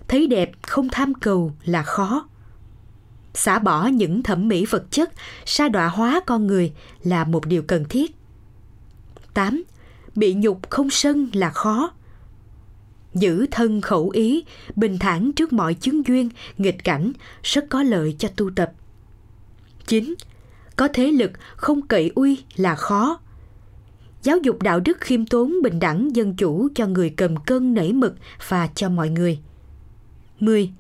[0.09, 2.29] Thấy đẹp không tham cầu là khó.
[3.35, 5.13] Xả bỏ những thẩm mỹ vật chất,
[5.47, 6.73] sa đọa hóa con người
[7.03, 8.17] là một điều cần thiết.
[9.35, 9.63] 8.
[10.15, 11.91] Bị nhục không sân là khó
[13.15, 14.45] giữ thân khẩu ý,
[14.77, 16.29] bình thản trước mọi chứng duyên,
[16.59, 17.13] nghịch cảnh,
[17.43, 18.73] rất có lợi cho tu tập.
[19.87, 20.15] 9.
[20.77, 23.21] Có thế lực không cậy uy là khó.
[24.23, 27.93] Giáo dục đạo đức khiêm tốn bình đẳng dân chủ cho người cầm cân nảy
[27.93, 28.15] mực
[28.49, 29.39] và cho mọi người.
[30.41, 30.73] 10.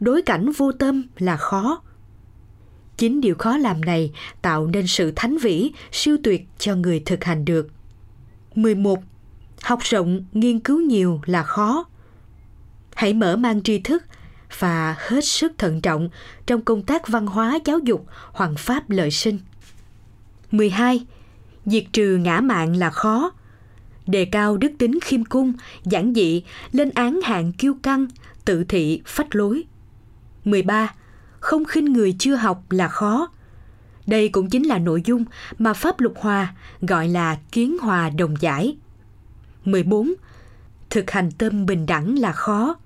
[0.00, 1.82] Đối cảnh vô tâm là khó.
[2.96, 7.24] Chính điều khó làm này tạo nên sự thánh vĩ, siêu tuyệt cho người thực
[7.24, 7.68] hành được.
[8.54, 9.02] 11
[9.62, 11.84] học rộng nghiên cứu nhiều là khó
[12.94, 14.04] hãy mở mang tri thức
[14.58, 16.08] và hết sức thận trọng
[16.46, 19.38] trong công tác văn hóa giáo dục hoàng pháp lợi sinh
[20.52, 21.06] 12.
[21.66, 23.32] Diệt trừ ngã mạng là khó.
[24.06, 25.52] Đề cao đức tính khiêm cung,
[25.84, 28.06] giản dị, lên án hạng kiêu căng,
[28.44, 29.64] tự thị, phách lối.
[30.44, 30.94] 13.
[31.40, 33.28] Không khinh người chưa học là khó.
[34.06, 35.24] Đây cũng chính là nội dung
[35.58, 38.76] mà Pháp Lục Hòa gọi là kiến hòa đồng giải.
[39.64, 40.12] 14.
[40.90, 42.76] Thực hành tâm bình đẳng là khó.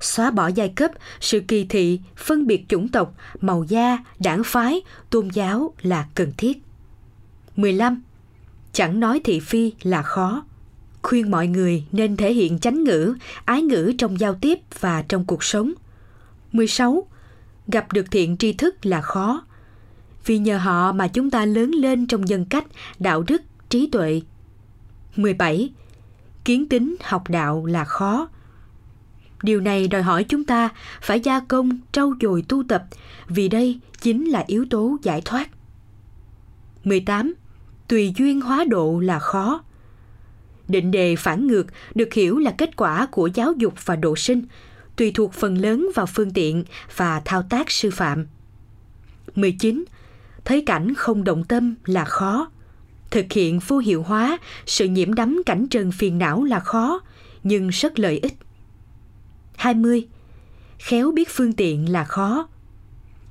[0.00, 0.90] Xóa bỏ giai cấp,
[1.20, 4.80] sự kỳ thị, phân biệt chủng tộc, màu da, đảng phái,
[5.10, 6.62] tôn giáo là cần thiết.
[7.56, 8.02] 15.
[8.72, 10.44] Chẳng nói thị phi là khó.
[11.02, 13.14] Khuyên mọi người nên thể hiện chánh ngữ,
[13.44, 15.72] ái ngữ trong giao tiếp và trong cuộc sống.
[16.52, 17.06] 16.
[17.68, 19.44] Gặp được thiện tri thức là khó.
[20.26, 22.64] Vì nhờ họ mà chúng ta lớn lên trong nhân cách,
[22.98, 24.20] đạo đức, trí tuệ.
[25.16, 25.70] 17
[26.44, 28.28] kiến tính học đạo là khó
[29.42, 30.68] điều này đòi hỏi chúng ta
[31.00, 32.84] phải gia công trau dồi tu tập
[33.28, 35.48] vì đây chính là yếu tố giải thoát
[36.84, 37.34] 18.
[37.88, 39.62] Tùy duyên hóa độ là khó.
[40.68, 44.42] Định đề phản ngược được hiểu là kết quả của giáo dục và độ sinh,
[44.96, 46.64] tùy thuộc phần lớn vào phương tiện
[46.96, 48.26] và thao tác sư phạm.
[49.34, 49.84] 19.
[50.44, 52.50] Thấy cảnh không động tâm là khó
[53.12, 57.00] thực hiện vô hiệu hóa sự nhiễm đắm cảnh trần phiền não là khó
[57.42, 58.34] nhưng rất lợi ích
[59.56, 60.06] 20.
[60.78, 62.48] Khéo biết phương tiện là khó.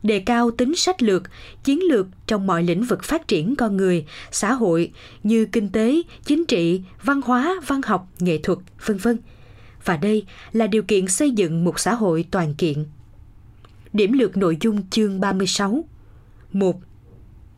[0.04, 1.24] Đề cao tính sách lược,
[1.64, 4.92] chiến lược trong mọi lĩnh vực phát triển con người, xã hội
[5.24, 9.18] như kinh tế, chính trị, văn hóa, văn học, nghệ thuật, vân vân.
[9.86, 12.86] Và đây là điều kiện xây dựng một xã hội toàn kiện.
[13.94, 15.86] Điểm lược nội dung chương 36
[16.54, 16.80] 1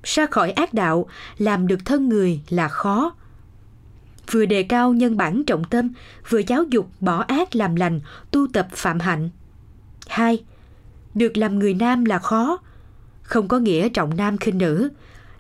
[0.04, 1.06] ra khỏi ác đạo,
[1.38, 3.16] làm được thân người là khó.
[4.32, 5.90] Vừa đề cao nhân bản trọng tâm,
[6.30, 8.00] vừa giáo dục bỏ ác làm lành,
[8.32, 9.30] tu tập phạm hạnh.
[10.08, 10.44] Hai,
[11.16, 12.58] được làm người nam là khó.
[13.22, 14.90] Không có nghĩa trọng nam khinh nữ.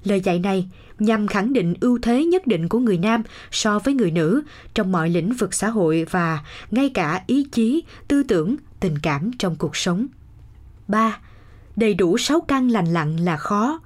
[0.03, 0.69] Lời dạy này
[0.99, 4.91] nhằm khẳng định ưu thế nhất định của người nam so với người nữ trong
[4.91, 6.39] mọi lĩnh vực xã hội và
[6.71, 10.07] ngay cả ý chí, tư tưởng, tình cảm trong cuộc sống.
[10.87, 11.19] Ba,
[11.75, 13.79] đầy đủ sáu căn lành lặn là khó.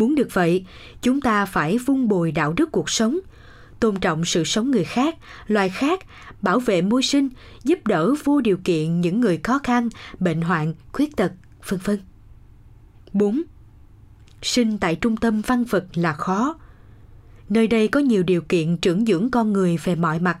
[0.00, 0.64] Muốn được vậy,
[1.02, 3.18] chúng ta phải vun bồi đạo đức cuộc sống,
[3.80, 5.16] tôn trọng sự sống người khác,
[5.46, 6.00] loài khác,
[6.42, 7.28] bảo vệ môi sinh,
[7.64, 11.32] giúp đỡ vô điều kiện những người khó khăn, bệnh hoạn, khuyết tật,
[11.68, 11.98] vân vân.
[13.12, 13.42] 4.
[14.42, 16.58] sinh tại trung tâm văn vật là khó.
[17.48, 20.38] Nơi đây có nhiều điều kiện trưởng dưỡng con người về mọi mặt,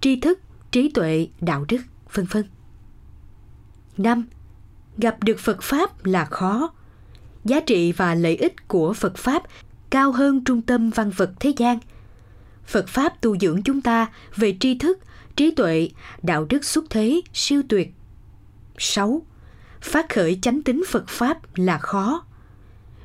[0.00, 0.38] tri thức,
[0.70, 1.80] trí tuệ, đạo đức,
[2.14, 2.44] vân vân.
[3.98, 4.24] năm
[4.98, 6.72] Gặp được Phật Pháp là khó.
[7.44, 9.42] Giá trị và lợi ích của Phật Pháp
[9.90, 11.78] cao hơn trung tâm văn vật thế gian.
[12.66, 14.06] Phật Pháp tu dưỡng chúng ta
[14.36, 14.98] về tri thức,
[15.36, 15.88] trí tuệ,
[16.22, 17.92] đạo đức xuất thế, siêu tuyệt.
[18.78, 19.22] 6.
[19.80, 22.24] Phát khởi chánh tính Phật Pháp là khó.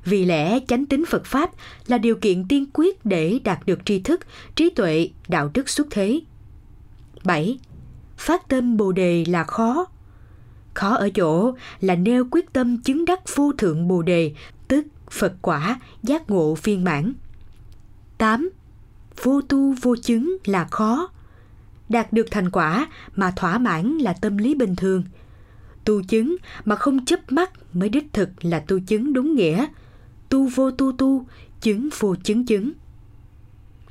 [0.05, 1.49] Vì lẽ chánh tính Phật Pháp
[1.87, 4.21] là điều kiện tiên quyết để đạt được tri thức,
[4.55, 6.19] trí tuệ, đạo đức xuất thế.
[7.23, 7.59] 7.
[8.17, 9.85] Phát tâm Bồ đề là khó.
[10.77, 14.33] Khó ở chỗ là nêu quyết tâm chứng đắc vô thượng Bồ đề,
[14.67, 17.13] tức Phật quả, giác ngộ viên mãn.
[18.17, 18.49] 8.
[19.23, 21.09] Vô tu vô chứng là khó.
[21.89, 25.03] Đạt được thành quả mà thỏa mãn là tâm lý bình thường.
[25.83, 26.35] Tu chứng
[26.65, 29.65] mà không chấp mắt mới đích thực là tu chứng đúng nghĩa.
[30.29, 31.25] Tu vô tu tu,
[31.61, 32.71] chứng vô chứng chứng.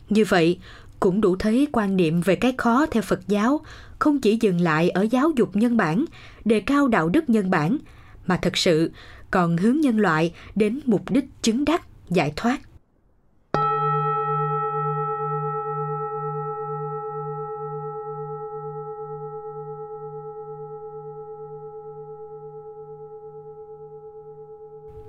[0.09, 0.59] Như vậy,
[1.01, 3.61] cũng đủ thấy quan niệm về cái khó theo Phật giáo
[3.99, 6.05] không chỉ dừng lại ở giáo dục nhân bản,
[6.45, 7.79] đề cao đạo đức nhân bản,
[8.27, 8.91] mà thật sự
[9.31, 12.61] còn hướng nhân loại đến mục đích chứng đắc, giải thoát.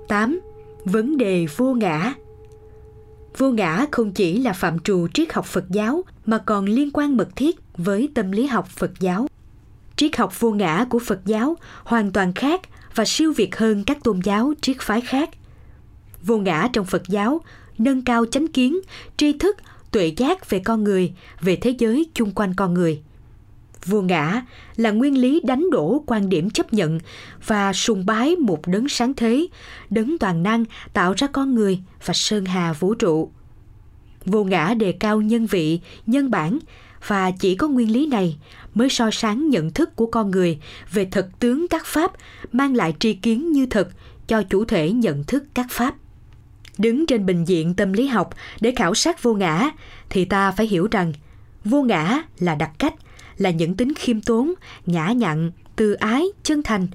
[0.08, 0.40] tám
[0.84, 2.14] Vấn đề vô ngã
[3.38, 7.16] Vô ngã không chỉ là phạm trù triết học Phật giáo mà còn liên quan
[7.16, 9.26] mật thiết với tâm lý học Phật giáo.
[9.96, 12.60] Triết học vô ngã của Phật giáo hoàn toàn khác
[12.94, 15.30] và siêu việt hơn các tôn giáo triết phái khác.
[16.22, 17.40] Vô ngã trong Phật giáo
[17.78, 18.80] nâng cao chánh kiến,
[19.16, 19.56] tri thức,
[19.90, 23.02] tuệ giác về con người, về thế giới chung quanh con người.
[23.86, 24.42] Vô ngã
[24.76, 27.00] là nguyên lý đánh đổ quan điểm chấp nhận
[27.46, 29.46] và sùng bái một đấng sáng thế,
[29.90, 33.30] đấng toàn năng tạo ra con người và sơn hà vũ trụ.
[34.24, 36.58] Vô ngã đề cao nhân vị, nhân bản
[37.06, 38.36] và chỉ có nguyên lý này
[38.74, 40.58] mới soi sáng nhận thức của con người
[40.92, 42.12] về thực tướng các pháp,
[42.52, 43.88] mang lại tri kiến như thật
[44.26, 45.94] cho chủ thể nhận thức các pháp.
[46.78, 49.70] Đứng trên bình diện tâm lý học để khảo sát vô ngã
[50.10, 51.12] thì ta phải hiểu rằng
[51.64, 52.94] vô ngã là đặc cách,
[53.38, 54.52] là những tính khiêm tốn,
[54.86, 56.86] nhã nhặn, từ ái, chân thành.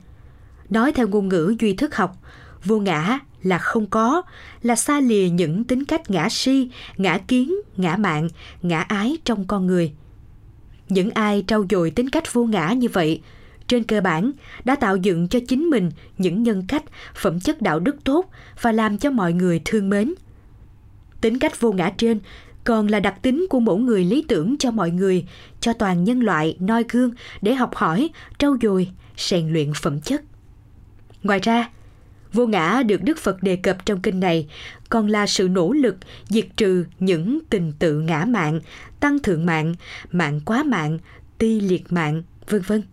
[0.69, 2.17] Nói theo ngôn ngữ duy thức học,
[2.65, 4.21] vô ngã là không có,
[4.61, 8.27] là xa lìa những tính cách ngã si, ngã kiến, ngã mạng,
[8.61, 9.93] ngã ái trong con người–
[10.89, 13.21] những ai trau dồi tính cách vô ngã như vậy
[13.67, 14.31] trên cơ bản
[14.65, 16.83] đã tạo dựng cho chính mình những nhân cách
[17.15, 18.29] phẩm chất đạo đức tốt
[18.61, 20.13] và làm cho mọi người thương mến
[21.21, 22.19] tính cách vô ngã trên
[22.63, 25.25] còn là đặc tính của mỗi người lý tưởng cho mọi người
[25.59, 27.11] cho toàn nhân loại noi gương
[27.41, 30.21] để học hỏi trau dồi rèn luyện phẩm chất
[31.23, 31.69] ngoài ra
[32.33, 34.47] vô ngã được đức phật đề cập trong kinh này
[34.89, 35.95] còn là sự nỗ lực
[36.29, 38.59] diệt trừ những tình tự ngã mạng
[39.03, 39.75] tăng thượng mạng,
[40.11, 40.99] mạng quá mạng,
[41.37, 42.83] ti liệt mạng, vân vân.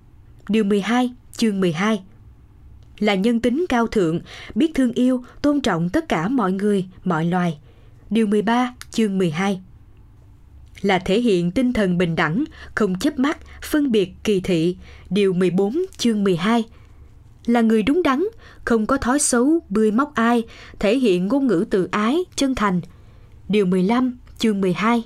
[0.48, 2.02] Điều 12, chương 12
[2.98, 4.20] là nhân tính cao thượng,
[4.54, 7.58] biết thương yêu, tôn trọng tất cả mọi người, mọi loài.
[8.10, 9.60] Điều 13, chương 12
[10.80, 14.76] là thể hiện tinh thần bình đẳng, không chấp mắt, phân biệt kỳ thị.
[15.10, 16.64] Điều 14, chương 12
[17.46, 18.24] là người đúng đắn,
[18.64, 20.42] không có thói xấu, bươi móc ai,
[20.78, 22.80] thể hiện ngôn ngữ từ ái, chân thành.
[23.48, 25.04] Điều 15, chương 12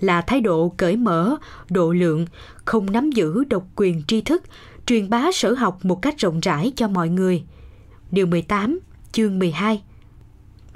[0.00, 1.36] là thái độ cởi mở,
[1.70, 2.26] độ lượng,
[2.64, 4.42] không nắm giữ độc quyền tri thức,
[4.86, 7.42] truyền bá sở học một cách rộng rãi cho mọi người.
[8.10, 8.80] Điều 18,
[9.12, 9.82] chương 12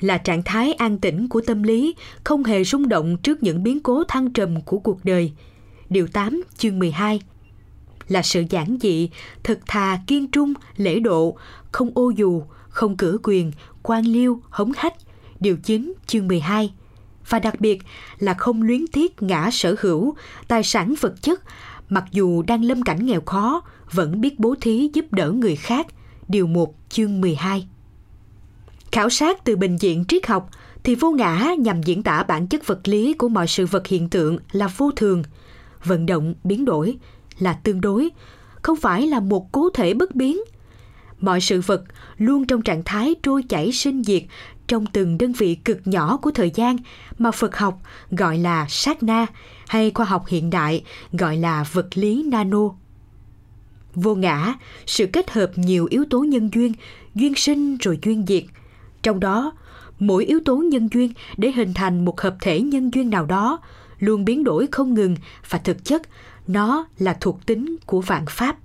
[0.01, 1.95] là trạng thái an tĩnh của tâm lý,
[2.25, 5.33] không hề rung động trước những biến cố thăng trầm của cuộc đời.
[5.91, 7.21] Điều 8, chương 12
[8.09, 9.11] là sự giản dị,
[9.43, 11.37] thật thà, kiên trung, lễ độ,
[11.73, 13.53] không ô dù, không cử quyền,
[13.83, 14.95] quan liêu, hống hách.
[15.41, 16.73] Điều 9, chương 12
[17.29, 17.83] và đặc biệt
[18.19, 20.15] là không luyến tiếc ngã sở hữu,
[20.49, 21.43] tài sản vật chất,
[21.89, 23.63] mặc dù đang lâm cảnh nghèo khó,
[23.93, 25.87] vẫn biết bố thí giúp đỡ người khác.
[26.29, 27.69] Điều 1 chương 12
[28.95, 30.51] Khảo sát từ bình diện triết học
[30.83, 34.09] thì vô ngã nhằm diễn tả bản chất vật lý của mọi sự vật hiện
[34.09, 35.23] tượng là vô thường,
[35.85, 36.97] vận động biến đổi
[37.39, 38.11] là tương đối,
[38.63, 40.41] không phải là một cố thể bất biến.
[41.21, 41.85] Mọi sự vật
[42.19, 44.23] luôn trong trạng thái trôi chảy sinh diệt
[44.67, 46.77] trong từng đơn vị cực nhỏ của thời gian
[47.19, 49.27] mà Phật học gọi là sát na
[49.67, 52.69] hay khoa học hiện đại gọi là vật lý nano.
[53.95, 54.55] Vô ngã,
[54.87, 56.73] sự kết hợp nhiều yếu tố nhân duyên,
[57.15, 58.45] duyên sinh rồi duyên diệt.
[59.05, 59.53] Trong đó,
[59.99, 63.61] mỗi yếu tố nhân duyên để hình thành một hợp thể nhân duyên nào đó
[63.99, 65.17] luôn biến đổi không ngừng
[65.49, 66.03] và thực chất
[66.47, 68.57] nó là thuộc tính của vạn pháp.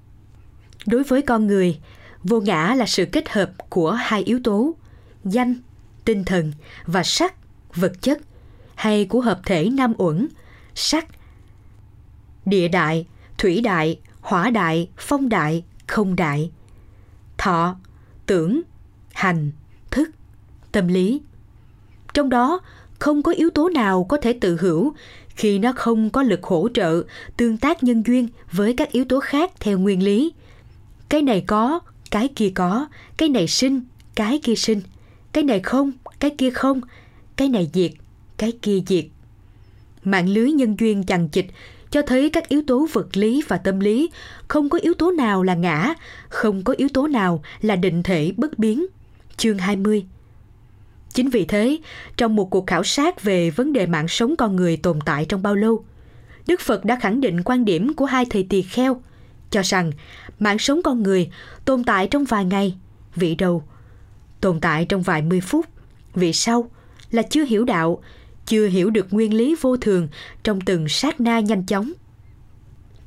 [0.86, 1.80] Đối với con người,
[2.24, 4.76] vô ngã là sự kết hợp của hai yếu tố,
[5.24, 5.56] danh
[6.06, 6.53] tinh thần
[6.86, 7.34] và sắc,
[7.76, 8.22] vật chất,
[8.76, 10.28] hay của hợp thể nam uẩn,
[10.76, 11.07] sắc,
[12.45, 13.06] địa đại,
[13.38, 16.52] thủy đại, hỏa đại, phong đại, không đại,
[17.38, 17.76] thọ,
[18.26, 18.61] tưởng,
[19.14, 19.52] hành,
[20.71, 21.21] tâm lý.
[22.13, 22.59] Trong đó
[22.99, 24.93] không có yếu tố nào có thể tự hữu
[25.35, 27.03] khi nó không có lực hỗ trợ
[27.37, 30.33] tương tác nhân duyên với các yếu tố khác theo nguyên lý
[31.09, 31.79] cái này có
[32.11, 32.87] cái kia có
[33.17, 33.81] cái này sinh
[34.15, 34.81] cái kia sinh
[35.33, 36.81] cái này không cái kia không
[37.35, 37.91] cái này diệt
[38.37, 39.05] cái kia diệt
[40.03, 41.45] mạng lưới nhân duyên chằng chịt
[41.91, 44.09] cho thấy các yếu tố vật lý và tâm lý
[44.47, 45.93] không có yếu tố nào là ngã,
[46.29, 48.85] không có yếu tố nào là định thể bất biến.
[49.37, 50.05] Chương 20
[51.14, 51.77] Chính vì thế,
[52.18, 55.41] trong một cuộc khảo sát về vấn đề mạng sống con người tồn tại trong
[55.44, 55.86] bao lâu,
[56.48, 59.02] Đức Phật đã khẳng định quan điểm của hai thầy tỳ kheo,
[59.52, 59.91] cho rằng
[60.40, 61.31] mạng sống con người
[61.65, 62.77] tồn tại trong vài ngày,
[63.15, 63.64] vị đầu,
[64.41, 65.65] tồn tại trong vài mươi phút,
[66.15, 66.69] vị sau
[67.11, 68.02] là chưa hiểu đạo,
[68.45, 70.07] chưa hiểu được nguyên lý vô thường
[70.44, 71.91] trong từng sát na nhanh chóng.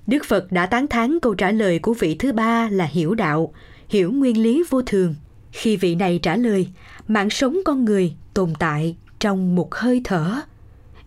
[0.06, 3.54] Đức Phật đã tán thán câu trả lời của vị thứ ba là hiểu đạo,
[3.88, 5.14] hiểu nguyên lý vô thường.
[5.52, 6.68] Khi vị này trả lời,
[7.08, 10.40] mạng sống con người tồn tại trong một hơi thở.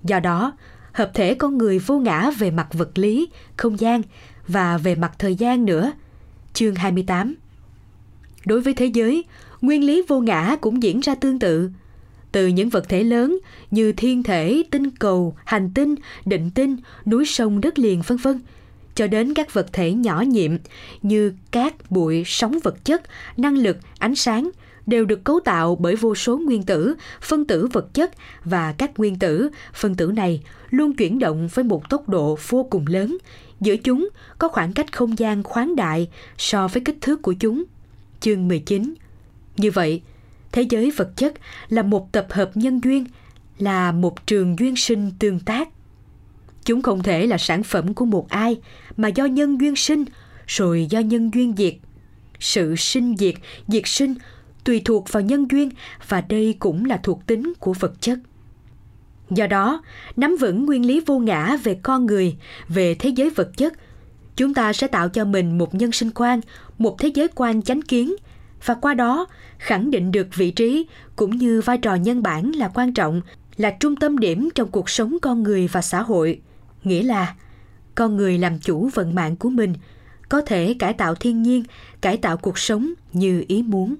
[0.04, 0.54] Do đó,
[0.92, 3.28] hợp thể con người vô ngã về mặt vật lý,
[3.58, 4.02] không gian
[4.48, 5.92] và về mặt thời gian nữa.
[6.54, 7.36] Chương 28
[8.46, 9.24] Đối với thế giới,
[9.62, 11.70] nguyên lý vô ngã cũng diễn ra tương tự.
[12.32, 13.40] Từ những vật thể lớn
[13.72, 15.96] như thiên thể, tinh cầu, hành tinh,
[16.26, 18.40] định tinh, núi sông, đất liền vân vân
[18.96, 20.52] cho đến các vật thể nhỏ nhiệm
[21.02, 23.04] như cát, bụi, sóng vật chất,
[23.38, 24.50] năng lực, ánh sáng
[24.88, 28.12] đều được cấu tạo bởi vô số nguyên tử, phân tử vật chất
[28.44, 32.68] và các nguyên tử, phân tử này luôn chuyển động với một tốc độ vô
[32.70, 33.18] cùng lớn.
[33.62, 37.64] Giữa chúng có khoảng cách không gian khoáng đại so với kích thước của chúng.
[38.20, 38.94] Chương 19
[39.58, 40.02] Như vậy,
[40.52, 41.34] thế giới vật chất
[41.70, 43.06] là một tập hợp nhân duyên,
[43.58, 45.70] là một trường duyên sinh tương tác.
[46.66, 48.60] Chúng không thể là sản phẩm của một ai,
[48.98, 50.06] mà do nhân duyên sinh,
[50.48, 51.76] rồi do nhân duyên diệt.
[52.40, 53.36] Sự sinh diệt,
[53.68, 54.16] diệt sinh
[54.66, 55.70] tùy thuộc vào nhân duyên
[56.08, 58.20] và đây cũng là thuộc tính của vật chất.
[59.30, 59.82] Do đó,
[60.16, 62.38] nắm vững nguyên lý vô ngã về con người,
[62.68, 63.74] về thế giới vật chất,
[64.36, 66.42] chúng ta sẽ tạo cho mình một nhân sinh quan,
[66.78, 68.16] một thế giới quan chánh kiến
[68.66, 69.28] và qua đó
[69.58, 73.22] khẳng định được vị trí cũng như vai trò nhân bản là quan trọng,
[73.58, 76.42] là trung tâm điểm trong cuộc sống con người và xã hội,
[76.84, 77.36] nghĩa là
[77.96, 79.74] con người làm chủ vận mạng của mình,
[80.30, 81.64] có thể cải tạo thiên nhiên,
[82.02, 83.96] cải tạo cuộc sống như ý muốn.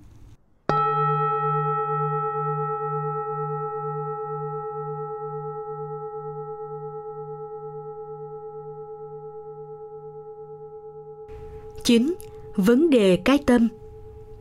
[11.86, 12.14] Chín
[12.56, 13.68] Vấn đề cái tâm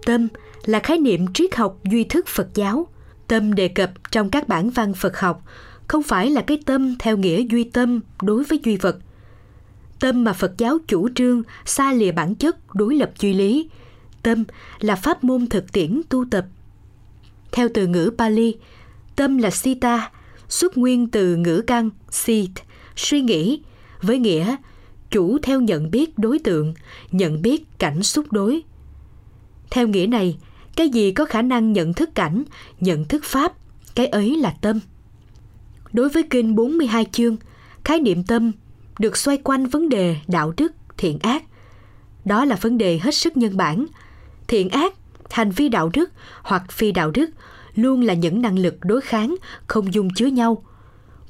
[0.06, 0.28] Tâm
[0.64, 2.86] là khái niệm triết học duy thức Phật giáo.
[3.28, 5.42] Tâm đề cập trong các bản văn Phật học
[5.88, 8.96] không phải là cái tâm theo nghĩa duy tâm đối với duy vật.
[10.00, 13.68] Tâm mà Phật giáo chủ trương xa lìa bản chất đối lập duy lý.
[14.22, 14.44] Tâm
[14.80, 16.44] là pháp môn thực tiễn tu tập.
[17.52, 18.56] Theo từ ngữ Pali,
[19.16, 20.10] tâm là sita,
[20.48, 22.50] xuất nguyên từ ngữ căn sit,
[22.96, 23.62] suy nghĩ,
[24.02, 24.56] với nghĩa
[25.14, 26.74] chủ theo nhận biết đối tượng,
[27.12, 28.62] nhận biết cảnh xúc đối.
[29.70, 30.38] Theo nghĩa này,
[30.76, 32.42] cái gì có khả năng nhận thức cảnh,
[32.80, 33.52] nhận thức pháp,
[33.94, 34.80] cái ấy là tâm.
[35.92, 37.36] Đối với kinh 42 chương,
[37.84, 38.52] khái niệm tâm
[38.98, 41.42] được xoay quanh vấn đề đạo đức, thiện ác.
[42.24, 43.86] Đó là vấn đề hết sức nhân bản.
[44.48, 44.94] Thiện ác,
[45.30, 46.10] hành vi đạo đức
[46.42, 47.30] hoặc phi đạo đức
[47.74, 49.34] luôn là những năng lực đối kháng,
[49.66, 50.62] không dung chứa nhau–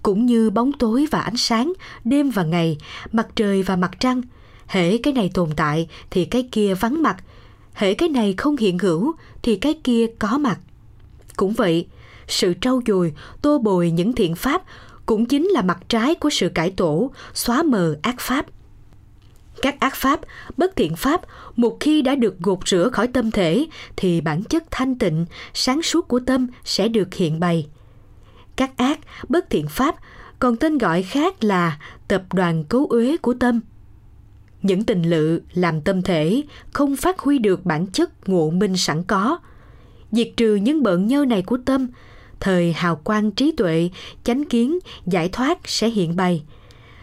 [0.04, 1.72] cũng như bóng tối và ánh sáng,
[2.04, 2.78] đêm và ngày,
[3.12, 4.22] mặt trời và mặt trăng.
[4.66, 7.16] Hễ cái này tồn tại thì cái kia vắng mặt,
[7.72, 9.12] hễ cái này không hiện hữu
[9.42, 10.58] thì cái kia có mặt.
[11.36, 11.86] Cũng vậy,
[12.28, 13.12] sự trau dồi,
[13.42, 14.62] tô bồi những thiện pháp
[15.06, 18.46] cũng chính là mặt trái của sự cải tổ, xóa mờ ác pháp.
[19.62, 20.20] Các ác pháp,
[20.56, 21.20] bất thiện pháp,
[21.56, 23.66] một khi đã được gột rửa khỏi tâm thể
[23.96, 27.66] thì bản chất thanh tịnh, sáng suốt của tâm sẽ được hiện bày
[28.56, 28.98] các ác,
[29.28, 29.96] bất thiện pháp,
[30.38, 31.78] còn tên gọi khác là
[32.08, 33.60] tập đoàn cấu uế của tâm.
[34.62, 39.02] Những tình lự làm tâm thể không phát huy được bản chất ngộ minh sẵn
[39.02, 39.38] có.
[40.12, 41.86] Diệt trừ những bợn nhơ này của tâm,
[42.40, 43.90] thời hào quang trí tuệ,
[44.24, 46.42] chánh kiến, giải thoát sẽ hiện bày.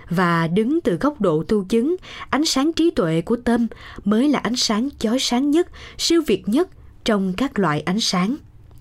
[0.10, 1.96] Và đứng từ góc độ tu chứng,
[2.30, 3.68] ánh sáng trí tuệ của tâm
[4.04, 5.68] mới là ánh sáng chói sáng nhất,
[5.98, 6.70] siêu việt nhất
[7.06, 8.36] trong các loại ánh sáng.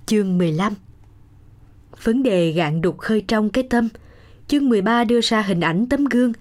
[0.07, 0.75] Chương 15
[2.03, 3.89] vấn đề gạn đục khơi trong cái tâm.
[4.49, 6.33] Chương 13 đưa ra hình ảnh tấm gương,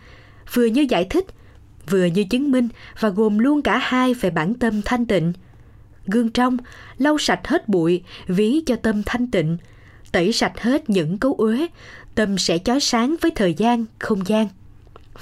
[0.54, 1.26] vừa như giải thích,
[1.90, 2.68] vừa như chứng minh
[3.00, 5.34] và gồm luôn cả hai về bản tâm thanh tịnh.
[6.06, 6.58] Gương trong,
[6.98, 9.58] lau sạch hết bụi, ví cho tâm thanh tịnh.
[10.12, 11.68] tẩy sạch hết những cấu uế,
[12.16, 14.48] tâm sẽ chói sáng với thời gian, không gian.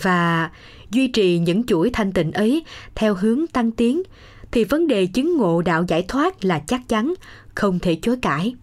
[0.01, 0.51] Và
[0.91, 2.63] duy trì những chuỗi thanh tịnh ấy
[2.95, 4.01] theo hướng tăng tiến,
[4.51, 7.13] thì vấn đề chứng ngộ đạo giải thoát là chắc chắn,
[7.55, 8.55] không thể chối cãi.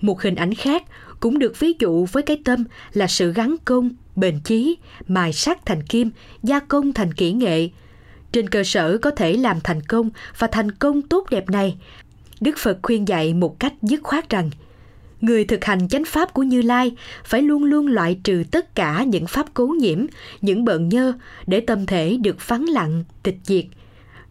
[0.00, 0.82] Một hình ảnh khác
[1.20, 4.76] cũng được ví dụ với cái tâm là sự gắn công, bền chí,
[5.08, 6.10] mài sắt thành kim,
[6.42, 7.68] gia công thành kỹ nghệ.
[8.32, 11.76] Trên cơ sở có thể làm thành công và thành công tốt đẹp này,
[12.40, 14.50] Đức Phật khuyên dạy một cách dứt khoát rằng
[15.20, 16.92] người thực hành chánh pháp của Như Lai
[17.24, 20.06] phải luôn luôn loại trừ tất cả những pháp cố nhiễm,
[20.40, 21.12] những bận nhơ
[21.46, 23.64] để tâm thể được vắng lặng, tịch diệt.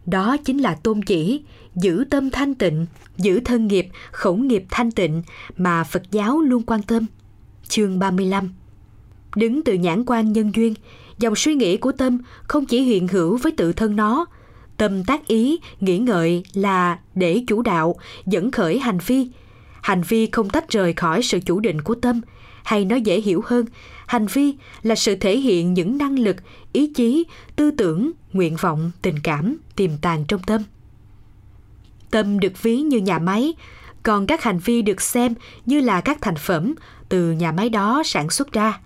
[0.06, 1.42] Đó chính là tôn chỉ,
[1.80, 2.86] giữ tâm thanh tịnh,
[3.16, 5.22] giữ thân nghiệp, khẩu nghiệp thanh tịnh
[5.56, 7.06] mà Phật giáo luôn quan tâm.
[7.68, 8.50] Chương 35
[9.36, 10.74] Đứng từ nhãn quan nhân duyên,
[11.18, 14.26] dòng suy nghĩ của tâm không chỉ hiện hữu với tự thân nó,
[14.76, 17.96] tâm tác ý, nghĩ ngợi là để chủ đạo,
[18.26, 19.28] dẫn khởi hành vi.
[19.82, 22.20] Hành vi không tách rời khỏi sự chủ định của tâm,
[22.64, 23.66] hay nói dễ hiểu hơn,
[24.06, 26.36] hành vi là sự thể hiện những năng lực,
[26.72, 27.24] ý chí,
[27.56, 30.62] tư tưởng, nguyện vọng, tình cảm tiềm tàng trong tâm.
[32.10, 33.54] Tâm được ví như nhà máy,
[34.02, 35.34] còn các hành vi được xem
[35.66, 36.74] như là các thành phẩm
[37.08, 38.80] từ nhà máy đó sản xuất ra.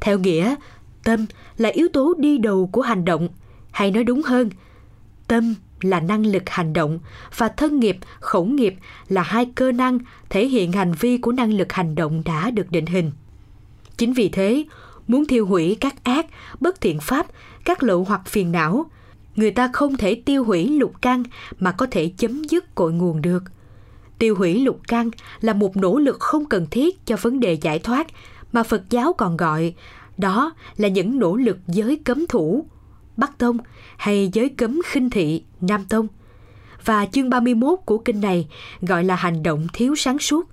[0.00, 0.54] Theo nghĩa,
[1.04, 1.26] tâm
[1.56, 3.28] là yếu tố đi đầu của hành động,
[3.70, 4.50] hay nói đúng hơn,
[5.28, 6.98] tâm là năng lực hành động
[7.36, 8.74] và thân nghiệp, khẩu nghiệp
[9.08, 9.98] là hai cơ năng
[10.30, 13.12] thể hiện hành vi của năng lực hành động đã được định hình.
[13.96, 14.64] Chính vì thế,
[15.08, 16.26] muốn thiêu hủy các ác,
[16.60, 17.26] bất thiện pháp,
[17.64, 18.90] các lậu hoặc phiền não,
[19.36, 21.22] người ta không thể tiêu hủy lục căn
[21.58, 23.42] mà có thể chấm dứt cội nguồn được.
[24.18, 25.10] Tiêu hủy lục căn
[25.40, 28.06] là một nỗ lực không cần thiết cho vấn đề giải thoát
[28.52, 29.74] mà Phật giáo còn gọi
[30.18, 32.66] đó là những nỗ lực giới cấm thủ,
[33.16, 33.58] Bắc Tông
[33.96, 36.06] hay giới cấm khinh thị, Nam Tông.
[36.84, 38.48] Và chương 31 của kinh này
[38.80, 40.48] gọi là hành động thiếu sáng suốt,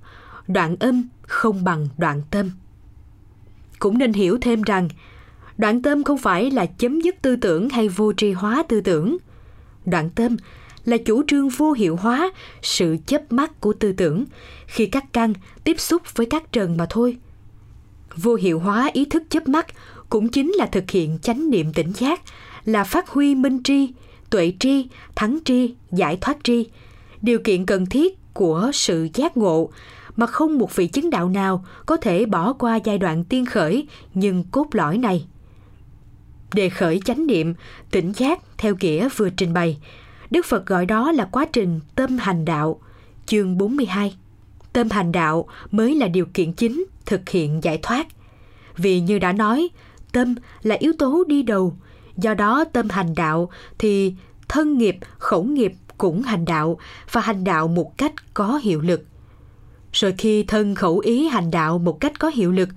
[0.48, 2.52] đoạn âm không bằng đoạn tâm.
[3.80, 4.90] Cũng nên hiểu thêm rằng,
[5.60, 9.18] đoạn tâm không phải là chấm dứt tư tưởng hay vô tri hóa tư tưởng.
[9.86, 10.38] Đoạn tâm
[10.86, 12.32] là chủ trương vô hiệu hóa
[12.62, 14.26] sự chấp mắt của tư tưởng
[14.68, 15.34] khi các căn
[15.64, 17.18] tiếp xúc với các trần mà thôi.
[18.16, 19.66] Vô hiệu hóa ý thức chấp mắt
[20.10, 22.22] cũng chính là thực hiện chánh niệm tỉnh giác,
[22.66, 23.90] là phát huy minh tri,
[24.30, 26.66] tuệ tri, thắng tri, giải thoát tri,
[27.22, 29.70] điều kiện cần thiết của sự giác ngộ
[30.16, 33.88] mà không một vị chứng đạo nào có thể bỏ qua giai đoạn tiên khởi
[34.14, 35.26] nhưng cốt lõi này.
[36.54, 37.54] Đề khởi chánh niệm,
[37.92, 39.78] tỉnh giác theo nghĩa vừa trình bày,
[40.32, 42.82] Đức Phật gọi đó là quá trình tâm hành đạo,
[43.26, 44.16] chương 42.
[44.74, 48.08] Tâm hành đạo mới là điều kiện chính thực hiện giải thoát.
[48.78, 49.70] Vì như đã nói,
[50.12, 51.78] tâm là yếu tố đi đầu,
[52.18, 54.14] do đó tâm hành đạo thì
[54.48, 56.80] thân nghiệp, khẩu nghiệp cũng hành đạo
[57.12, 59.04] và hành đạo một cách có hiệu lực.
[59.94, 62.70] Rồi khi thân khẩu ý hành đạo một cách có hiệu lực,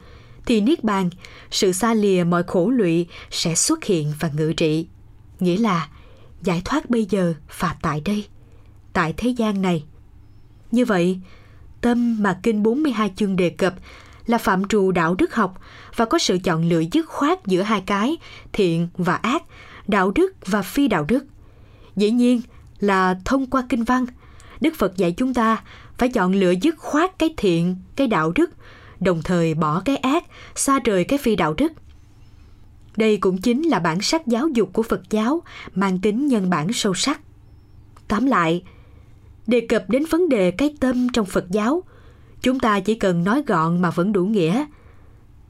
[0.46, 1.10] thì Niết Bàn,
[1.50, 4.86] sự xa lìa mọi khổ lụy sẽ xuất hiện và ngự trị.
[5.40, 5.88] Nghĩa là
[6.42, 8.26] giải thoát bây giờ và tại đây,
[8.92, 9.84] tại thế gian này.
[10.70, 11.20] Như vậy,
[11.80, 13.74] tâm mà Kinh 42 chương đề cập
[14.26, 15.60] là phạm trù đạo đức học
[15.96, 18.16] và có sự chọn lựa dứt khoát giữa hai cái
[18.52, 19.42] thiện và ác,
[19.88, 21.24] đạo đức và phi đạo đức.
[21.96, 22.40] Dĩ nhiên
[22.80, 24.06] là thông qua kinh văn,
[24.60, 25.62] Đức Phật dạy chúng ta
[25.98, 28.50] phải chọn lựa dứt khoát cái thiện, cái đạo đức,
[29.02, 30.24] đồng thời bỏ cái ác,
[30.54, 31.72] xa rời cái phi đạo đức.
[32.96, 35.42] Đây cũng chính là bản sắc giáo dục của Phật giáo
[35.74, 37.20] mang tính nhân bản sâu sắc.
[38.08, 38.62] Tóm lại,
[39.46, 41.82] đề cập đến vấn đề cái tâm trong Phật giáo,
[42.42, 44.64] chúng ta chỉ cần nói gọn mà vẫn đủ nghĩa.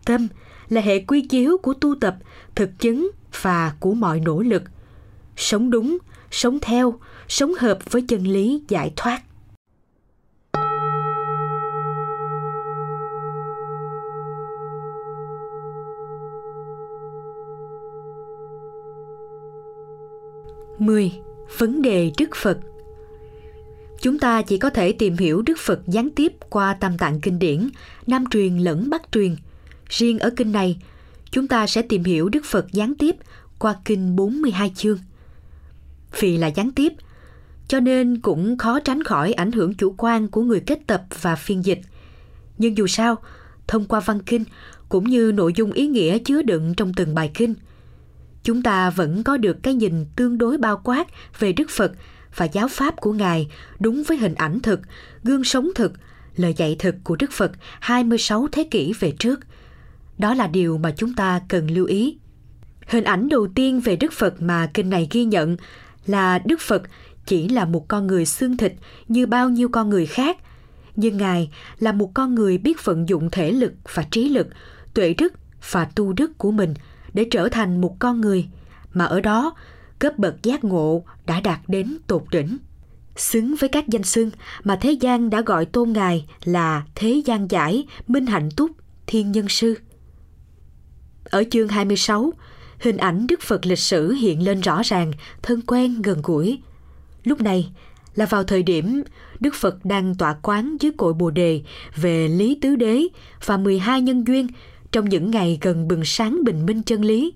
[0.04, 0.28] Tâm
[0.68, 2.16] là hệ quy chiếu của tu tập,
[2.54, 3.10] thực chứng
[3.42, 4.62] và của mọi nỗ lực.
[5.36, 5.98] Sống đúng,
[6.30, 6.94] sống theo,
[7.28, 9.22] sống hợp với chân lý giải thoát.
[20.78, 21.12] Mười
[21.58, 22.58] Vấn đề Đức Phật
[24.00, 27.38] Chúng ta chỉ có thể tìm hiểu Đức Phật gián tiếp qua tam tạng kinh
[27.38, 27.68] điển,
[28.06, 29.36] Nam truyền lẫn Bắc truyền.
[29.88, 30.78] Riêng ở kinh này,
[31.30, 33.16] chúng ta sẽ tìm hiểu Đức Phật gián tiếp
[33.58, 34.98] qua kinh 42 chương.
[36.20, 36.92] Vì là gián tiếp,
[37.68, 41.36] cho nên cũng khó tránh khỏi ảnh hưởng chủ quan của người kết tập và
[41.36, 41.80] phiên dịch.
[42.58, 43.16] Nhưng dù sao,
[43.66, 44.44] thông qua văn kinh
[44.88, 47.54] cũng như nội dung ý nghĩa chứa đựng trong từng bài kinh,
[48.42, 51.06] chúng ta vẫn có được cái nhìn tương đối bao quát
[51.38, 51.92] về Đức Phật
[52.36, 53.48] và giáo pháp của Ngài
[53.80, 54.80] đúng với hình ảnh thực,
[55.24, 55.92] gương sống thực,
[56.36, 59.40] lời dạy thực của Đức Phật 26 thế kỷ về trước.
[60.18, 62.18] Đó là điều mà chúng ta cần lưu ý.
[62.86, 65.56] Hình ảnh đầu tiên về Đức Phật mà kinh này ghi nhận
[66.06, 66.82] là Đức Phật
[67.26, 68.72] chỉ là một con người xương thịt
[69.08, 70.36] như bao nhiêu con người khác.
[70.96, 74.48] nhưng Ngài là một con người biết vận dụng thể lực và trí lực,
[74.94, 75.32] tuệ đức
[75.70, 76.74] và tu đức của mình
[77.14, 78.48] để trở thành một con người
[78.92, 79.54] mà ở đó
[79.98, 82.58] cấp bậc giác ngộ đã đạt đến tột đỉnh.
[83.16, 84.30] Xứng với các danh xưng
[84.64, 88.70] mà thế gian đã gọi tôn Ngài là Thế gian giải, Minh Hạnh Túc,
[89.06, 89.78] Thiên Nhân Sư.
[91.24, 92.32] Ở chương 26,
[92.78, 95.12] hình ảnh Đức Phật lịch sử hiện lên rõ ràng,
[95.42, 96.60] thân quen, gần gũi.
[97.24, 97.72] Lúc này
[98.14, 99.02] là vào thời điểm
[99.40, 101.62] Đức Phật đang tọa quán dưới cội Bồ Đề
[101.96, 103.02] về Lý Tứ Đế
[103.46, 104.46] và 12 nhân duyên
[104.92, 107.34] trong những ngày gần bừng sáng bình minh chân lý.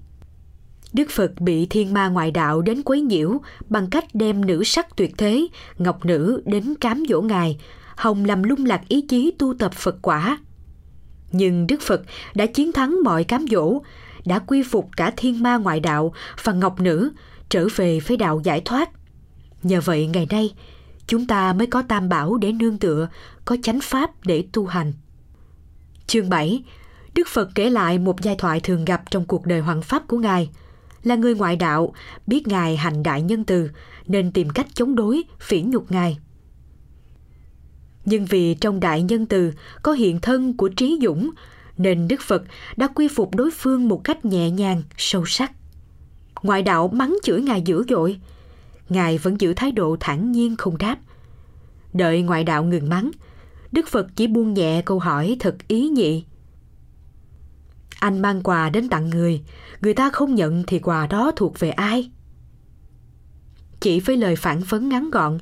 [0.92, 4.96] Đức Phật bị thiên ma ngoại đạo đến quấy nhiễu bằng cách đem nữ sắc
[4.96, 5.46] tuyệt thế,
[5.78, 7.58] ngọc nữ đến cám dỗ Ngài,
[7.96, 10.38] Hồng làm lung lạc ý chí tu tập Phật quả.
[11.32, 12.02] Nhưng Đức Phật
[12.34, 13.80] đã chiến thắng mọi cám dỗ,
[14.24, 16.12] đã quy phục cả thiên ma ngoại đạo
[16.44, 17.10] và ngọc nữ
[17.48, 18.90] trở về với đạo giải thoát.
[19.62, 20.54] Nhờ vậy ngày nay,
[21.06, 23.08] chúng ta mới có tam bảo để nương tựa,
[23.44, 24.92] có chánh pháp để tu hành.
[26.06, 26.62] Chương 7
[27.16, 30.18] Đức Phật kể lại một giai thoại thường gặp trong cuộc đời hoàng pháp của
[30.18, 30.50] Ngài.
[31.02, 31.92] Là người ngoại đạo,
[32.26, 33.70] biết Ngài hành đại nhân từ,
[34.06, 36.18] nên tìm cách chống đối, phỉ nhục Ngài.
[38.04, 39.52] Nhưng vì trong đại nhân từ
[39.82, 41.30] có hiện thân của trí dũng,
[41.76, 42.42] nên Đức Phật
[42.76, 45.52] đã quy phục đối phương một cách nhẹ nhàng, sâu sắc.
[46.42, 48.20] Ngoại đạo mắng chửi Ngài dữ dội,
[48.88, 50.96] Ngài vẫn giữ thái độ thản nhiên không đáp.
[51.92, 53.10] Đợi ngoại đạo ngừng mắng,
[53.72, 56.24] Đức Phật chỉ buông nhẹ câu hỏi thật ý nhị.
[58.06, 59.42] Anh mang quà đến tặng người,
[59.80, 62.10] người ta không nhận thì quà đó thuộc về ai?
[63.80, 65.38] Chỉ với lời phản vấn ngắn gọn,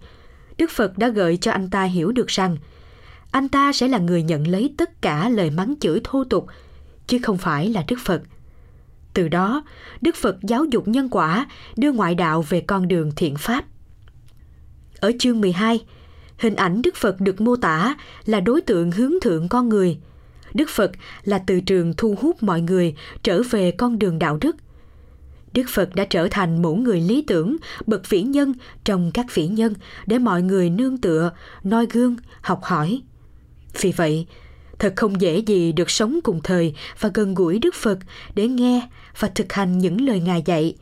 [0.58, 2.56] Đức Phật đã gợi cho anh ta hiểu được rằng
[3.30, 6.46] anh ta sẽ là người nhận lấy tất cả lời mắng chửi thô tục,
[7.06, 8.22] chứ không phải là Đức Phật.
[9.14, 9.64] Từ đó,
[10.00, 11.46] Đức Phật giáo dục nhân quả,
[11.76, 13.64] đưa ngoại đạo về con đường thiện pháp.
[15.00, 15.84] Ở chương 12,
[16.38, 19.98] hình ảnh Đức Phật được mô tả là đối tượng hướng thượng con người.
[20.54, 20.92] Đức Phật
[21.24, 24.56] là từ trường thu hút mọi người trở về con đường đạo đức.
[25.52, 27.56] Đức Phật đã trở thành mẫu người lý tưởng,
[27.86, 28.52] bậc vĩ nhân
[28.84, 29.74] trong các vĩ nhân
[30.06, 31.32] để mọi người nương tựa,
[31.62, 33.02] noi gương, học hỏi.
[33.80, 34.26] Vì vậy,
[34.78, 37.98] thật không dễ gì được sống cùng thời và gần gũi Đức Phật
[38.34, 40.76] để nghe và thực hành những lời Ngài dạy.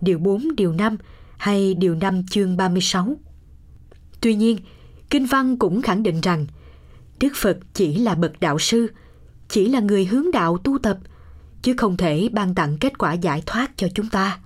[0.00, 0.96] Điều 4, điều 5
[1.36, 3.16] hay điều 5 chương 36.
[4.20, 4.58] Tuy nhiên,
[5.10, 6.46] Kinh văn cũng khẳng định rằng
[7.20, 8.86] Đức Phật chỉ là bậc đạo sư,
[9.48, 10.98] chỉ là người hướng đạo tu tập,
[11.62, 14.38] chứ không thể ban tặng kết quả giải thoát cho chúng ta.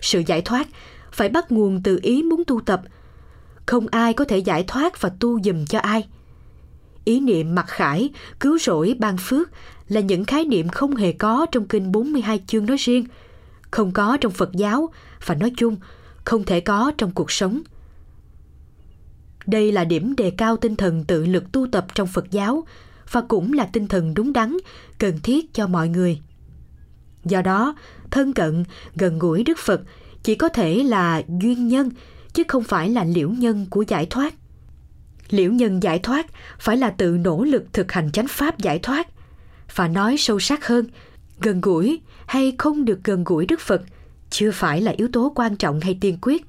[0.00, 0.68] Sự giải thoát
[1.12, 2.82] phải bắt nguồn từ ý muốn tu tập.
[3.66, 6.08] Không ai có thể giải thoát và tu dùm cho ai.
[7.04, 8.10] Ý niệm mặc khải,
[8.40, 9.50] cứu rỗi, ban phước
[9.88, 13.06] là những khái niệm không hề có trong kinh 42 chương nói riêng,
[13.70, 14.88] không có trong Phật giáo
[15.26, 15.76] và nói chung
[16.24, 17.62] không thể có trong cuộc sống–
[19.46, 22.66] đây là điểm đề cao tinh thần tự lực tu tập trong Phật giáo
[23.10, 24.56] và cũng là tinh thần đúng đắn,
[24.98, 26.20] cần thiết cho mọi người.
[27.24, 27.76] Do đó,
[28.10, 28.64] thân cận,
[28.94, 29.80] gần gũi Đức Phật
[30.22, 31.90] chỉ có thể là duyên nhân
[32.32, 34.34] chứ không phải là liễu nhân của giải thoát.
[35.30, 36.26] Liễu nhân giải thoát
[36.58, 39.08] phải là tự nỗ lực thực hành chánh pháp giải thoát.
[39.74, 40.86] Và nói sâu sắc hơn,
[41.40, 43.82] gần gũi hay không được gần gũi Đức Phật
[44.30, 46.46] chưa phải là yếu tố quan trọng hay tiên quyết,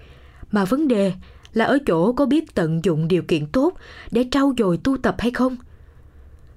[0.51, 1.13] mà vấn đề
[1.57, 3.73] là ở chỗ có biết tận dụng điều kiện tốt
[4.11, 5.55] để trau dồi tu tập hay không?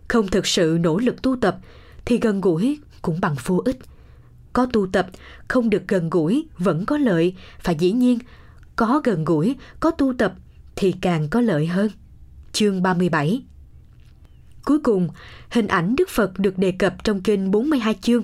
[0.09, 1.59] Không thực sự nỗ lực tu tập
[2.05, 3.78] thì gần gũi cũng bằng vô ích.
[4.52, 5.06] Có tu tập
[5.48, 8.18] không được gần gũi vẫn có lợi và dĩ nhiên
[8.77, 10.35] có gần gũi có tu tập
[10.77, 11.90] thì càng có lợi hơn.
[12.52, 13.43] Chương 37
[14.64, 15.09] Cuối cùng,
[15.51, 18.22] hình ảnh Đức Phật được đề cập trong kinh 42 chương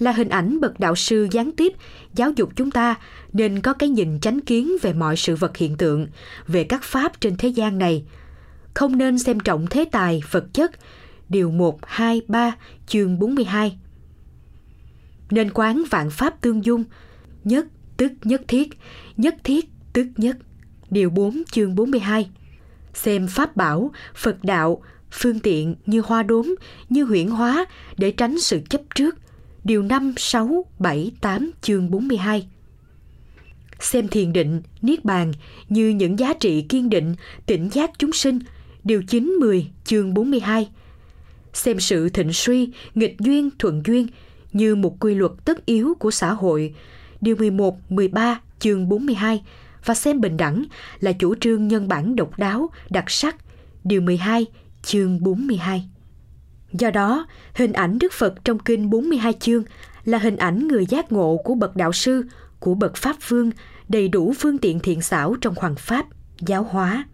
[0.00, 1.72] là hình ảnh bậc đạo sư gián tiếp
[2.14, 2.94] giáo dục chúng ta
[3.32, 6.06] nên có cái nhìn chánh kiến về mọi sự vật hiện tượng,
[6.46, 8.04] về các pháp trên thế gian này.
[8.74, 10.70] Không nên xem trọng thế tài, vật chất,
[11.28, 12.52] điều 1, 2, 3,
[12.86, 13.78] chương 42.
[15.30, 16.84] Nên quán vạn pháp tương dung,
[17.44, 17.66] nhất
[17.96, 18.68] tức nhất thiết,
[19.16, 20.36] nhất thiết tức nhất.
[20.90, 22.30] Điều 4 chương 42.
[22.94, 26.54] Xem pháp bảo, Phật đạo, phương tiện như hoa đốm,
[26.88, 27.64] như huyển hóa
[27.96, 29.16] để tránh sự chấp trước–
[29.64, 32.48] điều 5, 6, 7, 8 chương 42.
[33.80, 35.32] Xem thiền định, niết bàn
[35.68, 37.14] như những giá trị kiên định,
[37.46, 38.38] tỉnh giác chúng sinh,
[38.84, 40.68] điều 9, 10 chương 42.
[41.52, 44.06] Xem sự thịnh suy, nghịch duyên, thuận duyên
[44.52, 46.74] như một quy luật tất yếu của xã hội,
[47.20, 49.42] điều 11, 13 chương 42
[49.84, 50.64] và xem bình đẳng
[51.00, 53.36] là chủ trương nhân bản độc đáo, đặc sắc,
[53.84, 54.46] điều 12
[54.82, 55.88] chương 42.
[56.72, 59.62] Do đó, hình ảnh Đức Phật trong kinh 42 chương
[60.04, 62.22] là hình ảnh người giác ngộ của bậc đạo sư,
[62.58, 63.50] của bậc pháp vương,
[63.88, 66.06] đầy đủ phương tiện thiện xảo trong hoàng pháp,
[66.40, 67.04] giáo hóa.